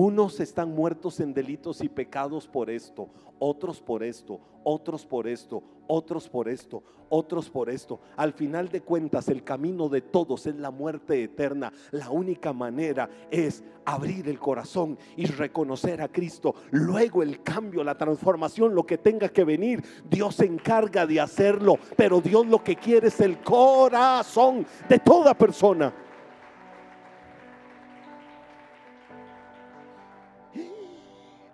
Unos 0.00 0.38
están 0.38 0.76
muertos 0.76 1.18
en 1.18 1.34
delitos 1.34 1.82
y 1.82 1.88
pecados 1.88 2.46
por 2.46 2.70
esto, 2.70 3.08
otros 3.40 3.80
por 3.80 4.04
esto, 4.04 4.38
otros 4.62 5.04
por 5.04 5.26
esto, 5.26 5.60
otros 5.88 6.28
por 6.28 6.48
esto, 6.48 6.84
otros 7.08 7.50
por 7.50 7.68
esto. 7.68 7.98
Al 8.16 8.32
final 8.32 8.68
de 8.68 8.82
cuentas, 8.82 9.26
el 9.26 9.42
camino 9.42 9.88
de 9.88 10.02
todos 10.02 10.46
es 10.46 10.54
la 10.54 10.70
muerte 10.70 11.24
eterna. 11.24 11.72
La 11.90 12.10
única 12.10 12.52
manera 12.52 13.10
es 13.28 13.64
abrir 13.84 14.28
el 14.28 14.38
corazón 14.38 14.96
y 15.16 15.26
reconocer 15.26 16.00
a 16.00 16.06
Cristo. 16.06 16.54
Luego 16.70 17.24
el 17.24 17.42
cambio, 17.42 17.82
la 17.82 17.98
transformación, 17.98 18.76
lo 18.76 18.86
que 18.86 18.98
tenga 18.98 19.28
que 19.30 19.42
venir, 19.42 19.82
Dios 20.08 20.36
se 20.36 20.46
encarga 20.46 21.08
de 21.08 21.20
hacerlo. 21.20 21.74
Pero 21.96 22.20
Dios 22.20 22.46
lo 22.46 22.62
que 22.62 22.76
quiere 22.76 23.08
es 23.08 23.18
el 23.18 23.42
corazón 23.42 24.64
de 24.88 25.00
toda 25.00 25.34
persona. 25.34 25.92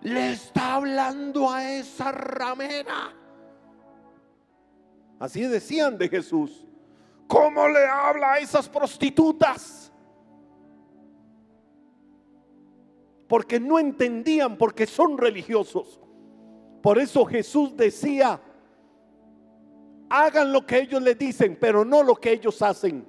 Le 0.04 0.32
está 0.32 0.74
hablando 0.74 1.50
a 1.50 1.68
esa 1.68 2.12
ramera. 2.12 3.12
Así 5.18 5.42
decían 5.42 5.96
de 5.98 6.08
Jesús. 6.08 6.66
¿Cómo 7.26 7.66
le 7.68 7.86
habla 7.86 8.34
a 8.34 8.38
esas 8.38 8.68
prostitutas? 8.68 9.90
Porque 13.26 13.58
no 13.58 13.78
entendían, 13.78 14.58
porque 14.58 14.86
son 14.86 15.16
religiosos. 15.16 15.98
Por 16.82 16.98
eso 16.98 17.24
Jesús 17.24 17.74
decía, 17.74 18.38
hagan 20.10 20.52
lo 20.52 20.66
que 20.66 20.80
ellos 20.80 21.00
le 21.00 21.14
dicen, 21.14 21.56
pero 21.58 21.82
no 21.82 22.02
lo 22.02 22.14
que 22.16 22.32
ellos 22.32 22.60
hacen. 22.60 23.08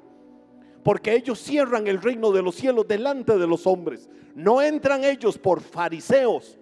Porque 0.82 1.14
ellos 1.14 1.39
cierran 1.39 1.88
el 1.88 2.02
reino 2.02 2.32
de 2.32 2.41
los 2.41 2.56
cielos 2.56 2.88
delante 2.88 3.38
de 3.38 3.48
los 3.48 3.68
hombres. 3.68 4.10
No 4.34 4.62
entran 4.62 5.04
ellos 5.04 5.38
por 5.38 5.60
fariseos, 5.60 6.58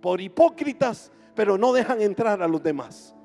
por 0.00 0.20
hipócritas, 0.20 1.10
pero 1.34 1.58
no 1.58 1.72
dejan 1.72 2.00
entrar 2.00 2.42
a 2.42 2.48
los 2.48 2.62
demás. 2.62 3.16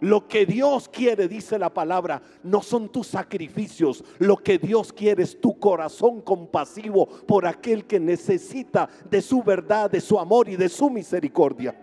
Lo 0.00 0.26
que 0.26 0.44
Dios 0.44 0.88
quiere, 0.88 1.28
dice 1.28 1.58
la 1.58 1.72
palabra, 1.72 2.20
no 2.42 2.60
son 2.62 2.90
tus 2.90 3.06
sacrificios. 3.06 4.04
Lo 4.18 4.36
que 4.36 4.58
Dios 4.58 4.92
quiere 4.92 5.22
es 5.22 5.40
tu 5.40 5.58
corazón 5.58 6.20
compasivo 6.20 7.06
por 7.06 7.46
aquel 7.46 7.86
que 7.86 8.00
necesita 8.00 8.88
de 9.08 9.22
su 9.22 9.42
verdad, 9.42 9.90
de 9.90 10.00
su 10.00 10.18
amor 10.18 10.48
y 10.48 10.56
de 10.56 10.68
su 10.68 10.90
misericordia. 10.90 11.80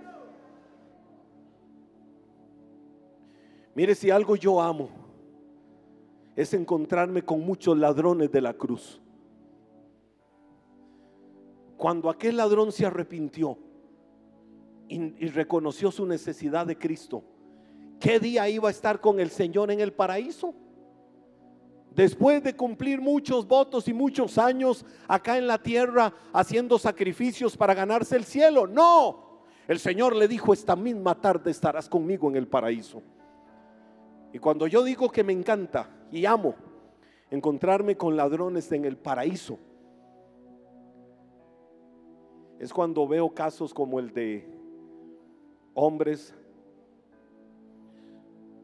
Mire, 3.73 3.95
si 3.95 4.11
algo 4.11 4.35
yo 4.35 4.61
amo, 4.61 4.89
es 6.35 6.53
encontrarme 6.53 7.23
con 7.23 7.39
muchos 7.41 7.77
ladrones 7.77 8.31
de 8.31 8.41
la 8.41 8.53
cruz. 8.53 9.01
Cuando 11.77 12.09
aquel 12.09 12.37
ladrón 12.37 12.71
se 12.71 12.85
arrepintió, 12.85 13.57
y, 14.91 15.27
reconoció 15.27 15.91
su 15.91 16.05
necesidad 16.05 16.65
de 16.65 16.77
Cristo, 16.77 17.23
¿qué 17.99 18.19
día 18.19 18.49
iba 18.49 18.67
a 18.67 18.71
estar 18.71 18.99
con 18.99 19.19
el 19.19 19.29
Señor 19.29 19.71
en 19.71 19.79
el 19.79 19.93
paraíso? 19.93 20.53
Después 21.95 22.43
de 22.43 22.55
cumplir 22.55 23.01
muchos 23.01 23.47
votos 23.47 23.87
y 23.87 23.93
muchos 23.93 24.37
años 24.37 24.85
acá 25.07 25.37
en 25.37 25.47
la 25.47 25.61
tierra 25.61 26.13
haciendo 26.33 26.77
sacrificios 26.77 27.57
para 27.57 27.73
ganarse 27.73 28.15
el 28.15 28.23
cielo. 28.23 28.65
No, 28.65 29.43
el 29.67 29.79
Señor 29.79 30.15
le 30.15 30.27
dijo, 30.27 30.53
esta 30.53 30.75
misma 30.75 31.19
tarde 31.19 31.51
estarás 31.51 31.89
conmigo 31.89 32.29
en 32.29 32.35
el 32.35 32.47
paraíso. 32.47 33.01
Y 34.33 34.39
cuando 34.39 34.67
yo 34.67 34.83
digo 34.83 35.09
que 35.09 35.23
me 35.23 35.33
encanta 35.33 35.89
y 36.11 36.25
amo 36.25 36.55
encontrarme 37.29 37.97
con 37.97 38.15
ladrones 38.15 38.71
en 38.71 38.85
el 38.85 38.97
paraíso, 38.97 39.57
es 42.59 42.71
cuando 42.71 43.07
veo 43.07 43.33
casos 43.33 43.73
como 43.73 43.99
el 43.99 44.13
de 44.13 44.60
hombres 45.73 46.33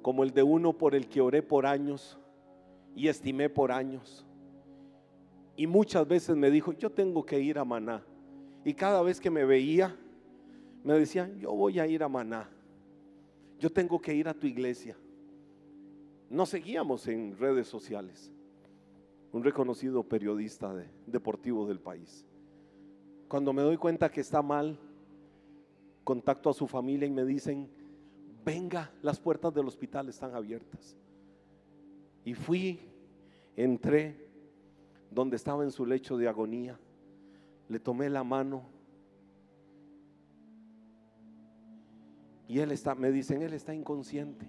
como 0.01 0.23
el 0.23 0.31
de 0.31 0.43
uno 0.43 0.73
por 0.73 0.95
el 0.95 1.07
que 1.07 1.21
oré 1.21 1.41
por 1.41 1.65
años 1.65 2.17
y 2.95 3.07
estimé 3.07 3.49
por 3.49 3.71
años. 3.71 4.25
Y 5.55 5.67
muchas 5.67 6.07
veces 6.07 6.35
me 6.35 6.51
dijo, 6.51 6.71
yo 6.73 6.91
tengo 6.91 7.25
que 7.25 7.39
ir 7.39 7.57
a 7.57 7.65
Maná. 7.65 8.03
Y 8.63 8.73
cada 8.73 9.01
vez 9.01 9.19
que 9.19 9.29
me 9.29 9.43
veía, 9.43 9.95
me 10.83 10.93
decía, 10.93 11.29
yo 11.39 11.51
voy 11.53 11.79
a 11.79 11.87
ir 11.87 12.03
a 12.03 12.07
Maná. 12.07 12.49
Yo 13.59 13.71
tengo 13.71 13.99
que 13.99 14.13
ir 14.13 14.27
a 14.27 14.33
tu 14.33 14.47
iglesia. 14.47 14.95
No 16.29 16.45
seguíamos 16.45 17.07
en 17.07 17.37
redes 17.37 17.67
sociales. 17.67 18.31
Un 19.31 19.43
reconocido 19.43 20.03
periodista 20.03 20.73
deportivo 21.05 21.67
del 21.67 21.79
país. 21.79 22.25
Cuando 23.27 23.51
me 23.51 23.61
doy 23.61 23.77
cuenta 23.77 24.09
que 24.09 24.21
está 24.21 24.41
mal, 24.41 24.79
contacto 26.07 26.49
a 26.49 26.53
su 26.53 26.67
familia 26.67 27.05
y 27.05 27.11
me 27.11 27.25
dicen, 27.25 27.69
venga, 28.45 28.93
las 29.01 29.19
puertas 29.19 29.53
del 29.53 29.67
hospital 29.67 30.07
están 30.07 30.33
abiertas. 30.33 30.95
Y 32.23 32.33
fui, 32.33 32.79
entré 33.57 34.25
donde 35.11 35.35
estaba 35.35 35.65
en 35.65 35.71
su 35.71 35.85
lecho 35.85 36.15
de 36.15 36.29
agonía, 36.29 36.79
le 37.67 37.77
tomé 37.81 38.09
la 38.09 38.23
mano 38.23 38.63
y 42.47 42.59
él 42.59 42.71
está, 42.71 42.95
me 42.95 43.11
dicen, 43.11 43.41
él 43.41 43.51
está 43.51 43.75
inconsciente. 43.75 44.47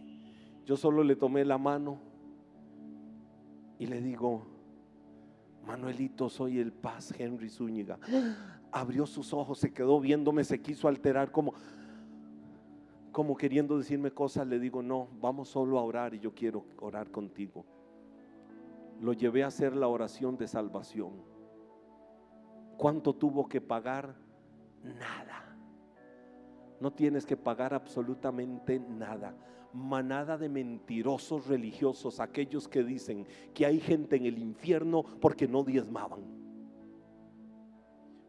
Yo 0.64 0.76
solo 0.76 1.02
le 1.02 1.16
tomé 1.16 1.44
la 1.44 1.58
mano 1.58 1.98
y 3.80 3.86
le 3.88 4.00
digo, 4.00 4.46
Manuelito, 5.66 6.28
soy 6.28 6.60
el 6.60 6.72
Paz 6.72 7.12
Henry 7.18 7.50
Zúñiga 7.50 7.98
abrió 8.72 9.06
sus 9.06 9.32
ojos, 9.32 9.58
se 9.58 9.72
quedó 9.72 10.00
viéndome, 10.00 10.44
se 10.44 10.60
quiso 10.60 10.88
alterar 10.88 11.30
como, 11.30 11.54
como 13.12 13.36
queriendo 13.36 13.78
decirme 13.78 14.10
cosas. 14.10 14.46
Le 14.46 14.58
digo, 14.58 14.82
no, 14.82 15.08
vamos 15.20 15.48
solo 15.48 15.78
a 15.78 15.82
orar 15.82 16.14
y 16.14 16.20
yo 16.20 16.34
quiero 16.34 16.64
orar 16.80 17.10
contigo. 17.10 17.64
Lo 19.00 19.12
llevé 19.12 19.44
a 19.44 19.48
hacer 19.48 19.76
la 19.76 19.88
oración 19.88 20.36
de 20.36 20.48
salvación. 20.48 21.12
¿Cuánto 22.76 23.14
tuvo 23.14 23.48
que 23.48 23.60
pagar? 23.60 24.14
Nada. 24.82 25.56
No 26.80 26.92
tienes 26.92 27.26
que 27.26 27.36
pagar 27.36 27.74
absolutamente 27.74 28.78
nada. 28.78 29.36
Manada 29.72 30.38
de 30.38 30.48
mentirosos 30.48 31.46
religiosos, 31.46 32.20
aquellos 32.20 32.68
que 32.68 32.82
dicen 32.82 33.26
que 33.52 33.66
hay 33.66 33.80
gente 33.80 34.16
en 34.16 34.26
el 34.26 34.38
infierno 34.38 35.04
porque 35.20 35.46
no 35.46 35.62
diezmaban 35.62 36.47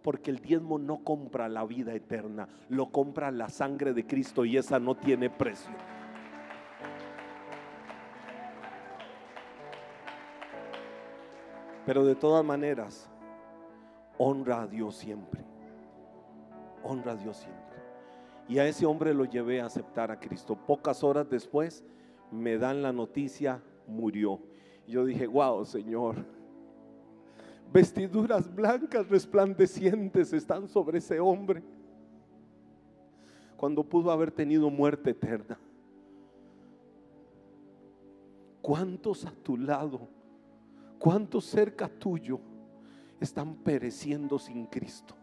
porque 0.09 0.31
el 0.31 0.39
diezmo 0.39 0.79
no 0.79 1.03
compra 1.03 1.47
la 1.47 1.63
vida 1.63 1.93
eterna, 1.93 2.49
lo 2.67 2.91
compra 2.91 3.29
la 3.29 3.47
sangre 3.47 3.93
de 3.93 4.07
Cristo 4.07 4.43
y 4.43 4.57
esa 4.57 4.79
no 4.79 4.97
tiene 4.97 5.29
precio. 5.29 5.71
Pero 11.85 12.03
de 12.03 12.15
todas 12.15 12.43
maneras, 12.43 13.07
honra 14.17 14.63
a 14.63 14.67
Dios 14.67 14.95
siempre. 14.95 15.45
Honra 16.83 17.11
a 17.11 17.15
Dios 17.15 17.37
siempre. 17.37 17.77
Y 18.47 18.57
a 18.57 18.65
ese 18.65 18.87
hombre 18.87 19.13
lo 19.13 19.25
llevé 19.25 19.61
a 19.61 19.67
aceptar 19.67 20.09
a 20.09 20.19
Cristo. 20.19 20.55
Pocas 20.55 21.03
horas 21.03 21.29
después 21.29 21.85
me 22.31 22.57
dan 22.57 22.81
la 22.81 22.91
noticia, 22.91 23.61
murió. 23.85 24.39
yo 24.87 25.05
dije, 25.05 25.27
wow, 25.27 25.63
Señor 25.65 26.15
Vestiduras 27.71 28.53
blancas 28.53 29.07
resplandecientes 29.09 30.33
están 30.33 30.67
sobre 30.67 30.97
ese 30.97 31.19
hombre. 31.19 31.63
cuando 33.57 33.83
pudo 33.83 34.09
haber 34.09 34.31
tenido 34.31 34.69
muerte 34.69 35.09
eterna. 35.09 35.59
¿Cuántos 38.61 39.25
a 39.25 39.31
tu 39.31 39.57
lado, 39.57 40.07
cuántos 40.97 41.43
cerca 41.43 41.89
tuyo 41.89 42.39
están 43.19 43.55
pereciendo 43.55 44.39
sin 44.39 44.65
Cristo? 44.65 45.13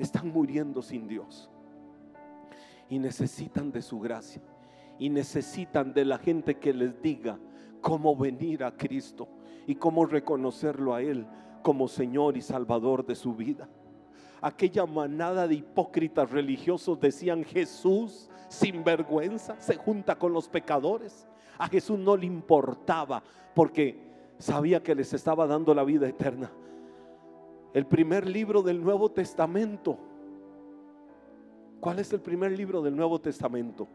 Están 0.00 0.32
muriendo 0.32 0.82
sin 0.82 1.06
Dios. 1.06 1.48
Y 2.88 2.98
necesitan 2.98 3.70
de 3.70 3.82
su 3.82 4.00
gracia. 4.00 4.42
Y 4.98 5.08
necesitan 5.08 5.94
de 5.94 6.04
la 6.04 6.18
gente 6.18 6.58
que 6.58 6.74
les 6.74 7.00
diga 7.00 7.38
cómo 7.80 8.16
venir 8.16 8.64
a 8.64 8.76
Cristo 8.76 9.28
y 9.68 9.74
cómo 9.74 10.06
reconocerlo 10.06 10.94
a 10.94 11.02
Él 11.02 11.26
como 11.62 11.88
Señor 11.88 12.38
y 12.38 12.40
Salvador 12.40 13.04
de 13.04 13.14
su 13.14 13.34
vida. 13.34 13.68
Aquella 14.40 14.86
manada 14.86 15.46
de 15.46 15.56
hipócritas 15.56 16.30
religiosos 16.30 16.98
decían 16.98 17.44
Jesús 17.44 18.30
sin 18.48 18.82
vergüenza 18.82 19.60
se 19.60 19.76
junta 19.76 20.16
con 20.16 20.32
los 20.32 20.48
pecadores. 20.48 21.28
A 21.58 21.68
Jesús 21.68 21.98
no 21.98 22.16
le 22.16 22.24
importaba 22.24 23.22
porque 23.54 24.00
sabía 24.38 24.82
que 24.82 24.94
les 24.94 25.12
estaba 25.12 25.46
dando 25.46 25.74
la 25.74 25.84
vida 25.84 26.08
eterna. 26.08 26.50
El 27.74 27.84
primer 27.84 28.26
libro 28.26 28.62
del 28.62 28.82
Nuevo 28.82 29.10
Testamento. 29.10 29.98
¿Cuál 31.78 31.98
es 31.98 32.10
el 32.14 32.22
primer 32.22 32.52
libro 32.52 32.80
del 32.80 32.96
Nuevo 32.96 33.20
Testamento? 33.20 33.86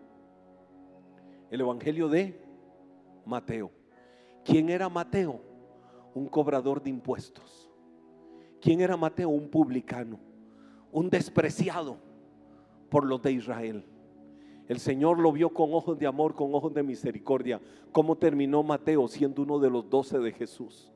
El 1.49 1.61
Evangelio 1.61 2.07
de 2.09 2.39
Mateo. 3.25 3.71
¿Quién 4.45 4.69
era 4.69 4.87
Mateo? 4.87 5.52
Un 6.13 6.27
cobrador 6.27 6.81
de 6.81 6.89
impuestos. 6.89 7.69
¿Quién 8.61 8.81
era 8.81 8.95
Mateo? 8.95 9.29
Un 9.29 9.49
publicano. 9.49 10.19
Un 10.91 11.09
despreciado 11.09 11.97
por 12.89 13.05
los 13.05 13.21
de 13.21 13.31
Israel. 13.33 13.85
El 14.67 14.79
Señor 14.79 15.19
lo 15.19 15.31
vio 15.31 15.49
con 15.49 15.73
ojos 15.73 15.99
de 15.99 16.07
amor, 16.07 16.35
con 16.35 16.53
ojos 16.55 16.73
de 16.73 16.83
misericordia. 16.83 17.59
¿Cómo 17.91 18.15
terminó 18.15 18.63
Mateo 18.63 19.07
siendo 19.07 19.41
uno 19.41 19.59
de 19.59 19.69
los 19.69 19.89
doce 19.89 20.19
de 20.19 20.31
Jesús? 20.31 20.92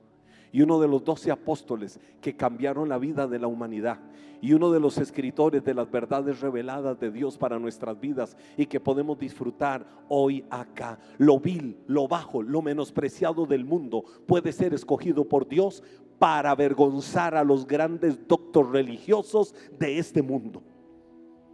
Y 0.58 0.64
uno 0.64 0.80
de 0.80 0.88
los 0.88 1.03
doce 1.03 1.30
apóstoles 1.30 1.99
que 2.20 2.36
cambiaron 2.36 2.89
la 2.89 2.97
vida 2.97 3.28
de 3.28 3.38
la 3.38 3.45
humanidad. 3.45 3.99
Y 4.41 4.53
uno 4.53 4.72
de 4.72 4.80
los 4.80 4.97
escritores 4.97 5.64
de 5.64 5.76
las 5.76 5.91
verdades 5.91 6.39
reveladas 6.39 6.99
de 6.99 7.12
Dios 7.12 7.38
para 7.38 7.60
nuestras 7.60 7.99
vidas 7.99 8.36
y 8.58 8.66
que 8.66 8.80
podemos 8.80 9.20
disfrutar 9.20 9.86
hoy 10.10 10.43
acá. 10.49 10.97
Lo 11.20 11.39
vil, 11.39 11.78
lo 11.86 12.08
bajo, 12.08 12.41
lo 12.41 12.64
menospreciado 12.64 13.45
del 13.45 13.66
mundo 13.66 14.03
puede 14.26 14.51
ser 14.51 14.74
escogido 14.74 15.30
por 15.30 15.47
Dios 15.47 15.84
para 16.18 16.49
avergonzar 16.49 17.36
a 17.36 17.43
los 17.43 17.68
grandes 17.68 18.28
doctos 18.28 18.68
religiosos 18.68 19.53
de 19.78 19.99
este 19.99 20.24
mundo. 20.24 20.64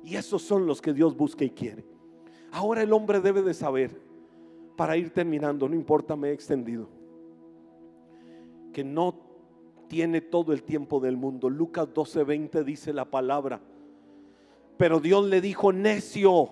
Y 0.02 0.16
esos 0.16 0.44
son 0.44 0.66
los 0.66 0.82
que 0.82 0.94
Dios 0.94 1.14
busca 1.14 1.44
y 1.44 1.50
quiere. 1.50 1.86
Ahora 2.54 2.82
el 2.82 2.94
hombre 2.94 3.20
debe 3.20 3.42
de 3.42 3.54
saber, 3.54 4.00
para 4.78 4.96
ir 4.96 5.10
terminando, 5.10 5.68
no 5.68 5.76
importa, 5.76 6.16
me 6.16 6.30
he 6.30 6.32
extendido, 6.32 6.88
que 8.74 8.84
no 8.84 9.16
tiene 9.88 10.20
todo 10.20 10.52
el 10.52 10.64
tiempo 10.64 11.00
del 11.00 11.16
mundo. 11.16 11.50
Lucas 11.50 11.88
12:20 11.94 12.64
dice 12.64 12.92
la 12.92 13.06
palabra, 13.06 13.62
pero 14.76 15.00
Dios 15.00 15.26
le 15.26 15.40
dijo, 15.40 15.72
necio, 15.72 16.50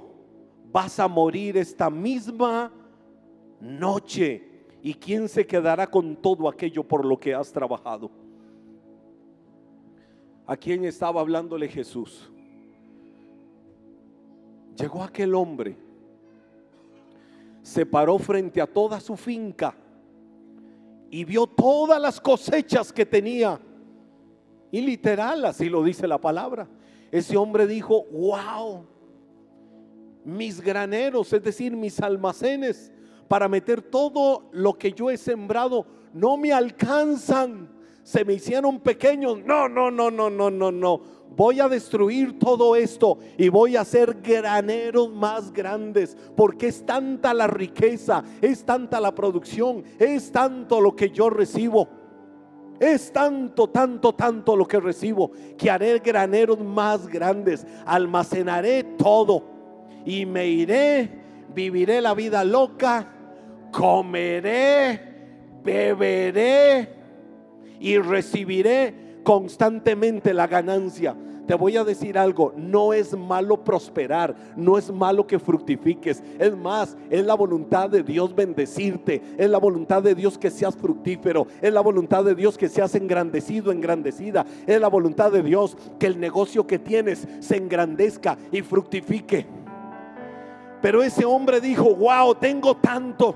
vas 0.71 0.99
a 0.99 1.07
morir 1.07 1.57
esta 1.57 1.89
misma 1.89 2.71
noche. 3.59 4.47
¿Y 4.83 4.93
quién 4.93 5.27
se 5.27 5.45
quedará 5.45 5.87
con 5.87 6.15
todo 6.15 6.47
aquello 6.47 6.83
por 6.83 7.05
lo 7.05 7.19
que 7.19 7.35
has 7.35 7.51
trabajado? 7.51 8.09
¿A 10.47 10.55
quién 10.55 10.85
estaba 10.85 11.21
hablándole 11.21 11.67
Jesús? 11.67 12.31
Llegó 14.75 15.03
aquel 15.03 15.35
hombre 15.35 15.77
se 17.61 17.85
paró 17.85 18.17
frente 18.17 18.61
a 18.61 18.67
toda 18.67 18.99
su 18.99 19.15
finca 19.15 19.75
y 21.11 21.25
vio 21.25 21.45
todas 21.45 22.01
las 22.01 22.19
cosechas 22.21 22.91
que 22.93 23.05
tenía. 23.05 23.59
Y 24.71 24.79
literal, 24.79 25.43
así 25.43 25.69
lo 25.69 25.83
dice 25.83 26.07
la 26.07 26.17
palabra. 26.17 26.69
Ese 27.11 27.35
hombre 27.35 27.67
dijo, 27.67 28.05
wow, 28.05 28.85
mis 30.23 30.61
graneros, 30.61 31.33
es 31.33 31.43
decir, 31.43 31.75
mis 31.75 31.99
almacenes, 31.99 32.93
para 33.27 33.49
meter 33.49 33.81
todo 33.81 34.49
lo 34.53 34.77
que 34.77 34.93
yo 34.93 35.09
he 35.09 35.17
sembrado, 35.17 35.85
no 36.13 36.37
me 36.37 36.53
alcanzan. 36.53 37.69
Se 38.03 38.23
me 38.23 38.33
hicieron 38.33 38.79
pequeños. 38.79 39.43
No, 39.43 39.67
no, 39.67 39.91
no, 39.91 40.09
no, 40.09 40.29
no, 40.29 40.49
no, 40.49 40.71
no 40.71 41.01
voy 41.35 41.59
a 41.59 41.69
destruir 41.69 42.37
todo 42.37 42.75
esto 42.75 43.17
y 43.37 43.49
voy 43.49 43.75
a 43.75 43.81
hacer 43.81 44.19
graneros 44.21 45.11
más 45.11 45.51
grandes, 45.51 46.17
porque 46.35 46.67
es 46.67 46.85
tanta 46.85 47.33
la 47.33 47.47
riqueza, 47.47 48.23
es 48.41 48.65
tanta 48.65 48.99
la 48.99 49.13
producción, 49.13 49.83
es 49.97 50.31
tanto 50.31 50.81
lo 50.81 50.95
que 50.95 51.09
yo 51.09 51.29
recibo. 51.29 51.87
Es 52.79 53.13
tanto, 53.13 53.69
tanto, 53.69 54.13
tanto 54.13 54.55
lo 54.55 54.67
que 54.67 54.79
recibo 54.79 55.31
que 55.55 55.69
haré 55.69 55.99
graneros 55.99 56.59
más 56.59 57.07
grandes, 57.07 57.67
almacenaré 57.85 58.83
todo 58.97 59.43
y 60.03 60.25
me 60.25 60.47
iré, 60.47 61.07
viviré 61.53 62.01
la 62.01 62.15
vida 62.15 62.43
loca, 62.43 63.07
comeré, 63.71 64.99
beberé 65.63 66.89
y 67.79 67.99
recibiré 67.99 69.10
constantemente 69.23 70.33
la 70.33 70.47
ganancia. 70.47 71.15
Te 71.47 71.55
voy 71.55 71.75
a 71.75 71.83
decir 71.83 72.17
algo, 72.17 72.53
no 72.55 72.93
es 72.93 73.17
malo 73.17 73.63
prosperar, 73.63 74.35
no 74.55 74.77
es 74.77 74.91
malo 74.91 75.27
que 75.27 75.39
fructifiques. 75.39 76.23
Es 76.39 76.55
más, 76.55 76.95
es 77.09 77.25
la 77.25 77.33
voluntad 77.33 77.89
de 77.89 78.03
Dios 78.03 78.33
bendecirte, 78.33 79.21
es 79.37 79.49
la 79.49 79.57
voluntad 79.57 80.01
de 80.03 80.15
Dios 80.15 80.37
que 80.37 80.51
seas 80.51 80.75
fructífero, 80.75 81.47
es 81.61 81.73
la 81.73 81.81
voluntad 81.81 82.23
de 82.23 82.35
Dios 82.35 82.57
que 82.57 82.69
seas 82.69 82.95
engrandecido, 82.95 83.71
engrandecida, 83.71 84.45
es 84.65 84.79
la 84.79 84.87
voluntad 84.87 85.31
de 85.31 85.43
Dios 85.43 85.75
que 85.99 86.07
el 86.07 86.19
negocio 86.19 86.65
que 86.67 86.79
tienes 86.79 87.27
se 87.39 87.57
engrandezca 87.57 88.37
y 88.51 88.61
fructifique. 88.61 89.45
Pero 90.81 91.03
ese 91.03 91.25
hombre 91.25 91.59
dijo, 91.59 91.95
wow, 91.95 92.33
tengo 92.35 92.77
tanto 92.77 93.35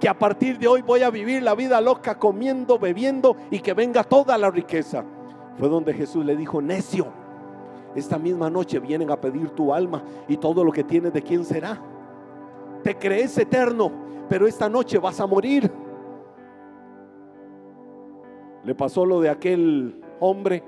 que 0.00 0.08
a 0.08 0.18
partir 0.18 0.58
de 0.58 0.66
hoy 0.66 0.80
voy 0.80 1.02
a 1.02 1.10
vivir 1.10 1.42
la 1.42 1.54
vida 1.54 1.78
loca 1.80 2.18
comiendo, 2.18 2.78
bebiendo 2.78 3.36
y 3.50 3.60
que 3.60 3.74
venga 3.74 4.02
toda 4.02 4.38
la 4.38 4.50
riqueza. 4.50 5.04
Fue 5.58 5.68
donde 5.68 5.92
Jesús 5.92 6.24
le 6.24 6.34
dijo, 6.34 6.62
necio, 6.62 7.06
esta 7.94 8.18
misma 8.18 8.48
noche 8.48 8.78
vienen 8.78 9.10
a 9.10 9.20
pedir 9.20 9.50
tu 9.50 9.74
alma 9.74 10.02
y 10.26 10.38
todo 10.38 10.64
lo 10.64 10.72
que 10.72 10.84
tienes 10.84 11.12
de 11.12 11.22
quién 11.22 11.44
será. 11.44 11.78
Te 12.82 12.96
crees 12.96 13.36
eterno, 13.36 13.92
pero 14.26 14.46
esta 14.46 14.70
noche 14.70 14.98
vas 14.98 15.20
a 15.20 15.26
morir. 15.26 15.70
Le 18.64 18.74
pasó 18.74 19.04
lo 19.04 19.20
de 19.20 19.28
aquel 19.28 20.02
hombre. 20.18 20.64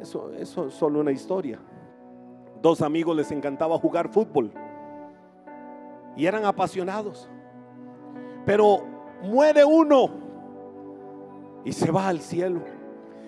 Eso, 0.00 0.32
eso 0.32 0.66
es 0.66 0.74
solo 0.74 0.98
una 0.98 1.12
historia. 1.12 1.60
Dos 2.60 2.82
amigos 2.82 3.14
les 3.14 3.30
encantaba 3.30 3.78
jugar 3.78 4.08
fútbol 4.08 4.50
y 6.16 6.26
eran 6.26 6.44
apasionados. 6.44 7.28
Pero 8.44 8.82
muere 9.22 9.64
uno 9.64 10.10
y 11.64 11.72
se 11.72 11.90
va 11.90 12.08
al 12.08 12.20
cielo. 12.20 12.60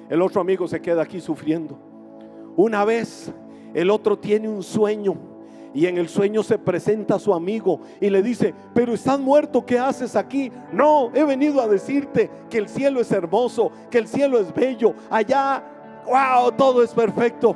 El 0.09 0.23
otro 0.23 0.41
amigo 0.41 0.69
se 0.69 0.81
queda 0.81 1.03
aquí 1.03 1.21
sufriendo. 1.21 1.79
Una 2.57 2.85
vez 2.85 3.33
el 3.75 3.91
otro 3.91 4.19
tiene 4.19 4.49
un 4.49 4.63
sueño 4.63 5.17
y 5.75 5.87
en 5.87 5.99
el 5.99 6.09
sueño 6.09 6.43
se 6.43 6.59
presenta 6.59 7.17
a 7.17 7.19
su 7.19 7.35
amigo 7.35 7.81
y 8.01 8.09
le 8.09 8.23
dice, 8.23 8.55
pero 8.73 8.95
estás 8.95 9.21
muerto, 9.21 9.67
¿qué 9.67 9.79
haces 9.79 10.17
aquí? 10.17 10.51
No, 10.73 11.11
he 11.13 11.23
venido 11.25 11.61
a 11.61 11.69
decirte 11.69 12.31
que 12.49 12.57
el 12.57 12.69
cielo 12.69 13.01
es 13.01 13.13
hermoso, 13.13 13.71
que 13.91 13.99
el 13.99 14.09
cielo 14.09 14.39
es 14.39 14.55
bello, 14.55 14.95
allá, 15.11 15.63
wow, 16.07 16.51
todo 16.53 16.83
es 16.83 16.95
perfecto. 16.95 17.55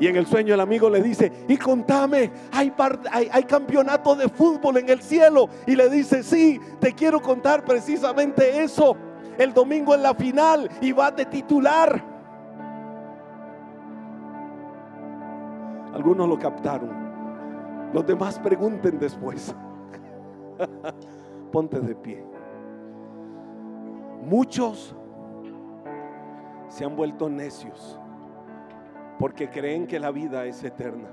Y 0.00 0.06
en 0.06 0.16
el 0.16 0.26
sueño 0.26 0.54
el 0.54 0.60
amigo 0.60 0.88
le 0.88 1.02
dice, 1.02 1.30
y 1.46 1.58
contame, 1.58 2.32
hay, 2.52 2.72
hay, 3.12 3.44
campeonato 3.44 4.16
de 4.16 4.30
fútbol 4.30 4.78
en 4.78 4.88
el 4.88 5.02
cielo. 5.02 5.50
Y 5.66 5.76
le 5.76 5.90
dice, 5.90 6.22
sí, 6.22 6.58
te 6.80 6.94
quiero 6.94 7.20
contar 7.20 7.66
precisamente 7.66 8.62
eso. 8.62 8.96
El 9.36 9.52
domingo 9.52 9.94
en 9.94 10.02
la 10.02 10.14
final 10.14 10.70
y 10.80 10.92
va 10.92 11.10
de 11.10 11.26
titular. 11.26 12.02
Algunos 15.92 16.26
lo 16.26 16.38
captaron. 16.38 17.90
Los 17.92 18.06
demás 18.06 18.38
pregunten 18.38 18.98
después. 18.98 19.54
Ponte 21.52 21.78
de 21.78 21.94
pie. 21.94 22.24
Muchos 24.22 24.96
se 26.68 26.86
han 26.86 26.96
vuelto 26.96 27.28
necios 27.28 28.00
porque 29.20 29.50
creen 29.50 29.86
que 29.86 30.00
la 30.00 30.10
vida 30.10 30.46
es 30.46 30.64
eterna. 30.64 31.10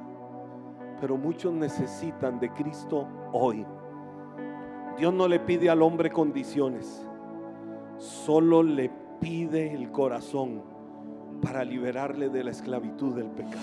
Pero 1.01 1.17
muchos 1.17 1.53
necesitan 1.53 2.39
de 2.39 2.49
Cristo 2.53 3.05
hoy. 3.33 3.65
Dios 4.97 5.13
no 5.13 5.27
le 5.27 5.41
pide 5.41 5.69
al 5.69 5.81
hombre 5.81 6.09
condiciones, 6.09 7.05
solo 7.97 8.63
le 8.63 8.89
pide 9.19 9.73
el 9.73 9.91
corazón 9.91 10.63
para 11.41 11.65
liberarle 11.65 12.29
de 12.29 12.45
la 12.45 12.51
esclavitud 12.51 13.13
del 13.13 13.29
pecado. 13.29 13.61